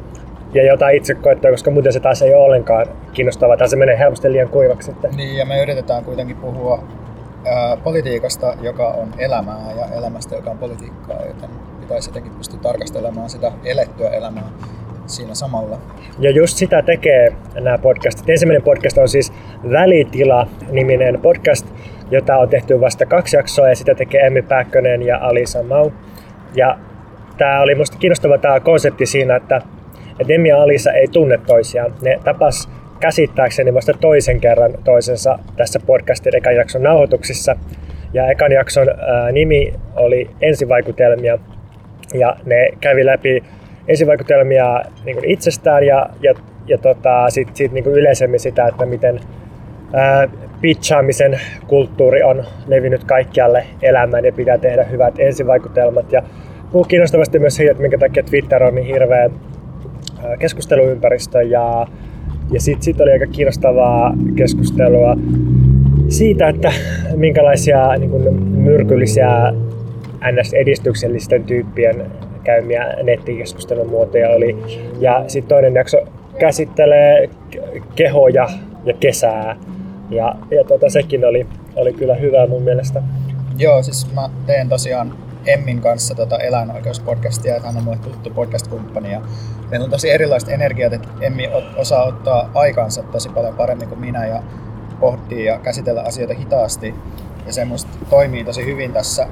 ja 0.55 0.67
jotain 0.67 0.97
itsekoettua, 0.97 1.51
koska 1.51 1.71
muuten 1.71 1.93
se 1.93 2.01
taas 2.01 2.23
ei 2.23 2.35
ole 2.35 2.45
ollenkaan 2.45 2.87
kiinnostavaa, 3.13 3.57
tai 3.57 3.69
se 3.69 3.77
menee 3.77 3.99
helposti 3.99 4.33
liian 4.33 4.49
kuivaksi 4.49 4.87
sitten. 4.87 5.11
Niin, 5.17 5.37
ja 5.37 5.47
me 5.47 5.63
yritetään 5.63 6.05
kuitenkin 6.05 6.37
puhua 6.37 6.85
ää, 7.45 7.77
politiikasta, 7.77 8.55
joka 8.61 8.89
on 8.89 9.09
elämää, 9.19 9.73
ja 9.77 9.97
elämästä, 9.99 10.35
joka 10.35 10.51
on 10.51 10.59
politiikkaa, 10.59 11.27
joten 11.27 11.51
pitäisi 11.83 12.11
jotenkin 12.11 12.33
pystyä 12.33 12.59
tarkastelemaan 12.63 13.31
sitä 13.31 13.53
elettyä 13.65 14.11
elämää 14.11 14.51
siinä 15.07 15.35
samalla. 15.35 15.79
Ja 16.19 16.31
just 16.31 16.57
sitä 16.57 16.83
tekee 16.83 17.33
nämä 17.55 17.79
podcastit. 17.79 18.31
Ensimmäinen 18.31 18.63
podcast 18.63 18.99
on 18.99 19.09
siis 19.09 19.33
Välitila-niminen 19.71 21.21
podcast, 21.21 21.67
jota 22.11 22.37
on 22.37 22.49
tehty 22.49 22.81
vasta 22.81 23.07
kaksi 23.07 23.37
jaksoa 23.37 23.69
ja 23.69 23.77
sitä 23.77 23.95
tekee 23.95 24.27
Emmi 24.27 24.43
Pääkkönen 24.43 25.03
ja 25.03 25.19
Alisa 25.19 25.63
Mau. 25.63 25.91
Ja 26.55 26.79
tämä 27.39 27.61
oli 27.61 27.75
musta 27.75 27.99
kiinnostava 27.99 28.39
tämä 28.39 28.61
konsepti 28.61 29.07
siinä, 29.07 29.37
että, 29.37 29.63
että 30.19 30.33
Emmi 30.33 30.49
ja 30.49 30.63
Alisa 30.63 30.93
ei 30.93 31.09
tunne 31.09 31.39
toisiaan. 31.47 31.95
Ne 32.03 32.21
tapas 32.25 32.69
käsittääkseni 33.01 33.75
vasta 33.75 33.93
toisen 34.01 34.41
kerran 34.41 34.73
toisensa 34.85 35.39
tässä 35.57 35.81
podcastin 35.87 36.37
ekan 36.37 36.57
jakson 36.57 36.83
nauhoituksissa. 36.83 37.57
Ja 38.15 38.31
ekan 38.31 38.53
jakson 38.53 38.89
ää, 38.89 39.33
nimi 39.33 39.75
oli 39.97 40.31
Ensivaikutelmia. 40.41 41.39
Ja 42.15 42.37
ne 42.47 42.69
kävi 42.81 43.07
läpi 43.07 43.43
esivaikutelmia 43.89 44.83
niin 45.05 45.17
kuin 45.17 45.31
itsestään 45.31 45.87
ja, 45.87 46.07
ja, 46.23 46.35
ja 46.67 46.79
tota, 46.79 47.31
sitten 47.31 47.57
sit, 47.57 47.73
niin 47.73 47.85
kuin 47.85 47.97
yleisemmin 47.97 48.41
sitä, 48.41 48.67
että 48.67 48.87
miten 48.87 49.21
ää, 49.93 50.29
pitchaamisen 50.61 51.41
kulttuuri 51.67 52.23
on 52.23 52.45
levinnyt 52.67 53.05
kaikkialle 53.05 53.67
elämään 53.83 54.25
ja 54.25 54.33
pitää 54.33 54.59
tehdä 54.59 54.85
hyvät 54.85 55.15
ensivaikutelmat. 55.19 56.13
Ja 56.13 56.23
puhuu 56.73 56.85
kiinnostavasti 56.85 57.39
myös 57.39 57.57
siitä, 57.57 57.71
että 57.71 57.83
minkä 57.83 57.99
takia 57.99 58.23
Twitter 58.23 58.65
on 58.65 58.75
niin 58.75 58.87
hirveä 58.87 59.31
keskusteluympäristö 60.39 61.43
ja, 61.43 61.87
ja 62.51 62.61
sitten 62.61 62.83
sit 62.83 63.01
oli 63.01 63.13
aika 63.13 63.27
kiinnostavaa 63.27 64.15
keskustelua 64.37 65.17
siitä, 66.09 66.49
että 66.49 66.73
minkälaisia 67.17 67.97
niin 67.97 68.11
kuin, 68.11 68.43
myrkyllisiä 68.43 69.53
NS-edistyksellisten 70.31 71.45
tyyppien 71.45 72.11
käymiä 72.45 72.97
nettikeskustelun 73.03 73.89
muotoja 73.89 74.29
oli. 74.29 74.57
Ja 75.01 75.25
sitten 75.27 75.49
toinen 75.49 75.75
jakso 75.75 75.97
käsittelee 76.39 77.31
kehoja 77.95 78.49
ja 78.85 78.95
kesää. 79.01 79.57
Ja, 80.11 80.35
ja 80.51 80.65
tota, 80.65 80.91
sekin 80.91 81.25
oli, 81.25 81.47
oli 81.77 81.93
kyllä 81.93 82.15
hyvä 82.15 82.47
mun 82.47 82.63
mielestä. 82.63 83.03
Joo, 83.59 83.83
siis 83.83 84.15
mä 84.15 84.31
teen 84.47 84.69
tosiaan 84.69 85.13
Emmin 85.47 85.81
kanssa 85.81 86.15
tota 86.15 86.39
eläinoikeuspodcastia, 86.39 87.61
hän 87.61 87.77
on 87.77 87.85
mulle 87.85 87.99
tuttu 88.03 88.31
podcast-kumppani. 88.31 89.13
Ja 89.13 89.21
meillä 89.71 89.85
on 89.85 89.91
tosi 89.91 90.11
erilaiset 90.11 90.49
energiat, 90.49 90.93
että 90.93 91.09
Emmi 91.21 91.51
osaa 91.77 92.05
ottaa 92.05 92.51
aikansa 92.55 93.03
tosi 93.03 93.29
paljon 93.29 93.55
paremmin 93.55 93.89
kuin 93.89 94.01
minä 94.01 94.27
ja 94.27 94.43
pohtii 95.03 95.45
ja 95.45 95.59
käsitellä 95.59 96.03
asioita 96.03 96.35
hitaasti. 96.35 96.95
Ja 97.47 97.53
se 97.53 97.65
musta 97.65 97.91
toimii 98.11 98.45
tosi 98.45 98.67
hyvin 98.67 98.93
tässä 98.93 99.27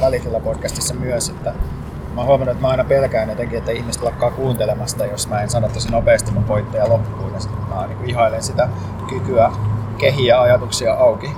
Välitila-podcastissa 0.00 0.94
myös, 0.94 1.28
että 1.28 1.50
mä 2.14 2.20
oon 2.20 2.26
huomannut, 2.26 2.52
että 2.52 2.62
mä 2.62 2.68
aina 2.68 2.84
pelkään 2.84 3.28
jotenkin, 3.28 3.58
että 3.58 3.72
ihmiset 3.72 4.02
lakkaa 4.02 4.30
kuuntelemasta, 4.30 5.06
jos 5.06 5.28
mä 5.28 5.42
en 5.42 5.50
sano 5.50 5.68
tosi 5.68 5.90
nopeasti 5.90 6.32
mun 6.32 6.44
pointteja 6.44 6.88
loppuun. 6.88 7.32
Ja 7.34 7.40
sitten 7.40 7.68
mä 7.68 7.86
niin 7.86 8.10
ihailen 8.10 8.42
sitä 8.42 8.68
kykyä 9.08 9.52
kehiä 9.98 10.40
ajatuksia 10.40 10.94
auki. 10.94 11.30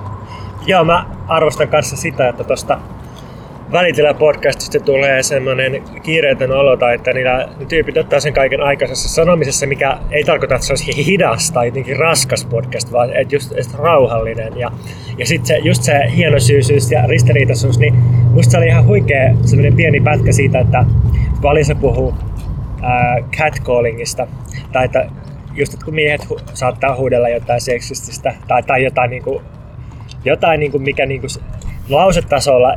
Joo, 0.65 0.83
mä 0.83 1.05
arvostan 1.27 1.67
kanssa 1.67 1.97
sitä, 1.97 2.29
että 2.29 2.43
tuosta 2.43 2.79
Välitila 3.73 4.13
podcastista 4.13 4.79
tulee 4.79 5.23
semmoinen 5.23 5.83
kiireetön 6.03 6.51
olo, 6.51 6.77
tai 6.77 6.95
että 6.95 7.13
niillä 7.13 7.49
tyypit 7.69 7.97
ottaa 7.97 8.19
sen 8.19 8.33
kaiken 8.33 8.61
aikaisessa 8.61 9.09
sanomisessa, 9.09 9.67
mikä 9.67 9.97
ei 10.11 10.23
tarkoita, 10.23 10.55
että 10.55 10.67
se 10.67 10.73
olisi 10.73 11.05
hidas 11.05 11.51
tai 11.51 11.67
jotenkin 11.67 11.97
raskas 11.97 12.45
podcast, 12.45 12.91
vaan 12.91 13.15
että 13.15 13.35
just, 13.35 13.51
just 13.57 13.73
rauhallinen. 13.73 14.59
Ja, 14.59 14.71
ja 15.17 15.25
sitten 15.25 15.47
se, 15.47 15.57
just 15.57 15.83
se 15.83 15.93
hienosyysyys 16.15 16.91
ja 16.91 17.07
ristiriitaisuus, 17.07 17.79
niin 17.79 17.93
musta 18.33 18.51
se 18.51 18.57
oli 18.57 18.67
ihan 18.67 18.85
huikea 18.85 19.35
semmoinen 19.45 19.75
pieni 19.75 19.99
pätkä 19.99 20.31
siitä, 20.31 20.59
että 20.59 20.85
kun 21.41 21.51
Alisa 21.51 21.75
puhuu 21.75 22.13
ää, 22.81 23.17
catcallingista, 23.37 24.27
tai 24.71 24.85
että 24.85 25.05
just 25.53 25.73
että 25.73 25.85
kun 25.85 25.95
miehet 25.95 26.21
hu- 26.29 26.41
saattaa 26.53 26.95
huudella 26.95 27.29
jotain 27.29 27.61
seksististä 27.61 28.35
tai, 28.47 28.63
tai 28.63 28.83
jotain, 28.83 29.09
niin 29.09 29.23
kuin, 29.23 29.43
jotain 30.25 30.59
niin 30.59 30.71
kuin 30.71 30.83
mikä 30.83 31.05
niin 31.05 31.21
kuin 31.21 31.31
lausetasolla 31.89 32.73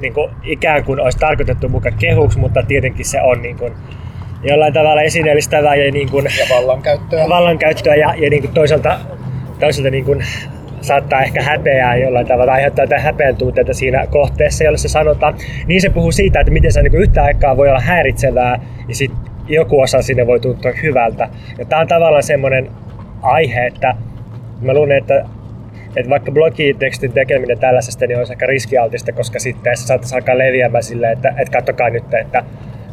niin 0.00 0.14
kuin 0.14 0.30
ikään 0.42 0.84
kuin 0.84 1.00
olisi 1.00 1.18
tarkoitettu 1.18 1.68
mukaan 1.68 1.94
kehuksi, 1.98 2.38
mutta 2.38 2.62
tietenkin 2.62 3.04
se 3.04 3.22
on 3.22 3.42
niin 3.42 3.56
kuin 3.56 3.72
jollain 4.42 4.72
tavalla 4.72 5.02
esineellistävää 5.02 5.74
ja, 5.74 5.92
niin 5.92 6.10
kuin, 6.10 6.24
Ja 6.38 6.46
vallankäyttöä. 6.56 7.28
vallankäyttöä 7.28 7.94
ja, 7.94 8.14
ja 8.16 8.30
niin 8.30 8.42
kuin 8.42 8.54
toisaalta, 8.54 8.98
toisaalta 9.60 9.90
niin 9.90 10.04
kuin 10.04 10.24
saattaa 10.80 11.22
ehkä 11.22 11.42
häpeää 11.42 11.96
jollain 11.96 12.26
tavalla, 12.26 12.52
aiheuttaa 12.52 12.82
jotain 12.82 13.02
häpeän 13.02 13.36
tunteita 13.36 13.74
siinä 13.74 14.06
kohteessa, 14.06 14.64
jolle 14.64 14.78
se 14.78 14.88
sanotaan. 14.88 15.34
Niin 15.66 15.80
se 15.80 15.88
puhuu 15.88 16.12
siitä, 16.12 16.40
että 16.40 16.52
miten 16.52 16.72
se 16.72 16.82
niin 16.82 16.94
yhtä 16.94 17.22
aikaa 17.22 17.56
voi 17.56 17.68
olla 17.68 17.80
häiritsevää 17.80 18.60
ja 18.88 18.94
sitten 18.94 19.18
joku 19.48 19.80
osa 19.80 20.02
sinne 20.02 20.26
voi 20.26 20.40
tuntua 20.40 20.72
hyvältä. 20.82 21.28
Ja 21.58 21.64
tämä 21.64 21.80
on 21.80 21.88
tavallaan 21.88 22.22
semmoinen 22.22 22.70
aihe, 23.22 23.66
että 23.66 23.94
mä 24.60 24.74
luulen, 24.74 24.98
että 24.98 25.24
että 25.98 26.10
vaikka 26.10 26.32
blogitekstin 26.32 27.12
tekeminen 27.12 27.58
tällaisesta 27.58 28.06
niin 28.06 28.18
olisi 28.18 28.32
aika 28.32 28.46
riskialtista, 28.46 29.12
koska 29.12 29.38
sitten 29.38 29.76
se 29.76 29.86
saattaisi 29.86 30.14
alkaa 30.14 30.38
leviämään 30.38 30.84
silleen, 30.84 31.12
että, 31.12 31.28
että 31.28 31.58
katsokaa 31.58 31.90
nyt, 31.90 32.14
että, 32.14 32.44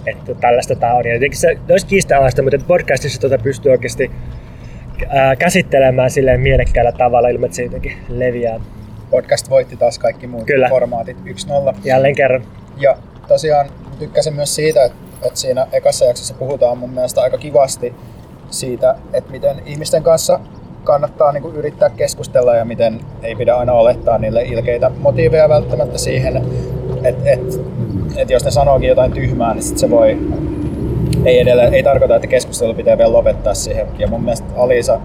että 0.05 0.35
tällaista 0.35 0.75
tämä 0.75 0.93
on. 0.93 1.07
Ja 1.07 1.13
jotenkin 1.13 1.39
se 1.39 1.57
olisi 1.69 1.87
kiistanalaista, 1.87 2.41
mutta 2.41 2.59
podcastissa 2.67 3.21
tuota 3.21 3.37
pystyy 3.37 3.71
oikeasti 3.71 4.11
ää, 5.09 5.35
käsittelemään 5.35 6.11
silleen 6.11 6.41
mielekkäällä 6.41 6.91
tavalla 6.91 7.29
ilman, 7.29 7.45
että 7.45 7.55
se 7.55 7.63
jotenkin 7.63 7.97
leviää. 8.09 8.59
Podcast 9.09 9.49
voitti 9.49 9.77
taas 9.77 9.99
kaikki 9.99 10.27
muut 10.27 10.45
Kyllä. 10.45 10.69
formaatit 10.69 11.17
1-0. 11.17 11.75
Jälleen 11.83 12.15
kerran. 12.15 12.45
Ja 12.77 12.97
tosiaan 13.27 13.69
tykkäsin 13.99 14.33
myös 14.33 14.55
siitä, 14.55 14.85
että, 14.85 14.97
että 15.23 15.39
siinä 15.39 15.67
ekassa 15.71 16.05
jaksossa 16.05 16.33
puhutaan 16.33 16.77
mun 16.77 16.89
mielestä 16.89 17.21
aika 17.21 17.37
kivasti 17.37 17.93
siitä, 18.49 18.95
että 19.13 19.31
miten 19.31 19.61
ihmisten 19.65 20.03
kanssa 20.03 20.39
kannattaa 20.85 21.31
niin 21.31 21.41
kuin 21.41 21.55
yrittää 21.55 21.89
keskustella 21.89 22.55
ja 22.55 22.65
miten 22.65 22.99
ei 23.23 23.35
pidä 23.35 23.55
aina 23.55 23.73
olettaa 23.73 24.17
niille 24.17 24.43
ilkeitä 24.43 24.91
motiiveja 24.99 25.49
välttämättä 25.49 25.97
siihen, 25.97 26.37
että, 27.03 27.31
että, 27.31 27.55
että 28.15 28.33
jos 28.33 28.45
ne 28.45 28.51
sanookin 28.51 28.89
jotain 28.89 29.11
tyhmää, 29.11 29.53
niin 29.53 29.63
sit 29.63 29.77
se 29.77 29.89
voi 29.89 30.17
ei, 31.25 31.39
edelleen, 31.39 31.73
ei 31.73 31.83
tarkoita, 31.83 32.15
että 32.15 32.27
keskustelu 32.27 32.73
pitää 32.73 32.97
vielä 32.97 33.13
lopettaa 33.13 33.53
siihen. 33.53 33.87
Ja 33.97 34.07
mun 34.07 34.23
mielestä 34.23 34.47
Alisa, 34.57 34.99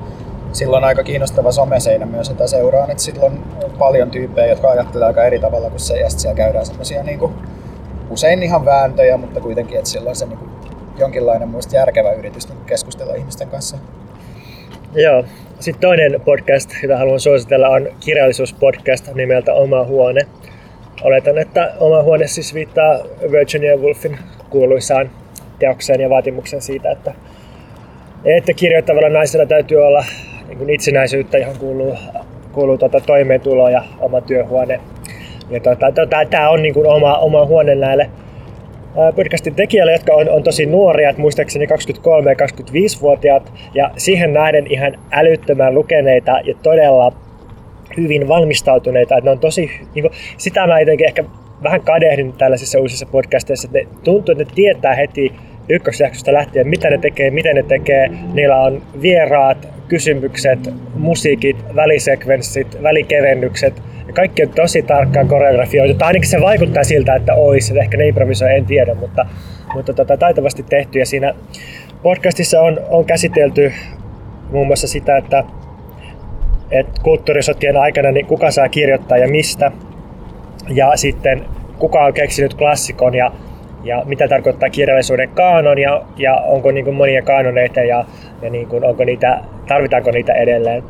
silloin 0.53 0.85
aika 0.85 1.03
kiinnostava 1.03 1.53
someseinä 1.53 2.07
myös, 2.07 2.31
että 2.31 2.47
seuraan, 2.47 2.91
että 2.91 3.03
silloin 3.03 3.33
on 3.64 3.70
paljon 3.78 4.11
tyyppejä, 4.11 4.47
jotka 4.47 4.70
ajattelee 4.70 5.07
aika 5.07 5.24
eri 5.24 5.39
tavalla 5.39 5.70
kuin 5.70 5.81
se, 5.81 6.01
ja 6.01 6.11
sitten 6.11 6.20
siellä 6.20 6.37
käydään 6.37 6.66
semmoisia 6.66 7.03
niin 7.03 7.18
kuin, 7.18 7.35
usein 8.11 8.43
ihan 8.43 8.64
vääntöjä, 8.64 9.16
mutta 9.16 9.41
kuitenkin, 9.41 9.78
että 9.78 9.91
sillä 9.91 10.11
on 10.11 10.16
se 10.16 10.26
niin 10.26 10.39
kuin, 10.39 10.51
jonkinlainen 10.99 11.49
muista 11.49 11.76
järkevä 11.76 12.12
yritys 12.12 12.49
niin 12.49 12.59
keskustella 12.66 13.14
ihmisten 13.14 13.49
kanssa. 13.49 13.76
Joo. 14.95 15.24
Sitten 15.61 15.80
toinen 15.80 16.20
podcast, 16.24 16.70
jota 16.82 16.96
haluan 16.96 17.20
suositella, 17.20 17.68
on 17.68 17.88
kirjallisuuspodcast 18.00 19.14
nimeltä 19.14 19.52
Oma 19.52 19.84
huone. 19.84 20.20
Oletan, 21.02 21.38
että 21.38 21.72
Oma 21.80 22.02
huone 22.02 22.26
siis 22.26 22.54
viittaa 22.54 22.98
Virginia 23.32 23.76
Woolfin 23.76 24.18
kuuluisaan 24.50 25.11
teokseen 25.58 26.00
ja 26.00 26.11
vaatimuksen 26.11 26.62
siitä, 26.62 26.90
että, 26.90 27.14
että 28.24 28.52
kirjoittavalla 28.52 29.08
naisella 29.08 29.46
täytyy 29.46 29.86
olla 29.86 30.04
niin 30.48 30.58
kuin 30.58 30.70
itsenäisyyttä, 30.70 31.38
johon 31.38 31.56
kuuluu, 31.58 31.96
kuuluu 32.52 32.78
tuota 32.78 33.00
toimeentulo 33.00 33.68
ja 33.68 33.82
oma 33.98 34.20
työhuone. 34.20 34.80
Ja 35.50 35.61
tuota, 35.61 35.92
tuota, 35.92 36.24
tämä 36.30 36.50
on 36.50 36.62
niin 36.62 36.74
kuin 36.74 36.86
oma, 36.86 37.18
oma 37.18 37.46
huone 37.46 37.74
näille 37.74 38.11
podcastin 39.16 39.55
tekijöille, 39.55 39.93
jotka 39.93 40.14
on, 40.14 40.28
on 40.28 40.43
tosi 40.43 40.66
nuoria, 40.66 41.11
että 41.11 41.22
muistaakseni 41.22 41.66
23- 41.66 41.68
ja 42.28 42.47
25-vuotiaat, 42.47 43.53
ja 43.74 43.91
siihen 43.97 44.32
nähden 44.32 44.66
ihan 44.66 44.99
älyttömän 45.12 45.74
lukeneita 45.74 46.41
ja 46.45 46.55
todella 46.62 47.12
hyvin 47.97 48.28
valmistautuneita, 48.28 49.16
että 49.16 49.24
ne 49.24 49.30
on 49.30 49.38
tosi, 49.38 49.70
niin 49.95 50.03
kuin, 50.03 50.12
sitä 50.36 50.66
mä 50.66 50.80
jotenkin 50.80 51.07
ehkä 51.07 51.24
vähän 51.62 51.80
kadehdin 51.80 52.32
tällaisissa 52.32 52.80
uusissa 52.80 53.07
podcasteissa, 53.07 53.68
että 53.68 53.78
ne 53.78 53.97
tuntuu, 54.05 54.32
että 54.32 54.45
ne 54.45 54.51
tietää 54.55 54.95
heti 54.95 55.32
ykkösjaksosta 55.68 56.32
lähtien, 56.32 56.68
mitä 56.68 56.90
ne 56.90 56.98
tekee, 56.98 57.30
miten 57.30 57.56
ne 57.56 57.62
tekee. 57.62 58.08
Niillä 58.32 58.56
on 58.56 58.82
vieraat, 59.02 59.68
kysymykset, 59.88 60.58
musiikit, 60.94 61.56
välisekvenssit, 61.76 62.82
välikevennykset. 62.82 63.82
Ja 64.06 64.12
kaikki 64.12 64.42
on 64.42 64.48
tosi 64.48 64.82
tarkkaan 64.82 65.28
koreografioitu. 65.28 65.94
Tai 65.94 66.06
ainakin 66.06 66.28
se 66.28 66.40
vaikuttaa 66.40 66.84
siltä, 66.84 67.14
että 67.14 67.34
ois. 67.34 67.70
Ehkä 67.70 67.96
ne 67.96 68.08
improvisoi, 68.08 68.56
en 68.56 68.66
tiedä, 68.66 68.94
mutta, 68.94 69.26
mutta 69.74 69.92
tota, 69.92 70.16
taitavasti 70.16 70.62
tehty. 70.62 70.98
Ja 70.98 71.06
siinä 71.06 71.34
podcastissa 72.02 72.61
on, 72.61 72.80
on 72.88 73.04
käsitelty 73.04 73.72
muun 74.52 74.66
muassa 74.66 74.88
sitä, 74.88 75.16
että, 75.16 75.44
että 76.70 77.00
kulttuurisotien 77.02 77.76
aikana 77.76 78.11
niin 78.11 78.26
kuka 78.26 78.50
saa 78.50 78.68
kirjoittaa 78.68 79.18
ja 79.18 79.28
mistä. 79.28 79.72
Ja 80.68 80.96
sitten 80.96 81.44
kuka 81.78 82.04
on 82.04 82.12
keksinyt 82.12 82.54
klassikon 82.54 83.14
ja, 83.14 83.32
ja 83.85 84.03
mitä 84.07 84.28
tarkoittaa 84.28 84.70
kirjallisuuden 84.70 85.28
kaanon 85.28 85.78
ja, 85.78 86.03
ja 86.16 86.35
onko 86.35 86.70
niin 86.70 86.85
kuin 86.85 86.97
monia 86.97 87.22
kaanoneita 87.22 87.81
ja, 87.81 88.05
ja 88.43 88.51
niin 88.51 88.66
kuin, 88.66 88.85
onko 88.85 89.05
niitä, 89.05 89.41
tarvitaanko 89.68 90.11
niitä 90.11 90.33
edelleen. 90.33 90.83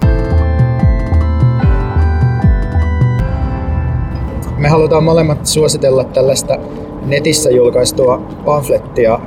Me 4.59 4.68
halutaan 4.68 5.05
molemmat 5.05 5.47
suositella 5.47 6.05
tällaista 6.05 6.59
netissä 7.07 7.51
julkaistua 7.51 8.22
pamflettia, 8.45 9.18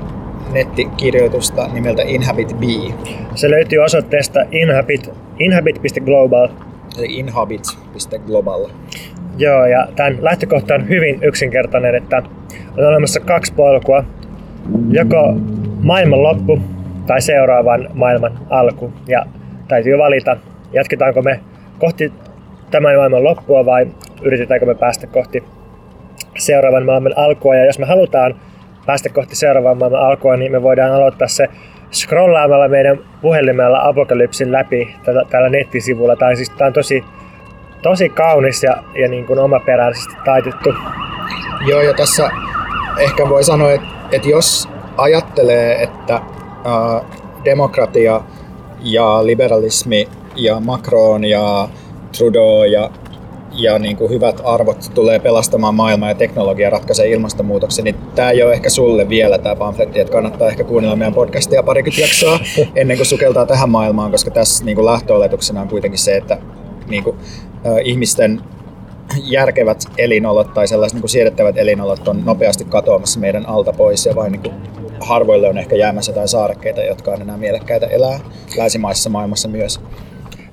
nettikirjoitusta 0.52 1.68
nimeltä 1.68 2.02
Inhabit 2.06 2.56
B, 2.60 2.64
Se 3.36 3.50
löytyy 3.50 3.80
osoitteesta 3.80 4.40
inhabit, 4.52 5.10
inhabit.global. 5.40 6.50
eli 6.98 7.20
inhabit.global. 7.20 8.66
Joo, 9.38 9.66
ja 9.66 9.88
tämän 9.96 10.18
lähtökohta 10.22 10.74
on 10.76 10.90
hyvin 10.90 11.20
yksinkertainen, 11.24 11.96
että 11.96 12.24
on 12.78 12.86
olemassa 12.86 13.20
kaksi 13.20 13.54
polkua. 13.54 14.04
Joko 14.90 15.34
maailman 15.82 16.24
loppu 16.24 16.60
tai 17.08 17.22
seuraavan 17.22 17.90
maailman 17.94 18.40
alku. 18.50 18.94
Ja 19.08 19.26
täytyy 19.68 19.98
valita, 19.98 20.38
jatketaanko 20.74 21.22
me 21.22 21.40
kohti 21.80 22.14
tämän 22.72 22.96
maailman 22.96 23.24
loppua 23.24 23.66
vai 23.66 23.88
yritetäänkö 24.22 24.66
me 24.66 24.76
päästä 24.76 25.08
kohti 25.08 25.44
seuraavan 26.38 26.86
maailman 26.86 27.18
alkua. 27.18 27.56
Ja 27.56 27.66
jos 27.66 27.80
me 27.80 27.86
halutaan 27.86 28.36
päästä 28.86 29.10
kohti 29.10 29.36
seuraavan 29.36 29.78
maailman 29.78 30.02
alkua, 30.02 30.38
niin 30.38 30.52
me 30.52 30.64
voidaan 30.64 30.92
aloittaa 30.92 31.28
se 31.28 31.48
scrollaamalla 31.92 32.68
meidän 32.68 33.00
puhelimella 33.22 33.88
apokalypsin 33.88 34.52
läpi 34.52 34.96
tällä, 35.06 35.24
tällä 35.30 35.50
nettisivulla. 35.50 36.16
Tai 36.16 36.36
siis 36.36 36.50
tämä 36.50 36.68
on 36.68 36.74
tosi, 36.74 37.04
tosi 37.84 38.10
kaunis 38.10 38.64
ja, 38.64 38.84
ja 39.02 39.08
niin 39.08 39.26
kuin 39.26 39.40
omaperäisesti 39.40 40.16
taitettu. 40.26 40.70
Joo, 41.68 41.82
ja 41.82 41.94
tässä 41.94 42.30
ehkä 42.98 43.30
voi 43.30 43.44
sanoa, 43.44 43.72
että, 43.72 43.88
että 44.12 44.30
jos 44.30 44.70
ajattelee, 44.98 45.84
että 45.84 46.14
ää, 46.14 47.02
demokratia 47.46 48.22
ja 48.84 49.26
liberalismi 49.26 50.08
ja 50.36 50.60
Macron 50.60 51.26
ja 51.26 51.68
Trudeau 52.18 52.64
ja, 52.64 52.90
ja 53.52 53.80
niin 53.80 53.98
kuin 53.98 54.10
hyvät 54.10 54.42
arvot 54.44 54.92
tulee 54.94 55.20
pelastamaan 55.20 55.76
maailmaa 55.76 56.10
ja 56.10 56.16
teknologia 56.16 56.70
ratkaisee 56.70 57.08
ilmastonmuutoksen, 57.08 57.86
niin 57.86 57.96
tämä 58.16 58.32
ei 58.32 58.44
ole 58.44 58.54
ehkä 58.54 58.70
sulle 58.70 59.10
vielä 59.10 59.38
tämä 59.38 59.56
pamfletti, 59.56 60.00
että 60.00 60.14
kannattaa 60.14 60.48
ehkä 60.48 60.64
kuunnella 60.64 60.96
meidän 60.96 61.14
podcastia 61.14 61.64
parikymmentä 61.64 62.02
jaksoa 62.02 62.40
ennen 62.76 62.98
kuin 62.98 63.08
sukeltaa 63.08 63.46
tähän 63.46 63.70
maailmaan, 63.70 64.12
koska 64.12 64.32
tässä 64.32 64.66
niin 64.66 64.76
kuin 64.76 64.86
lähtöoletuksena 64.86 65.62
on 65.62 65.68
kuitenkin 65.68 66.00
se, 66.00 66.18
että 66.18 66.38
niin 66.88 67.04
kuin, 67.04 67.18
ihmisten 67.84 68.42
järkevät 69.24 69.78
elinolot 69.98 70.54
tai 70.54 70.68
sellaiset 70.68 71.00
niin 71.00 71.10
siedettävät 71.10 71.58
elinolot 71.58 72.08
on 72.08 72.26
nopeasti 72.26 72.66
katoamassa 72.66 73.20
meidän 73.20 73.46
alta 73.46 73.74
pois 73.74 74.06
ja 74.06 74.16
vain 74.16 74.32
niin 74.32 74.42
kuin 74.42 74.54
harvoille 75.00 75.50
on 75.50 75.58
ehkä 75.58 75.76
jäämässä 75.76 76.12
jotain 76.12 76.28
saarekkeita, 76.28 76.82
jotka 76.82 77.12
on 77.12 77.22
enää 77.22 77.38
mielekkäitä 77.38 77.88
elää 77.88 78.20
länsimaisessa 78.58 79.10
maailmassa 79.10 79.48
myös. 79.48 79.82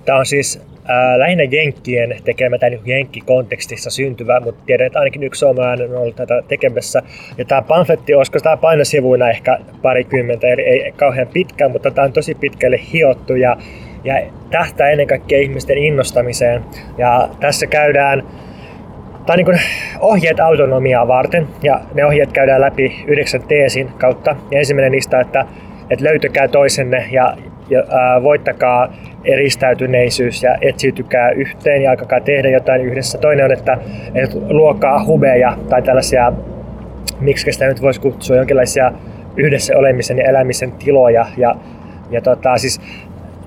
Tämä 0.05 0.19
on 0.19 0.27
siis 0.27 0.61
ää, 0.85 1.19
lähinnä 1.19 1.45
Jenkkien 1.45 2.17
tekemä 2.25 2.59
tai 2.59 2.71
niin 2.71 2.83
Jenkki-kontekstissa 2.87 3.91
syntyvä, 3.91 4.41
mutta 4.41 4.63
tiedän, 4.67 4.87
että 4.87 4.99
ainakin 4.99 5.23
yksi 5.23 5.39
suomalainen 5.39 5.91
on 5.91 5.97
ollut 5.97 6.17
tätä 6.17 6.43
tekemässä. 6.49 7.03
Ja 7.39 7.45
tämä 7.45 7.63
pamfletti, 7.63 8.15
olisiko 8.15 8.39
tämä 8.41 8.57
painosivuina 8.57 9.31
ehkä 9.31 9.59
parikymmentä, 9.83 10.49
eli 10.49 10.63
ei 10.63 10.93
kauhean 10.93 11.29
pitkä, 11.33 11.69
mutta 11.69 11.91
tämä 11.91 12.05
on 12.05 12.13
tosi 12.13 12.35
pitkälle 12.35 12.81
hiottu 12.93 13.35
ja, 13.35 13.57
ja 14.05 14.15
tähtää 14.51 14.91
ennen 14.91 15.07
kaikkea 15.07 15.39
ihmisten 15.39 15.79
innostamiseen. 15.79 16.65
Ja 16.99 17.29
tässä 17.41 17.67
käydään 17.67 18.23
on 19.33 19.37
niin 19.37 19.47
kuin 19.47 19.61
ohjeet 20.01 20.41
autonomiaa 20.41 21.09
varten 21.09 21.47
ja 21.63 21.81
ne 21.95 22.05
ohjeet 22.05 22.33
käydään 22.33 22.61
läpi 22.61 23.05
yhdeksän 23.07 23.43
teesin 23.43 23.89
kautta. 23.99 24.37
Ja 24.51 24.59
ensimmäinen 24.59 24.93
niistä 24.93 25.21
että, 25.21 25.47
että 25.91 26.05
löytäkää 26.05 26.49
toisenne 26.49 27.09
ja, 27.11 27.37
ja 27.71 27.85
ää, 27.91 28.23
voittakaa 28.23 28.95
eristäytyneisyys 29.25 30.43
ja 30.43 30.57
etsiytykää 30.61 31.31
yhteen 31.31 31.83
ja 31.83 31.91
alkakaa 31.91 32.21
tehdä 32.21 32.51
jotain 32.51 32.81
yhdessä. 32.81 33.19
Toinen 33.19 33.45
on, 33.45 33.53
että, 33.53 33.79
että 34.15 34.37
luokaa 34.49 35.05
hubeja 35.05 35.57
tai 35.69 35.83
tällaisia, 35.83 36.33
miksi 37.21 37.53
sitä 37.53 37.67
nyt 37.67 37.83
voisi 37.83 38.01
kutsua, 38.01 38.37
jonkinlaisia 38.37 38.93
yhdessä 39.37 39.77
olemisen 39.77 40.19
ja 40.19 40.25
elämisen 40.25 40.73
tiloja. 40.73 41.27
Ja, 41.37 41.55
ja 42.11 42.21
tota, 42.21 42.59
siis 42.59 42.81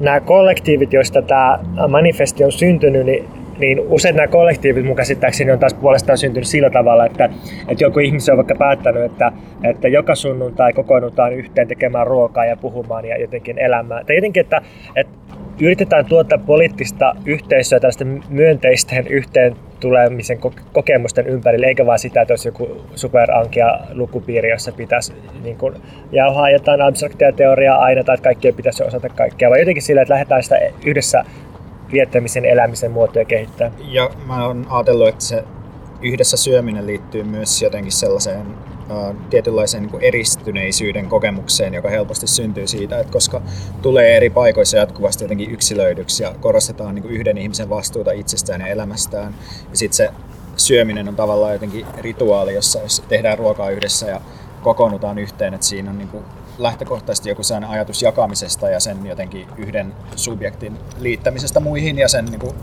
nämä 0.03 0.19
kollektiivit, 0.19 0.93
joista 0.93 1.21
tämä 1.21 1.59
manifesti 1.87 2.43
on 2.43 2.51
syntynyt, 2.51 3.05
niin 3.05 3.25
niin 3.59 3.79
usein 3.79 4.15
nämä 4.15 4.27
kollektiivit 4.27 4.85
mun 4.85 4.95
käsittääkseni 4.95 5.51
on 5.51 5.59
taas 5.59 5.73
puolestaan 5.73 6.17
syntynyt 6.17 6.47
sillä 6.47 6.69
tavalla, 6.69 7.05
että, 7.05 7.29
että 7.67 7.83
joku 7.83 7.99
ihminen 7.99 8.31
on 8.31 8.37
vaikka 8.37 8.55
päättänyt, 8.55 9.03
että, 9.03 9.31
että 9.63 9.87
joka 9.87 10.15
sunnuntai 10.15 10.73
kokoonnutaan 10.73 11.33
yhteen 11.33 11.67
tekemään 11.67 12.07
ruokaa 12.07 12.45
ja 12.45 12.57
puhumaan 12.57 13.05
ja 13.05 13.21
jotenkin 13.21 13.59
elämään. 13.59 14.05
Tai 14.05 14.15
jotenkin, 14.15 14.41
että, 14.41 14.61
että 14.95 15.13
yritetään 15.59 16.05
tuottaa 16.05 16.37
poliittista 16.37 17.15
yhteisöä 17.25 17.79
tällaisten 17.79 18.23
myönteisten 18.29 19.07
yhteen 19.07 19.55
tulemisen 19.79 20.39
kokemusten 20.73 21.27
ympärille, 21.27 21.65
eikä 21.65 21.85
vaan 21.85 21.99
sitä, 21.99 22.21
että 22.21 22.31
olisi 22.31 22.47
joku 22.47 22.81
superankia 22.95 23.79
lukupiiri, 23.93 24.49
jossa 24.49 24.71
pitäisi 24.71 25.13
niin 25.43 25.57
kuin, 25.57 25.75
jauhaa 26.11 26.49
jotain 26.49 26.81
abstraktia 26.81 27.31
teoriaa 27.31 27.79
aina, 27.79 28.03
tai 28.03 28.13
että 28.13 28.23
kaikkien 28.23 28.55
pitäisi 28.55 28.83
osata 28.83 29.09
kaikkea, 29.09 29.49
vaan 29.49 29.59
jotenkin 29.59 29.83
sillä, 29.83 30.01
että 30.01 30.13
lähdetään 30.13 30.43
sitä 30.43 30.59
yhdessä 30.85 31.23
viettämisen, 31.91 32.45
elämisen 32.45 32.91
muotoja 32.91 33.25
kehittää. 33.25 33.71
Ja 33.91 34.09
mä 34.27 34.47
oon 34.47 34.67
ajatellut, 34.69 35.07
että 35.07 35.23
se 35.23 35.43
yhdessä 36.01 36.37
syöminen 36.37 36.87
liittyy 36.87 37.23
myös 37.23 37.61
jotenkin 37.61 37.91
sellaiseen 37.91 38.45
tietynlaiseen 39.29 39.83
niin 39.83 40.01
eristyneisyyden 40.01 41.09
kokemukseen, 41.09 41.73
joka 41.73 41.89
helposti 41.89 42.27
syntyy 42.27 42.67
siitä, 42.67 42.99
että 42.99 43.13
koska 43.13 43.41
tulee 43.81 44.17
eri 44.17 44.29
paikoissa 44.29 44.77
jatkuvasti 44.77 45.23
jotenkin 45.23 45.51
yksilöidyksi 45.51 46.23
ja 46.23 46.35
korostetaan 46.41 46.95
niin 46.95 47.05
yhden 47.05 47.37
ihmisen 47.37 47.69
vastuuta 47.69 48.11
itsestään 48.11 48.61
ja 48.61 48.67
elämästään. 48.67 49.35
Ja 49.71 49.77
sitten 49.77 49.97
se 49.97 50.09
syöminen 50.57 51.07
on 51.07 51.15
tavallaan 51.15 51.53
jotenkin 51.53 51.85
rituaali, 51.97 52.53
jossa 52.53 52.79
tehdään 53.07 53.37
ruokaa 53.37 53.69
yhdessä 53.69 54.07
ja 54.07 54.21
kokoonnutaan 54.63 55.17
yhteen, 55.17 55.53
että 55.53 55.67
siinä 55.67 55.89
on 55.89 55.97
niin 55.97 56.09
kuin 56.09 56.23
lähtökohtaisesti 56.57 57.29
joku 57.29 57.43
sellainen 57.43 57.69
ajatus 57.69 58.01
jakamisesta 58.01 58.69
ja 58.69 58.79
sen 58.79 59.05
jotenkin 59.05 59.47
yhden 59.57 59.93
subjektin 60.15 60.77
liittämisestä 60.99 61.59
muihin 61.59 61.97
ja 61.97 62.07
sen 62.07 62.25
niin 62.25 62.39
kuin, 62.39 62.55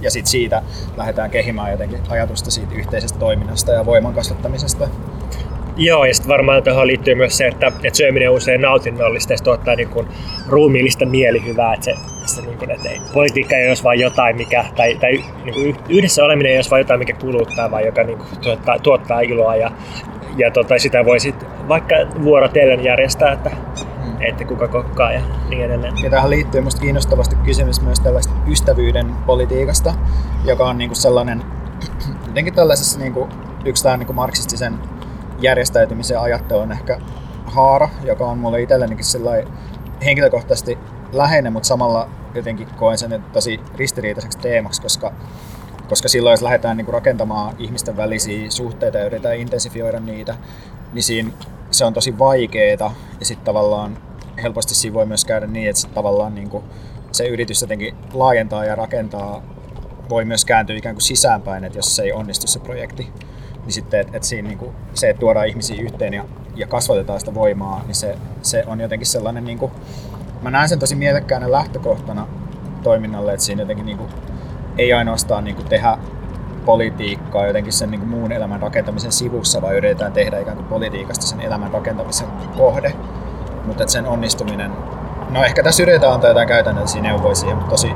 ja 0.00 0.10
sit 0.10 0.26
siitä 0.26 0.62
lähdetään 0.96 1.30
kehimään 1.30 1.70
jotenkin 1.70 2.00
ajatusta 2.08 2.50
siitä 2.50 2.74
yhteisestä 2.74 3.18
toiminnasta 3.18 3.72
ja 3.72 3.86
voiman 3.86 4.14
kasvattamisesta. 4.14 4.88
Joo, 5.76 6.04
ja 6.04 6.14
sitten 6.14 6.28
varmaan 6.28 6.62
tuohon 6.62 6.86
liittyy 6.86 7.14
myös 7.14 7.36
se, 7.36 7.46
että, 7.46 7.66
että 7.66 7.96
syöminen 7.96 8.30
on 8.30 8.36
usein 8.36 8.60
nautinnollista 8.60 9.32
ja 9.32 9.36
se 9.36 9.44
tuottaa 9.44 9.74
niin 9.74 9.88
kuin 9.88 10.08
ruumiillista 10.48 11.06
mielihyvää. 11.06 11.74
Että, 11.74 11.84
se, 11.84 11.94
se 12.24 12.42
niin 12.42 12.58
kuin, 12.58 12.70
että 12.70 12.88
ei, 12.88 13.00
politiikka 13.12 13.56
ei 13.56 13.68
olisi 13.68 13.84
vain 13.84 14.00
jotain, 14.00 14.36
mikä, 14.36 14.64
tai, 14.76 14.94
tai 14.94 15.24
niin 15.44 15.54
kuin 15.54 15.76
yhdessä 15.88 16.24
oleminen 16.24 16.52
ei 16.52 16.58
olisi 16.58 16.70
vain 16.70 16.80
jotain, 16.80 16.98
mikä 16.98 17.14
kuluttaa, 17.20 17.70
vaan 17.70 17.84
joka 17.84 18.02
niin 18.02 18.18
kuin, 18.18 18.28
tuottaa, 18.40 18.78
tuottaa 18.78 19.20
iloa 19.20 19.56
ja 19.56 19.70
ja 20.36 20.50
tota, 20.50 20.78
sitä 20.78 21.04
voi 21.04 21.20
sitten 21.20 21.48
vaikka 21.68 21.94
vuorotellen 22.22 22.84
järjestää, 22.84 23.32
että. 23.32 23.50
Että 24.20 24.44
kuka 24.44 24.68
kokkaa 24.68 25.12
ja 25.12 25.22
niin 25.48 25.64
edelleen. 25.64 25.94
Ja 26.02 26.10
tähän 26.10 26.30
liittyy 26.30 26.60
minusta 26.60 26.80
kiinnostavasti 26.80 27.36
kysymys 27.36 27.80
myös 27.80 28.00
tällaista 28.00 28.34
ystävyyden 28.48 29.14
politiikasta, 29.26 29.94
joka 30.44 30.68
on 30.68 30.78
niinku 30.78 30.94
sellainen 30.94 31.42
jotenkin 32.26 32.54
tällaisessa 32.54 32.98
niinku, 32.98 33.28
yksi 33.64 33.82
tämä 33.82 33.96
niinku 33.96 34.12
marksistisen 34.12 34.78
järjestäytymisen 35.40 36.20
ajattelun 36.20 36.72
ehkä 36.72 37.00
haara, 37.44 37.88
joka 38.04 38.26
on 38.26 38.38
mulle 38.38 38.62
itsellenikin 38.62 39.04
henkilökohtaisesti 40.04 40.78
läheinen, 41.12 41.52
mutta 41.52 41.66
samalla 41.66 42.08
jotenkin 42.34 42.68
koen 42.76 42.98
sen 42.98 43.24
tosi 43.32 43.60
ristiriitaiseksi 43.76 44.38
teemaksi, 44.38 44.82
koska 44.82 45.12
koska 45.90 46.08
silloin 46.08 46.32
jos 46.32 46.42
lähdetään 46.42 46.76
niin 46.76 46.84
kuin 46.84 46.92
rakentamaan 46.92 47.54
ihmisten 47.58 47.96
välisiä 47.96 48.50
suhteita 48.50 48.98
ja 48.98 49.06
yritetään 49.06 49.36
intensifioida 49.36 50.00
niitä, 50.00 50.34
niin 50.92 51.02
siinä 51.02 51.30
se 51.70 51.84
on 51.84 51.94
tosi 51.94 52.18
vaikeeta 52.18 52.90
ja 53.20 53.26
sitten 53.26 53.44
tavallaan 53.44 53.98
helposti 54.42 54.74
siinä 54.74 54.94
voi 54.94 55.06
myös 55.06 55.24
käydä 55.24 55.46
niin, 55.46 55.70
että 55.70 55.88
tavallaan 55.94 56.34
niin 56.34 56.50
kuin 56.50 56.64
se 57.12 57.26
yritys 57.26 57.60
jotenkin 57.60 57.94
laajentaa 58.12 58.64
ja 58.64 58.74
rakentaa 58.74 59.42
voi 60.08 60.24
myös 60.24 60.44
kääntyä 60.44 60.76
ikään 60.76 60.94
kuin 60.94 61.02
sisäänpäin, 61.02 61.64
että 61.64 61.78
jos 61.78 61.96
se 61.96 62.02
ei 62.02 62.12
onnistu 62.12 62.46
se 62.46 62.58
projekti, 62.58 63.12
niin 63.64 63.72
sitten 63.72 64.00
että 64.00 64.28
siinä 64.28 64.48
niin 64.48 64.58
kuin, 64.58 64.72
se, 64.94 65.10
että 65.10 65.20
tuodaan 65.20 65.48
ihmisiä 65.48 65.82
yhteen 65.82 66.14
ja, 66.14 66.24
ja 66.56 66.66
kasvatetaan 66.66 67.20
sitä 67.20 67.34
voimaa, 67.34 67.82
niin 67.86 67.94
se, 67.94 68.18
se 68.42 68.64
on 68.66 68.80
jotenkin 68.80 69.06
sellainen, 69.06 69.44
niin 69.44 69.58
kuin, 69.58 69.72
mä 70.42 70.50
näen 70.50 70.68
sen 70.68 70.78
tosi 70.78 70.94
mielekkäänä 70.94 71.50
lähtökohtana 71.50 72.26
toiminnalle, 72.82 73.32
että 73.32 73.44
siinä 73.44 73.62
jotenkin 73.62 73.86
niin 73.86 73.98
kuin, 73.98 74.10
ei 74.78 74.92
ainoastaan 74.92 75.44
niin 75.44 75.56
kuin 75.56 75.68
tehdä 75.68 75.98
politiikkaa 76.64 77.46
jotenkin 77.46 77.72
sen 77.72 77.90
niin 77.90 78.00
kuin 78.00 78.10
muun 78.10 78.32
elämän 78.32 78.62
rakentamisen 78.62 79.12
sivussa, 79.12 79.62
vaan 79.62 79.74
yritetään 79.74 80.12
tehdä 80.12 80.38
ikään 80.38 80.56
kuin 80.56 80.68
politiikasta 80.68 81.26
sen 81.26 81.40
elämän 81.40 81.70
rakentamisen 81.70 82.28
kohde. 82.56 82.92
Mutta 83.70 83.88
sen 83.88 84.06
onnistuminen, 84.06 84.70
no 85.30 85.44
ehkä 85.44 85.62
tässä 85.62 85.82
yritetään 85.82 86.12
antaa 86.12 86.30
jotain 86.30 86.48
käytännöllisiä 86.48 87.02
neuvoja 87.02 87.34
siihen, 87.34 87.56
mutta 87.56 87.70
tosi 87.70 87.88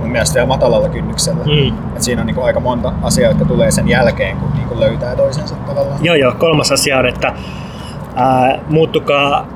mun 0.00 0.10
mielestä 0.10 0.34
vielä 0.34 0.46
matalalla 0.46 0.88
kynnyksellä. 0.88 1.44
Mm. 1.44 1.96
Et 1.96 2.02
siinä 2.02 2.20
on 2.20 2.26
niin 2.26 2.34
kuin 2.34 2.44
aika 2.44 2.60
monta 2.60 2.92
asiaa, 3.02 3.30
jotka 3.30 3.44
tulee 3.44 3.70
sen 3.70 3.88
jälkeen, 3.88 4.36
kun 4.36 4.52
niin 4.52 4.68
kuin 4.68 4.80
löytää 4.80 5.16
toisensa 5.16 5.54
tavallaan. 5.54 6.04
Joo, 6.04 6.14
joo. 6.14 6.32
Kolmas 6.38 6.72
asia 6.72 6.98
on, 6.98 7.06
että 7.06 7.32
ää, 8.14 8.58
muuttukaa, 8.68 9.46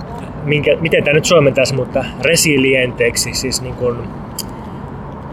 minkä, 0.45 0.77
miten 0.81 1.05
tämä 1.05 1.15
nyt 1.15 1.25
suomentaisi, 1.25 1.75
mutta 1.75 2.05
resilienteiksi, 2.23 3.35
siis 3.35 3.63
niin 3.63 3.75
kuin, 3.75 3.99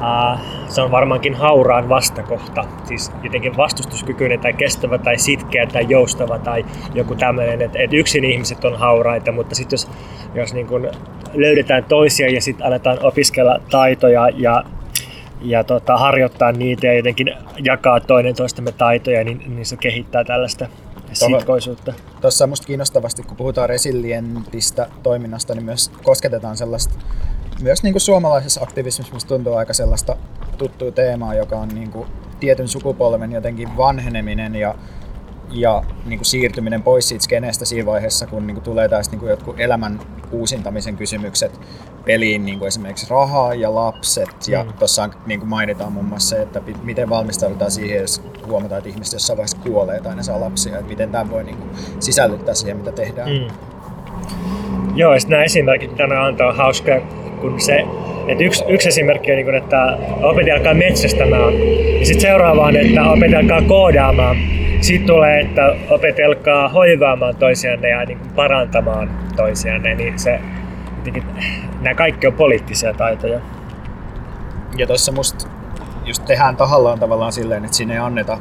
ää, 0.02 0.40
se 0.68 0.82
on 0.82 0.92
varmaankin 0.92 1.36
hauraan 1.36 1.90
vastakohta. 1.90 2.66
Siis 2.84 3.12
jotenkin 3.24 3.58
vastustuskykyinen 3.58 4.40
tai 4.40 4.54
kestävä 4.54 4.98
tai 4.98 5.18
sitkeä 5.18 5.66
tai 5.66 5.86
joustava 5.90 6.40
tai 6.40 6.66
joku 6.94 7.16
tämmöinen, 7.16 7.62
että, 7.62 7.80
että 7.80 7.96
yksin 7.96 8.24
ihmiset 8.24 8.66
on 8.66 8.80
hauraita, 8.80 9.32
mutta 9.32 9.56
sitten 9.56 9.74
jos, 9.74 9.90
jos 10.36 10.54
niin 10.54 10.68
kun 10.68 10.92
löydetään 11.34 11.84
toisia 11.84 12.30
ja 12.30 12.42
sitten 12.42 12.68
aletaan 12.68 13.06
opiskella 13.06 13.60
taitoja 13.72 14.30
ja 14.30 14.64
ja 15.42 15.64
tota, 15.64 15.98
harjoittaa 15.98 16.52
niitä 16.52 16.88
ja 16.88 16.94
jotenkin 16.94 17.34
jakaa 17.64 18.00
toinen 18.00 18.36
toistemme 18.36 18.72
taitoja, 18.72 19.24
niin, 19.24 19.56
niin 19.56 19.66
se 19.66 19.78
kehittää 19.78 20.24
tällaista 20.24 20.68
sitkoisuutta. 21.14 21.94
Tuossa 22.22 22.46
on 22.46 22.50
minusta 22.50 22.68
kiinnostavasti, 22.68 23.24
kun 23.24 23.38
puhutaan 23.38 23.70
resilientistä 23.70 24.88
toiminnasta, 25.04 25.56
niin 25.56 25.66
myös 25.66 25.92
kosketetaan 26.04 26.58
sellaista 26.58 26.94
myös 27.62 27.84
niin 27.84 27.94
kuin 27.94 28.02
suomalaisessa 28.02 28.62
aktivismissa 28.64 29.28
tuntuu 29.28 29.56
aika 29.56 29.74
sellaista 29.74 30.16
tuttua 30.58 30.92
teemaa, 30.92 31.34
joka 31.34 31.56
on 31.56 31.70
niin 31.70 31.92
kuin 31.92 32.08
tietyn 32.40 32.68
sukupolven 32.68 33.32
jotenkin 33.32 33.78
vanheneminen 33.78 34.56
ja, 34.56 34.76
ja 35.54 35.84
niin 36.06 36.20
kuin 36.20 36.26
siirtyminen 36.26 36.84
pois 36.84 37.10
siitä 37.10 37.24
skeneestä 37.24 37.66
siinä 37.66 37.86
vaiheessa, 37.86 38.28
kun 38.28 38.48
niin 38.48 38.56
kuin 38.56 38.64
tulee 38.64 38.90
taas 38.90 39.12
niin 39.12 39.20
kuin 39.20 39.30
jotkut 39.30 39.60
elämän 39.60 40.00
uusintamisen 40.32 40.98
kysymykset 40.98 41.60
peliin, 42.06 42.46
niin 42.46 42.60
kuin 42.60 42.68
esimerkiksi 42.68 43.10
rahaa 43.10 43.54
ja 43.54 43.76
lapset. 43.76 44.48
Ja 44.48 44.64
mm. 44.64 44.74
tuossa 44.74 45.10
niin 45.26 45.40
kuin 45.40 45.50
mainitaan 45.50 45.92
muun 45.92 46.06
muassa 46.06 46.36
se, 46.36 46.42
että 46.42 46.62
miten 46.84 47.10
valmistaudutaan 47.10 47.72
siihen, 47.72 48.02
jos 48.02 48.22
huomataan, 48.48 48.78
että 48.78 48.90
ihmiset 48.90 49.14
jossain 49.14 49.38
vaiheessa 49.38 49.58
kuolee 49.58 50.02
tai 50.02 50.16
ne 50.16 50.24
saa 50.24 50.40
lapsia, 50.40 50.74
että 50.78 50.90
miten 50.90 51.12
tämä 51.12 51.30
voi 51.30 51.44
niin 51.44 51.58
kuin 51.58 51.70
sisällyttää 52.00 52.54
siihen, 52.54 52.78
mitä 52.78 52.92
tehdään. 52.92 53.30
Mm. 53.30 53.73
Joo, 54.96 55.14
ja 55.14 55.20
nämä 55.28 55.44
esimerkit 55.44 55.96
tänään 55.96 56.26
antaa 56.26 56.54
hauskaa 56.54 57.00
kun 57.42 57.62
se, 57.62 57.86
että 58.28 58.44
yksi, 58.44 58.64
yksi 58.68 58.88
esimerkki 58.88 59.32
on, 59.32 59.38
niin 59.38 59.56
että 59.56 59.98
opetelkaa 60.22 60.74
metsästämään, 60.74 61.54
ja 62.00 62.06
sitten 62.06 62.22
seuraava 62.22 62.62
on, 62.66 62.76
että 62.76 63.10
opetelkaa 63.10 63.62
koodaamaan. 63.62 64.38
Sitten 64.82 65.08
tulee, 65.08 65.40
että 65.40 65.76
opetelkaa 65.90 66.70
hoivaamaan 66.70 67.36
toisianne 67.36 67.90
ja 67.90 68.06
niin 68.06 68.20
parantamaan 68.36 69.10
toisianne, 69.36 69.96
niin 69.96 70.20
se, 70.20 70.40
jotenkin, 70.98 71.24
nämä 71.82 71.96
kaikki 71.96 72.28
on 72.28 72.34
poliittisia 72.34 72.94
taitoja. 72.94 73.40
Ja 74.78 74.88
tuossa 74.88 75.12
musta 75.12 75.48
just 76.06 76.26
tehdään 76.26 76.56
tahallaan 76.56 77.00
tavallaan 77.00 77.32
silleen, 77.32 77.66
että 77.66 77.78
sinne 77.78 77.94
ei 77.94 78.00
anneta 78.00 78.38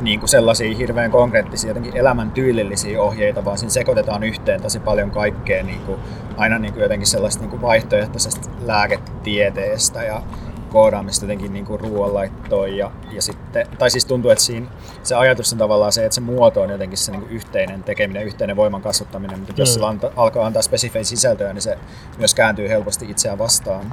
niin 0.00 0.20
kuin 0.20 0.28
sellaisia 0.28 0.76
hirveän 0.76 1.10
konkreettisia 1.10 1.70
jotenkin 1.70 1.96
elämäntyylillisiä 1.96 3.02
ohjeita, 3.02 3.44
vaan 3.44 3.58
siinä 3.58 3.70
sekoitetaan 3.70 4.22
yhteen 4.22 4.62
tosi 4.62 4.80
paljon 4.80 5.10
kaikkea 5.10 5.62
niin 5.62 5.80
kuin, 5.80 6.00
aina 6.36 6.58
niin 6.58 6.72
kuin 6.72 6.82
jotenkin 6.82 7.06
sellaista 7.06 7.40
niin 7.40 7.50
kuin 7.50 7.62
vaihtoehtoisesta 7.62 8.50
lääketieteestä 8.60 10.02
ja 10.02 10.22
koodaamista 10.68 11.24
jotenkin 11.24 11.52
niin 11.52 11.64
kuin 11.64 11.80
ruoanlaittoon 11.80 12.76
ja, 12.76 12.90
ja 13.12 13.22
sitten, 13.22 13.66
tai 13.78 13.90
siis 13.90 14.04
tuntuu, 14.04 14.30
että 14.30 14.44
siinä 14.44 14.66
se 15.02 15.14
ajatus 15.14 15.52
on 15.52 15.58
tavallaan 15.58 15.92
se, 15.92 16.04
että 16.04 16.14
se 16.14 16.20
muoto 16.20 16.62
on 16.62 16.70
jotenkin 16.70 16.98
se 16.98 17.12
niin 17.12 17.20
kuin 17.20 17.32
yhteinen 17.32 17.82
tekeminen, 17.82 18.24
yhteinen 18.24 18.56
voiman 18.56 18.82
kasvattaminen, 18.82 19.38
mutta 19.38 19.52
mm. 19.52 19.58
jos 19.58 19.74
sillä 19.74 19.88
anta, 19.88 20.10
alkaa 20.16 20.46
antaa 20.46 20.62
spesifejä 20.62 21.04
sisältöjä, 21.04 21.52
niin 21.52 21.62
se 21.62 21.78
myös 22.18 22.34
kääntyy 22.34 22.68
helposti 22.68 23.10
itseään 23.10 23.38
vastaan. 23.38 23.92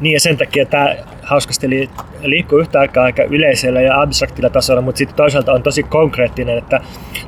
Niin 0.00 0.12
ja 0.12 0.20
sen 0.20 0.38
takia 0.38 0.66
tämä 0.66 0.96
hauskasti 1.22 1.90
liikkuu 2.22 2.58
yhtä 2.58 2.80
aikaa 2.80 3.04
aika 3.04 3.22
yleisellä 3.22 3.80
ja 3.80 4.00
abstraktilla 4.00 4.50
tasolla, 4.50 4.80
mutta 4.80 4.98
sitten 4.98 5.16
toisaalta 5.16 5.52
on 5.52 5.62
tosi 5.62 5.82
konkreettinen, 5.82 6.58
että 6.58 6.80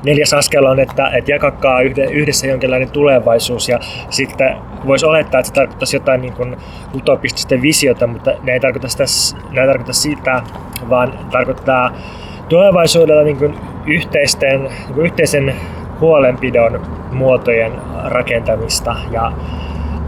neljäs 0.04 0.34
askel 0.34 0.64
on, 0.64 0.80
että, 0.80 1.08
että 1.08 1.30
jakakaa 1.30 1.80
yhdessä 2.12 2.46
jonkinlainen 2.46 2.90
tulevaisuus 2.90 3.68
ja 3.68 3.78
sitten 4.10 4.56
voisi 4.86 5.06
olettaa, 5.06 5.40
että 5.40 5.48
se 5.48 5.54
tarkoittaisi 5.54 5.96
jotain 5.96 6.20
niin 6.20 6.32
kuin 6.32 6.56
utopistista 6.94 7.62
visiota, 7.62 8.06
mutta 8.06 8.32
ne 8.42 8.52
ei 8.52 8.60
tarkoita, 8.60 8.81
sitä, 8.88 9.04
ne 9.50 9.60
ei 9.60 9.66
tarkoita 9.66 9.92
sitä, 9.92 10.42
vaan 10.88 11.18
tarkoittaa 11.30 11.92
tulevaisuudella 12.48 13.22
niin 13.22 13.36
kuin 13.36 13.54
yhteisten, 13.86 14.62
niin 14.62 14.94
kuin 14.94 15.06
yhteisen 15.06 15.54
huolenpidon 16.00 16.80
muotojen 17.12 17.72
rakentamista 18.04 18.96
ja 19.10 19.32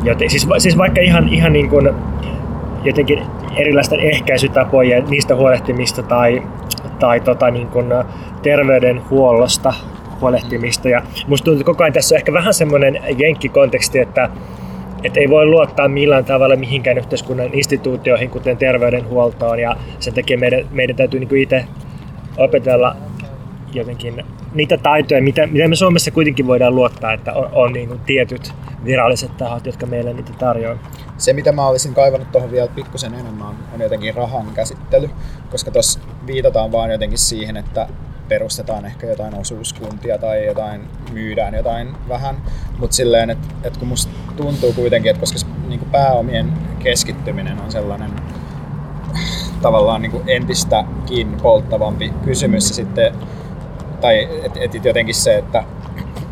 Joten, 0.05 0.31
siis, 0.31 0.47
siis 0.59 0.79
vaikka 0.79 1.01
ihan, 1.01 1.29
ihan 1.29 1.53
niin 1.53 1.69
kuin 1.69 1.91
jotenkin 2.85 3.23
erilaisten 3.57 4.01
ehkäisytapojen, 4.01 5.05
niistä 5.11 5.35
huolehtimista 5.35 6.03
tai, 6.03 6.43
tai 6.99 7.21
tota 7.21 7.51
niin 7.51 7.69
kuin 7.69 7.87
terveydenhuollosta 8.43 9.75
huolehtimista. 10.21 10.89
Ja 10.89 11.03
musta 11.27 11.45
tuntuu, 11.45 11.61
että 11.61 11.73
koko 11.73 11.85
ajan 11.85 11.93
tässä 11.93 12.15
on 12.15 12.17
ehkä 12.17 12.33
vähän 12.33 12.55
semmoinen 12.55 12.99
jenkkikonteksti, 13.19 13.99
että, 13.99 14.29
että 15.05 15.21
ei 15.21 15.29
voi 15.29 15.47
luottaa 15.47 15.89
millään 15.89 16.25
tavalla 16.25 16.57
mihinkään 16.57 16.99
yhteiskunnan 16.99 17.55
instituutioihin, 17.55 18.31
kuten 18.31 18.57
terveydenhuoltoon, 18.57 19.59
ja 19.59 19.77
sen 20.01 20.15
takia 20.15 20.39
meidän, 20.39 20.67
meidän 20.71 20.97
täytyy 20.97 21.21
niin 21.21 21.37
itse 21.37 21.65
opetella 22.37 22.97
jotenkin 23.73 24.25
niitä 24.55 24.77
taitoja, 24.77 25.23
mitä, 25.23 25.47
mitä 25.47 25.69
me 25.69 25.77
Suomessa 25.77 26.11
kuitenkin 26.11 26.47
voidaan 26.47 26.75
luottaa, 26.75 27.13
että 27.13 27.33
on, 27.33 27.49
on 27.53 27.73
niin 27.73 27.89
kuin 27.89 28.01
tietyt 28.01 28.53
viralliset 28.85 29.37
tahot, 29.37 29.67
jotka 29.67 29.87
meille 29.87 30.13
niitä 30.13 30.33
tarjoaa. 30.39 30.79
Se, 31.17 31.33
mitä 31.33 31.53
mä 31.53 31.67
olisin 31.67 31.95
kaivannut 31.95 32.33
tuohon 32.33 32.51
vielä 32.51 32.69
pikkusen 32.75 33.15
enemmän, 33.15 33.49
on 33.75 33.81
jotenkin 33.81 34.15
rahan 34.15 34.47
käsittely, 34.55 35.11
koska 35.51 35.71
tuossa 35.71 36.01
viitataan 36.27 36.73
vaan 36.73 36.91
jotenkin 36.91 37.19
siihen, 37.19 37.57
että 37.57 37.89
perustetaan 38.29 38.85
ehkä 38.85 39.07
jotain 39.07 39.39
osuuskuntia 39.39 40.19
tai 40.19 40.47
jotain, 40.47 40.89
myydään 41.13 41.55
jotain 41.55 41.97
vähän, 42.09 42.37
mutta 42.79 42.97
silleen, 42.97 43.31
että, 43.31 43.49
että 43.65 43.79
kun 43.79 43.89
musta 43.89 44.13
tuntuu 44.37 44.73
kuitenkin, 44.73 45.11
että 45.11 45.21
koska 45.21 45.51
niin 45.69 45.79
kuin 45.79 45.91
pääomien 45.91 46.53
keskittyminen 46.79 47.61
on 47.61 47.73
sellainen 47.73 48.11
tavallaan 49.63 50.03
niin 50.03 50.13
kuin 50.13 50.25
entistäkin 50.27 51.37
polttavampi 51.43 52.13
kysymys 52.25 52.69
ja 52.69 52.75
sitten, 52.75 53.15
tai 54.01 54.29
että 54.45 54.61
et 54.61 54.85
jotenkin 54.85 55.15
se, 55.15 55.39
että 55.39 55.65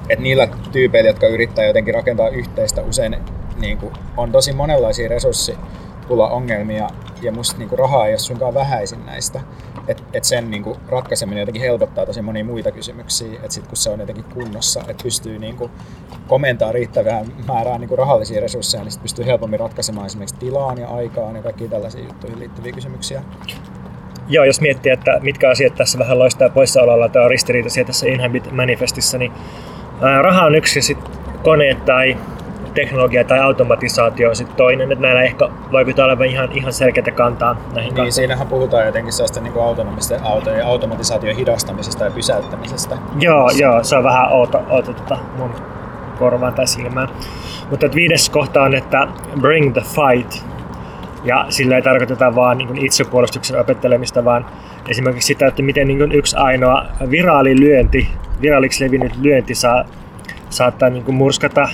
et 0.08 0.18
niillä 0.18 0.48
tyypeillä, 0.72 1.10
jotka 1.10 1.26
yrittää 1.26 1.64
jotenkin 1.64 1.94
rakentaa 1.94 2.28
yhteistä, 2.28 2.82
usein 2.82 3.16
niin 3.60 3.78
kuin, 3.78 3.92
on 4.16 4.32
tosi 4.32 4.52
monenlaisia 4.52 5.08
resurssipula-ongelmia 5.08 6.88
ja 7.22 7.32
musta 7.32 7.58
niin 7.58 7.68
kuin, 7.68 7.78
rahaa 7.78 8.06
ei 8.06 8.12
ole 8.12 8.18
suinkaan 8.18 8.54
vähäisin 8.54 9.06
näistä 9.06 9.40
että 9.88 10.02
et 10.12 10.24
sen 10.24 10.50
niinku 10.50 10.76
ratkaiseminen 10.88 11.40
jotenkin 11.40 11.62
helpottaa 11.62 12.06
tosi 12.06 12.22
monia 12.22 12.44
muita 12.44 12.70
kysymyksiä, 12.70 13.34
että 13.34 13.50
sitten 13.50 13.68
kun 13.68 13.76
se 13.76 13.90
on 13.90 14.00
jotenkin 14.00 14.24
kunnossa, 14.24 14.80
että 14.88 15.02
pystyy 15.02 15.38
niinku 15.38 15.70
komentaa 16.28 16.72
riittävää 16.72 17.24
määrää 17.46 17.78
niinku 17.78 17.96
rahallisia 17.96 18.40
resursseja, 18.40 18.82
niin 18.84 18.92
sit 18.92 19.02
pystyy 19.02 19.26
helpommin 19.26 19.60
ratkaisemaan 19.60 20.06
esimerkiksi 20.06 20.36
tilaan 20.36 20.78
ja 20.78 20.88
aikaan 20.88 21.36
ja 21.36 21.42
kaikkiin 21.42 21.70
tällaisiin 21.70 22.04
juttuihin 22.04 22.38
liittyviä 22.38 22.72
kysymyksiä. 22.72 23.22
Joo, 24.28 24.44
jos 24.44 24.60
miettii, 24.60 24.92
että 24.92 25.20
mitkä 25.22 25.50
asiat 25.50 25.74
tässä 25.74 25.98
vähän 25.98 26.18
loistaa 26.18 26.48
poissaololla 26.48 27.08
tai 27.08 27.24
on 27.24 27.30
ristiriitaisia 27.30 27.84
tässä 27.84 28.06
Inhabit 28.06 28.52
Manifestissa, 28.52 29.18
niin 29.18 29.32
raha 30.22 30.44
on 30.44 30.54
yksi, 30.54 30.82
sitten 30.82 31.12
koneet 31.42 31.84
tai 31.84 32.16
teknologia 32.74 33.24
tai 33.24 33.38
automatisaatio 33.38 34.28
on 34.28 34.36
sitten 34.36 34.56
toinen, 34.56 34.92
että 34.92 35.02
näillä 35.02 35.22
ehkä 35.22 35.48
vaikuttaa 35.72 36.04
olevan 36.04 36.26
ihan, 36.26 36.48
ihan 36.52 36.72
selkeätä 36.72 37.10
kantaa 37.10 37.56
näihin 37.74 37.94
Niin, 37.94 38.12
siinähän 38.12 38.46
puhutaan 38.46 38.86
jotenkin 38.86 39.12
sellaista 39.12 39.40
niin 39.40 39.60
autonomisten 39.60 40.22
autojen 40.22 40.66
automatisaation 40.66 41.36
hidastamisesta 41.36 42.04
ja 42.04 42.10
pysäyttämisestä. 42.10 42.96
Joo, 43.20 43.50
joo, 43.50 43.84
se 43.84 43.96
on 43.96 44.04
vähän 44.04 44.32
outo, 44.32 44.62
outo 44.70 44.92
tota 44.92 45.18
mun 45.38 45.50
korvaan 46.18 46.54
tai 46.54 46.66
silmään. 46.66 47.08
Mutta 47.70 47.86
viides 47.94 48.30
kohta 48.30 48.62
on, 48.62 48.74
että 48.74 49.08
bring 49.40 49.72
the 49.72 49.80
fight. 49.80 50.44
Ja 51.24 51.46
sillä 51.48 51.76
ei 51.76 51.82
tarkoiteta 51.82 52.34
vaan 52.34 52.58
niin 52.58 52.84
itsepuolustuksen 52.86 53.60
opettelemista, 53.60 54.24
vaan 54.24 54.46
esimerkiksi 54.88 55.26
sitä, 55.26 55.46
että 55.46 55.62
miten 55.62 55.88
niin 55.88 56.12
yksi 56.12 56.36
ainoa 56.36 56.86
viraali 57.10 57.60
lyönti, 57.60 58.08
viraaliksi 58.40 58.84
levinnyt 58.84 59.16
lyönti 59.16 59.54
saa, 59.54 59.84
saattaa 60.50 60.90
niin 60.90 61.14
murskata 61.14 61.68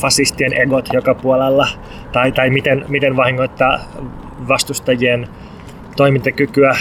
fasistien 0.00 0.52
egot 0.52 0.88
joka 0.92 1.14
puolella, 1.14 1.68
tai, 2.12 2.32
tai 2.32 2.50
miten, 2.50 2.84
miten 2.88 3.16
vahingoittaa 3.16 3.78
vastustajien 4.48 5.28
toimintakykyä 5.96 6.76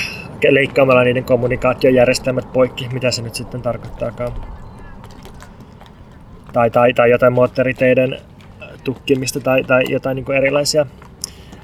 leikkaamalla 0.49 1.03
niiden 1.03 1.23
kommunikaatiojärjestelmät 1.23 2.53
poikki, 2.53 2.87
mitä 2.93 3.11
se 3.11 3.21
nyt 3.21 3.35
sitten 3.35 3.61
tarkoittaakaan. 3.61 4.31
Tai, 6.53 6.71
tai, 6.71 6.93
tai 6.93 7.09
jotain 7.09 7.33
moottoriteiden 7.33 8.17
tukkimista 8.83 9.39
tai, 9.39 9.63
tai 9.63 9.83
jotain 9.89 10.15
niin 10.15 10.31
erilaisia 10.31 10.85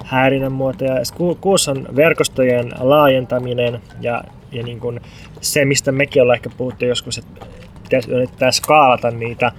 häirinnän 0.04 0.52
muotoja. 0.52 0.94
Kuusi 1.40 1.70
on 1.70 1.86
verkostojen 1.96 2.72
laajentaminen 2.78 3.80
ja, 4.00 4.24
ja 4.52 4.62
niin 4.62 4.80
kuin 4.80 5.00
se, 5.40 5.64
mistä 5.64 5.92
mekin 5.92 6.22
ollaan 6.22 6.36
ehkä 6.36 6.50
puhuttu 6.56 6.84
joskus, 6.84 7.18
että 7.18 7.46
pitäisi 7.82 8.10
yrittää 8.10 8.50
skaalata 8.50 9.10
niitä 9.10 9.52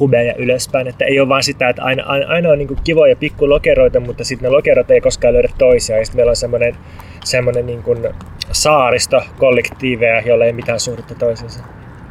hubeja 0.00 0.34
ylöspäin. 0.34 0.86
Että 0.86 1.04
ei 1.04 1.20
ole 1.20 1.28
vain 1.28 1.42
sitä, 1.42 1.68
että 1.68 1.82
aina, 1.82 2.04
aina, 2.06 2.26
aina 2.26 2.50
on 2.50 2.58
niin 2.58 2.68
kuin 2.68 2.80
kivoja 2.84 3.16
pikkulokeroita, 3.16 4.00
mutta 4.00 4.24
sitten 4.24 4.50
ne 4.50 4.56
lokerot 4.56 4.90
ei 4.90 5.00
koskaan 5.00 5.34
löydä 5.34 5.48
toisiaan. 5.58 6.00
Ja 6.00 6.04
sitten 6.04 6.18
meillä 6.18 6.30
on 6.30 6.36
semmoinen, 6.36 6.76
semmoinen 7.24 7.66
niin 7.66 7.82
kuin 7.82 8.08
saaristo 8.52 9.22
kollektiiveja, 9.38 10.20
joilla 10.20 10.44
ei 10.44 10.52
mitään 10.52 10.80
suhdetta 10.80 11.14
toisiinsa. 11.14 11.60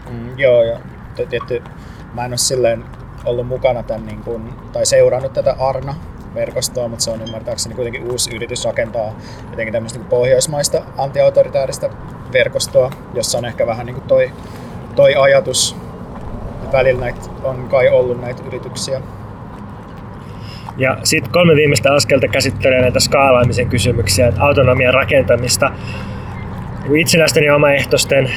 Mm, 0.09 0.39
joo, 0.39 0.63
ja 0.63 0.79
tietty, 1.29 1.63
mä 2.13 2.25
en 2.25 2.31
ole 2.31 2.37
silleen 2.37 2.83
ollut 3.25 3.47
mukana 3.47 3.83
tämän, 3.83 4.05
niin 4.05 4.19
kuin, 4.19 4.43
tai 4.73 4.85
seurannut 4.85 5.33
tätä 5.33 5.55
Arna 5.59 5.95
verkostoa, 6.35 6.87
mutta 6.87 7.03
se 7.03 7.11
on 7.11 7.21
ymmärtääkseni 7.21 7.75
kuitenkin 7.75 8.11
uusi 8.11 8.35
yritys 8.35 8.65
rakentaa 8.65 9.19
jotenkin 9.49 9.73
tämmöistä 9.73 9.99
niin 9.99 10.09
pohjoismaista 10.09 10.83
antiautoritaarista 10.97 11.89
verkostoa, 12.33 12.91
jossa 13.13 13.37
on 13.37 13.45
ehkä 13.45 13.67
vähän 13.67 13.85
niin 13.85 13.95
kuin 13.95 14.07
toi, 14.07 14.31
toi 14.95 15.15
ajatus 15.15 15.75
välillä 16.71 17.01
näitä 17.01 17.19
on 17.43 17.67
kai 17.69 17.89
ollut 17.89 18.21
näitä 18.21 18.43
yrityksiä. 18.47 19.01
Ja 20.77 20.97
sitten 21.03 21.31
kolme 21.31 21.55
viimeistä 21.55 21.93
askelta 21.93 22.27
käsittelee 22.27 22.81
näitä 22.81 22.99
skaalaamisen 22.99 23.69
kysymyksiä, 23.69 24.27
että 24.27 24.43
autonomian 24.43 24.93
rakentamista 24.93 25.71
itsenäisten 26.95 27.43
ja 27.43 27.55
omaehtoisten 27.55 28.29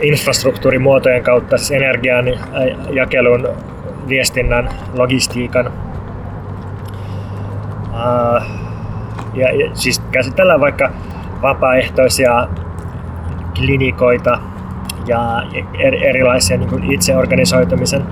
infrastruktuurimuotojen 0.00 1.22
kautta, 1.22 1.58
siis 1.58 1.70
energian, 1.70 2.24
jakelun, 2.90 3.48
viestinnän, 4.08 4.68
logistiikan. 4.94 5.72
Ja, 9.34 9.54
ja 9.54 9.70
siis 9.74 10.02
käsitellään 10.12 10.60
vaikka 10.60 10.90
vapaaehtoisia 11.42 12.48
klinikoita, 13.54 14.38
ja 15.06 15.42
erilaisia 16.08 16.56
niin 16.56 16.92
itseorganisoitumisen 16.92 18.02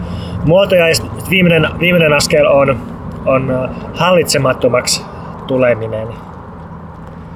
muotoja. 0.45 0.89
Ja 0.89 0.95
viimeinen, 1.31 1.69
viimeinen 1.81 2.13
askel 2.13 2.47
on, 2.47 2.77
on 3.27 3.71
hallitsemattomaksi 3.95 5.03
tuleminen. 5.47 6.09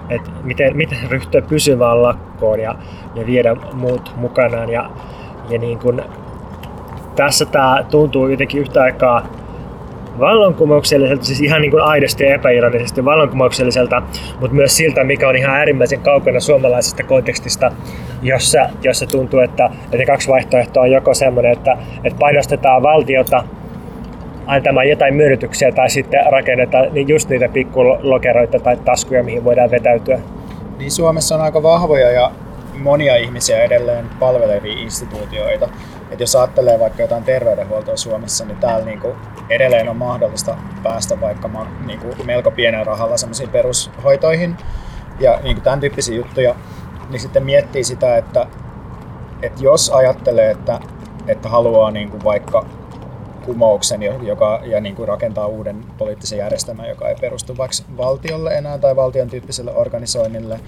Et 0.09 0.31
miten, 0.45 0.77
miten 0.77 0.99
ryhtyä 1.09 1.43
pysyvään 1.43 2.03
lakkoon 2.03 2.61
ja, 2.61 2.75
ja 3.15 3.27
viedä 3.27 3.57
muut 3.73 4.13
mukanaan. 4.17 4.69
Ja, 4.71 4.91
ja 5.51 5.59
niin 5.59 5.79
kuin, 5.79 6.03
tässä 7.17 7.45
tämä 7.45 7.85
tuntuu 7.91 8.29
jotenkin 8.29 8.61
yhtä 8.61 8.83
aikaa 8.83 9.23
vallankumoukselliselta, 10.19 11.25
siis 11.25 11.41
ihan 11.41 11.61
niin 11.61 11.71
kuin 11.71 11.83
aidosti 11.83 12.25
ja 12.25 12.35
epäironisesti 12.35 13.05
vallankumoukselliselta, 13.05 14.03
mutta 14.41 14.55
myös 14.55 14.77
siltä, 14.77 15.05
mikä 15.05 15.29
on 15.29 15.37
ihan 15.37 15.57
äärimmäisen 15.57 16.01
kaukana 16.01 16.41
suomalaisesta 16.41 17.03
kontekstista, 17.03 17.73
jossa, 18.23 18.69
jossa 18.83 19.07
tuntuu, 19.07 19.41
että, 19.41 19.71
että 19.85 19.97
ne 19.97 20.07
kaksi 20.07 20.29
vaihtoehtoa 20.29 20.83
on 20.83 20.91
joko 20.91 21.15
semmoinen, 21.15 21.53
että, 21.53 21.79
että 22.05 22.19
painostetaan 22.19 22.83
valtiota 22.83 23.45
antamaan 24.47 24.89
jotain 24.89 25.15
myönnytyksiä 25.15 25.73
tai 25.73 25.91
sitten 25.91 26.21
rakennetaan 26.33 26.89
niin 26.93 27.09
just 27.09 27.29
niitä 27.29 27.49
pikkulokeroita 27.49 28.59
tai 28.59 28.77
taskuja, 28.77 29.23
mihin 29.23 29.45
voidaan 29.45 29.71
vetäytyä. 29.71 30.19
Niin 30.79 30.91
Suomessa 30.91 31.35
on 31.35 31.41
aika 31.41 31.63
vahvoja 31.63 32.11
ja 32.11 32.31
monia 32.79 33.17
ihmisiä 33.17 33.63
edelleen 33.63 34.05
palvelevia 34.19 34.79
instituutioita. 34.79 35.69
Et 36.11 36.21
jos 36.21 36.37
ajattelee 36.37 36.81
vaikka 36.81 37.03
jotain 37.03 37.25
terveydenhuoltoa 37.25 37.97
Suomessa, 37.97 38.45
niin 38.45 38.59
täällä 38.59 38.85
niinku 38.85 39.17
edelleen 39.49 39.89
on 39.89 39.97
mahdollista 39.97 40.57
päästä 40.83 41.21
vaikka 41.21 41.67
niinku 41.87 42.25
melko 42.25 42.51
pienen 42.51 42.87
rahalla 42.87 43.17
semmoisiin 43.17 43.51
perushoitoihin 43.51 44.57
ja 45.21 45.41
niinku 45.43 45.61
tämän 45.61 45.81
tyyppisiä 45.81 46.17
juttuja, 46.17 46.55
niin 47.11 47.21
sitten 47.21 47.45
miettii 47.45 47.85
sitä, 47.85 48.17
että, 48.17 48.47
että 49.43 49.65
jos 49.65 49.91
ajattelee, 49.91 50.51
että, 50.51 50.81
että 51.27 51.49
haluaa 51.49 51.91
niinku 51.91 52.19
vaikka 52.25 52.67
kumouksen 53.45 54.03
joka, 54.03 54.61
ja 54.65 54.81
niin 54.81 54.97
kuin 54.97 55.09
rakentaa 55.09 55.47
uuden 55.47 55.85
poliittisen 55.99 56.39
järjestelmän, 56.39 56.89
joka 56.89 57.09
ei 57.09 57.17
perustu 57.21 57.57
vaikka 57.57 57.77
valtiolle 57.97 58.55
enää 58.55 58.79
tai 58.79 58.97
valtion 58.97 59.31
tyyppiselle 59.31 59.73
organisoinnille, 59.75 60.61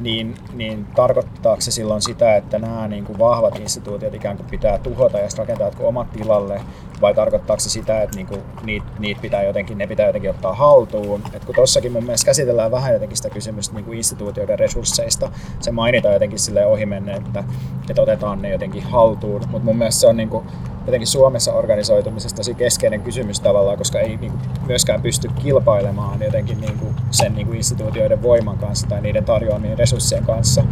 niin, 0.00 0.34
niin 0.54 0.86
tarkoittaako 0.86 1.60
se 1.60 1.70
silloin 1.70 2.02
sitä, 2.02 2.36
että 2.36 2.58
nämä 2.58 2.88
niin 2.88 3.04
kuin 3.04 3.18
vahvat 3.18 3.58
instituutiot 3.58 4.14
ikään 4.14 4.36
kuin 4.36 4.48
pitää 4.50 4.78
tuhota 4.78 5.18
ja 5.18 5.28
rakentaa 5.38 5.70
omat 5.80 6.12
tilalle, 6.12 6.60
vai 7.00 7.14
tarkoittaako 7.14 7.60
se 7.60 7.70
sitä, 7.70 8.02
että 8.02 8.16
niin 8.16 8.26
kuin 8.26 8.42
niitä, 8.64 8.86
niitä 8.98 9.20
pitää 9.20 9.42
jotenkin, 9.42 9.78
ne 9.78 9.86
pitää 9.86 10.06
jotenkin 10.06 10.30
ottaa 10.30 10.54
haltuun? 10.54 11.22
Et 11.32 11.44
kun 11.44 11.54
tuossakin 11.54 11.92
mun 11.92 12.04
mielestä 12.04 12.26
käsitellään 12.26 12.70
vähän 12.70 12.92
jotenkin 12.92 13.16
sitä 13.16 13.30
kysymystä 13.30 13.74
niin 13.74 13.84
kuin 13.84 13.98
instituutioiden 13.98 14.58
resursseista, 14.58 15.30
se 15.60 15.70
mainitaan 15.70 16.14
jotenkin 16.14 16.38
sille 16.38 16.66
ohimenne, 16.66 17.12
että, 17.12 17.44
että 17.90 18.02
otetaan 18.02 18.42
ne 18.42 18.50
jotenkin 18.50 18.82
haltuun, 18.82 19.40
mutta 19.40 19.64
mun 19.64 19.78
mielestä 19.78 20.00
se 20.00 20.06
on 20.06 20.16
niin 20.16 20.28
kuin 20.28 20.46
jotenkin 20.88 21.06
Suomessa 21.06 21.52
organisoitumisessa 21.52 22.36
tosi 22.36 22.54
keskeinen 22.54 23.00
kysymys 23.00 23.40
tavallaan, 23.40 23.78
koska 23.78 24.00
ei 24.00 24.16
niin 24.16 24.32
kuin, 24.32 24.42
myöskään 24.66 25.02
pysty 25.02 25.28
kilpailemaan 25.28 26.22
jotenkin 26.22 26.60
niin 26.60 26.78
kuin, 26.78 26.94
sen 27.10 27.34
niin 27.34 27.46
kuin 27.46 27.56
instituutioiden 27.56 28.22
voiman 28.22 28.58
kanssa 28.58 28.86
tai 28.86 29.00
niiden 29.00 29.24
tarjoamien 29.24 29.78
resurssien 29.78 30.24
kanssa. 30.24 30.64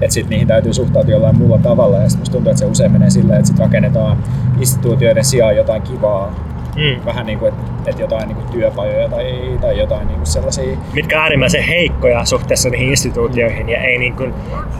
Että 0.00 0.14
sitten 0.14 0.30
niihin 0.30 0.48
täytyy 0.48 0.74
suhtautua 0.74 1.14
jollain 1.14 1.36
muulla 1.36 1.58
tavalla 1.58 1.98
ja 1.98 2.08
sitten 2.08 2.32
tuntuu, 2.32 2.50
että 2.50 2.60
se 2.60 2.66
usein 2.66 2.92
menee 2.92 3.10
silleen, 3.10 3.38
että 3.38 3.46
sitten 3.46 3.66
rakennetaan 3.66 4.24
instituutioiden 4.60 5.24
sijaan 5.24 5.56
jotain 5.56 5.82
kivaa 5.82 6.34
Mm. 6.76 7.04
Vähän 7.04 7.26
niin 7.26 7.38
kuin, 7.38 7.48
että 7.48 7.90
et 7.90 7.98
jotain 7.98 8.28
niin 8.28 8.36
kuin 8.36 8.48
työpajoja 8.48 9.08
tai, 9.08 9.58
tai 9.60 9.78
jotain 9.78 10.06
niin 10.06 10.16
kuin 10.16 10.26
sellaisia. 10.26 10.76
Mitkä 10.92 11.20
äärimmäisen 11.22 11.62
heikkoja 11.62 12.24
suhteessa 12.24 12.70
niihin 12.70 12.88
instituutioihin 12.88 13.68
ja 13.68 13.82
ei, 13.82 13.98
niin 13.98 14.16
kuin, 14.16 14.34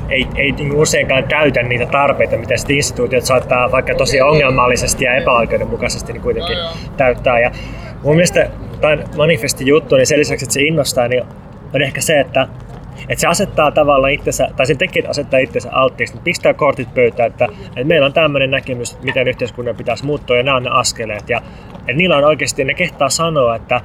ei, 0.08 0.26
ei 0.36 0.52
niin 0.52 0.68
kuin 0.68 0.80
useinkaan 0.80 1.24
täytä 1.24 1.62
niitä 1.62 1.86
tarpeita, 1.86 2.36
mitä 2.36 2.56
sitten 2.56 2.76
instituutiot 2.76 3.24
saattaa 3.24 3.72
vaikka 3.72 3.94
tosi 3.94 4.20
ongelmallisesti 4.20 5.04
ja 5.04 5.14
epäoikeudenmukaisesti 5.14 6.12
niin 6.12 6.22
kuitenkin 6.22 6.56
täyttää. 6.96 7.40
Ja 7.40 7.50
mun 8.02 8.14
mielestä 8.14 8.50
tämän 8.80 9.04
manifestin 9.16 9.66
juttu, 9.66 9.96
niin 9.96 10.06
sen 10.06 10.18
lisäksi, 10.18 10.44
että 10.44 10.54
se 10.54 10.62
innostaa, 10.62 11.08
niin 11.08 11.22
on 11.74 11.82
ehkä 11.82 12.00
se, 12.00 12.20
että 12.20 12.48
että 13.00 13.20
se 13.20 13.26
asettaa 13.26 13.70
tavallaan 13.70 14.12
itsensä, 14.12 14.48
tai 14.56 14.66
sen 14.66 14.78
tekijät 14.78 15.10
asettaa 15.10 15.40
itsensä 15.40 15.68
alttiiksi, 15.72 16.14
että 16.14 16.24
pistää 16.24 16.54
kortit 16.54 16.94
pöytään, 16.94 17.30
että, 17.30 17.48
että 17.66 17.84
meillä 17.84 18.06
on 18.06 18.12
tämmöinen 18.12 18.50
näkemys, 18.50 18.98
miten 19.02 19.28
yhteiskunnan 19.28 19.76
pitäisi 19.76 20.06
muuttua, 20.06 20.36
ja 20.36 20.42
nämä 20.42 20.56
on 20.56 20.62
ne 20.62 20.70
askeleet. 20.70 21.28
Ja 21.28 21.42
että 21.78 21.92
niillä 21.92 22.16
on 22.16 22.24
oikeasti, 22.24 22.64
ne 22.64 22.74
kehtaa 22.74 23.08
sanoa, 23.08 23.56
että, 23.56 23.80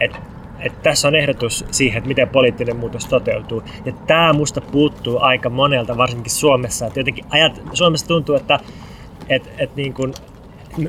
että 0.00 0.18
että 0.60 0.78
tässä 0.82 1.08
on 1.08 1.14
ehdotus 1.14 1.64
siihen, 1.70 1.98
että 1.98 2.08
miten 2.08 2.28
poliittinen 2.28 2.76
muutos 2.76 3.06
toteutuu. 3.06 3.62
Ja 3.84 3.92
tämä 4.06 4.32
musta 4.32 4.60
puuttuu 4.60 5.18
aika 5.20 5.50
monelta, 5.50 5.96
varsinkin 5.96 6.32
Suomessa. 6.32 6.86
Että 6.86 7.00
jotenkin 7.00 7.24
ajat, 7.30 7.62
Suomessa 7.72 8.06
tuntuu, 8.06 8.34
että 8.34 8.60
että 9.28 9.50
että 9.58 9.76
niin 9.76 9.94
kuin, 9.94 10.14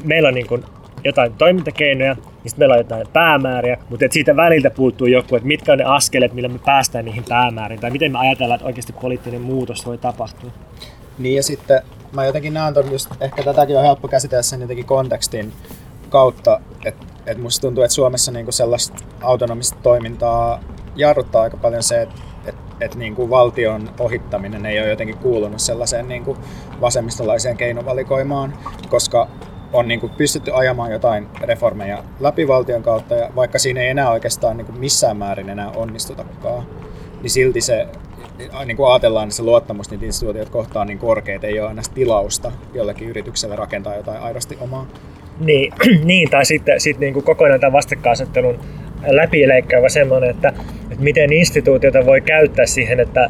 meillä 0.04 0.28
on 0.28 0.34
niin 0.34 0.48
kuin 0.48 0.64
jotain 1.04 1.34
toimintakeinoja, 1.34 2.16
niin 2.54 2.60
meillä 2.60 2.74
on 2.74 2.80
jotain 2.80 3.08
päämääriä, 3.14 3.78
mutta 3.90 4.06
että 4.06 4.14
siitä 4.14 4.36
väliltä 4.36 4.70
puuttuu 4.70 5.08
joku, 5.08 5.36
että 5.36 5.48
mitkä 5.48 5.72
on 5.72 5.78
ne 5.78 5.84
askeleet, 5.84 6.34
millä 6.34 6.50
me 6.50 6.60
päästään 6.66 7.06
niihin 7.06 7.24
päämääriin, 7.30 7.80
tai 7.80 7.92
miten 7.92 8.12
me 8.12 8.20
ajatellaan, 8.20 8.56
että 8.56 8.68
oikeasti 8.68 8.94
poliittinen 8.94 9.42
muutos 9.42 9.86
voi 9.86 9.98
tapahtua. 9.98 10.52
Niin 11.18 11.36
ja 11.36 11.44
sitten 11.44 11.82
mä 12.12 12.26
jotenkin 12.26 12.54
näen 12.54 12.74
ton 12.74 12.92
just, 12.92 13.10
ehkä 13.22 13.44
tätäkin 13.44 13.78
on 13.78 13.84
helppo 13.84 14.08
käsitellä 14.08 14.44
sen 14.44 14.62
jotenkin 14.62 14.86
kontekstin 14.86 15.54
kautta, 16.10 16.60
että 16.86 17.06
et 17.26 17.38
musta 17.38 17.62
tuntuu, 17.62 17.84
että 17.84 17.96
Suomessa 17.96 18.32
niinku 18.32 18.52
sellaista 18.52 19.04
autonomista 19.22 19.78
toimintaa 19.84 20.60
jarruttaa 20.96 21.42
aika 21.42 21.58
paljon 21.58 21.84
se, 21.84 22.02
että 22.02 22.22
et, 22.46 22.56
et 22.82 22.96
niinku 22.96 23.30
valtion 23.30 23.90
ohittaminen 24.00 24.66
ei 24.66 24.80
ole 24.80 24.90
jotenkin 24.90 25.18
kuulunut 25.18 25.60
sellaiseen 25.60 26.08
niinku 26.08 26.38
vasemmistolaiseen 26.82 27.58
keinovalikoimaan, 27.58 28.54
koska 28.90 29.28
on 29.74 29.88
niin 29.88 30.00
kuin 30.00 30.12
pystytty 30.18 30.52
ajamaan 30.54 30.92
jotain 30.92 31.28
reformeja 31.42 32.04
läpi 32.20 32.48
valtion 32.48 32.84
kautta, 32.84 33.16
ja 33.16 33.30
vaikka 33.36 33.60
siinä 33.60 33.82
ei 33.82 33.90
enää 33.90 34.12
oikeastaan 34.12 34.58
niin 34.58 34.66
kuin 34.66 34.80
missään 34.80 35.18
määrin 35.18 35.50
enää 35.50 35.72
onnistutakaan, 35.72 36.64
niin 37.22 37.32
silti 37.32 37.62
se 37.62 37.88
niin 38.66 38.78
kuin 38.78 38.92
ajatellaan, 38.92 39.28
että 39.28 39.36
se 39.36 39.44
luottamus 39.44 39.92
niitä 39.92 40.06
instituutioita 40.06 40.52
kohtaan 40.52 40.88
niin 40.88 41.00
korkea, 41.00 41.36
että 41.36 41.48
ei 41.48 41.60
ole 41.60 41.68
aina 41.68 41.82
tilausta 41.94 42.52
jollekin 42.74 43.10
yritykselle 43.10 43.56
rakentaa 43.56 43.96
jotain 43.96 44.22
aidosti 44.22 44.58
omaa. 44.62 44.88
Niin, 45.40 45.74
niin 46.04 46.30
tai 46.30 46.46
sitten 46.46 46.82
sit 46.82 47.00
niin 47.00 47.14
kuin 47.14 47.24
kokonaan 47.24 47.60
tämän 47.60 47.74
vastakkainasettelun 47.74 48.60
läpileikkaava 49.08 49.90
semmoinen, 49.90 50.30
että, 50.30 50.54
että 50.92 51.04
miten 51.04 51.34
instituutioita 51.34 52.06
voi 52.06 52.22
käyttää 52.22 52.66
siihen, 52.66 53.00
että 53.00 53.30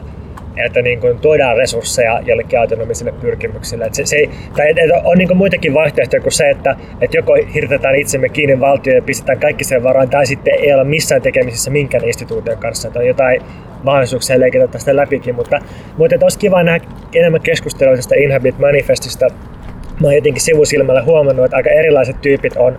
että 0.65 0.81
niin 0.81 0.99
kuin 0.99 1.19
tuodaan 1.19 1.57
resursseja 1.57 2.19
jollekin 2.25 2.59
autonomisille 2.59 3.13
pyrkimyksille. 3.21 3.85
Että 3.85 3.95
se, 3.95 4.05
se 4.05 4.15
ei, 4.15 4.29
tai 4.57 4.69
että 4.69 5.01
on 5.03 5.17
niin 5.17 5.27
kuin 5.27 5.37
muitakin 5.37 5.73
vaihtoehtoja 5.73 6.21
kuin 6.21 6.33
se, 6.33 6.49
että, 6.49 6.75
että 7.01 7.17
joko 7.17 7.33
hirtetään 7.53 7.95
itsemme 7.95 8.29
kiinni 8.29 8.59
valtioon 8.59 8.95
ja 8.95 9.01
pistetään 9.01 9.39
kaikki 9.39 9.63
sen 9.63 9.83
varaan, 9.83 10.09
tai 10.09 10.25
sitten 10.25 10.53
ei 10.59 10.73
olla 10.73 10.83
missään 10.83 11.21
tekemisissä 11.21 11.71
minkään 11.71 12.03
instituution 12.03 12.57
kanssa. 12.57 12.87
Että 12.87 12.99
on 12.99 13.07
jotain 13.07 13.41
mahdollisuuksia 13.83 14.39
leikata 14.39 14.67
tästä 14.67 14.95
läpikin, 14.95 15.35
mutta, 15.35 15.59
mutta 15.97 16.15
että 16.15 16.25
olisi 16.25 16.39
kiva 16.39 16.63
nähdä 16.63 16.85
enemmän 17.13 17.41
keskustelua 17.41 17.95
tästä 17.95 18.15
Inhabit 18.15 18.59
Manifestista. 18.59 19.27
Mä 20.01 20.07
oon 20.07 20.15
jotenkin 20.15 20.41
sivusilmällä 20.41 21.03
huomannut, 21.03 21.45
että 21.45 21.57
aika 21.57 21.69
erilaiset 21.69 22.21
tyypit 22.21 22.53
on 22.57 22.77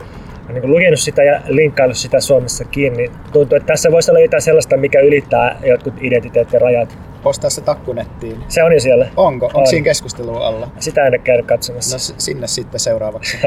niin 0.49 0.61
kuin 0.61 0.71
lukenut 0.71 1.01
sitä 1.01 1.23
ja 1.23 1.41
linkkaillut 1.49 1.97
sitä 1.97 2.21
Suomessa 2.21 2.65
kiinni. 2.65 3.11
Tuntuu, 3.33 3.57
että 3.57 3.67
tässä 3.67 3.91
voisi 3.93 4.11
olla 4.11 4.21
jotain 4.21 4.43
sellaista, 4.43 4.77
mikä 4.77 5.01
ylittää 5.01 5.57
jotkut 5.65 5.95
identiteettirajat. 6.01 6.99
Postaa 7.29 7.51
se 7.51 7.61
takkunettiin. 7.61 8.45
Se 8.49 8.63
on 8.63 8.73
jo 8.73 8.81
siellä. 8.81 9.09
Onko? 9.17 9.47
Onko 9.47 9.61
on. 9.61 9.67
siinä 9.67 9.85
keskustelua 9.85 10.47
alla? 10.47 10.71
Sitä 10.81 11.07
en 11.07 11.09
ole 11.09 11.19
käynyt 11.19 11.47
katsomassa. 11.47 11.97
No 11.97 12.19
sinne 12.19 12.47
sitten 12.47 12.81
seuraavaksi. 12.81 13.39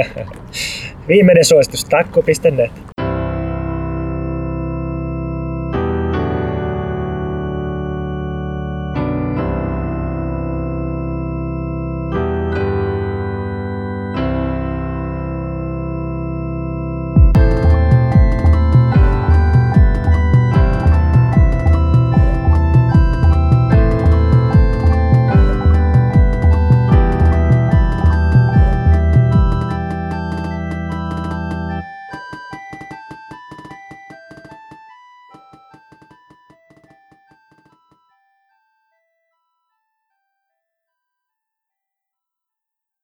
Viimeinen 1.08 1.46
suositus, 1.46 1.86
takku.net. 1.86 2.91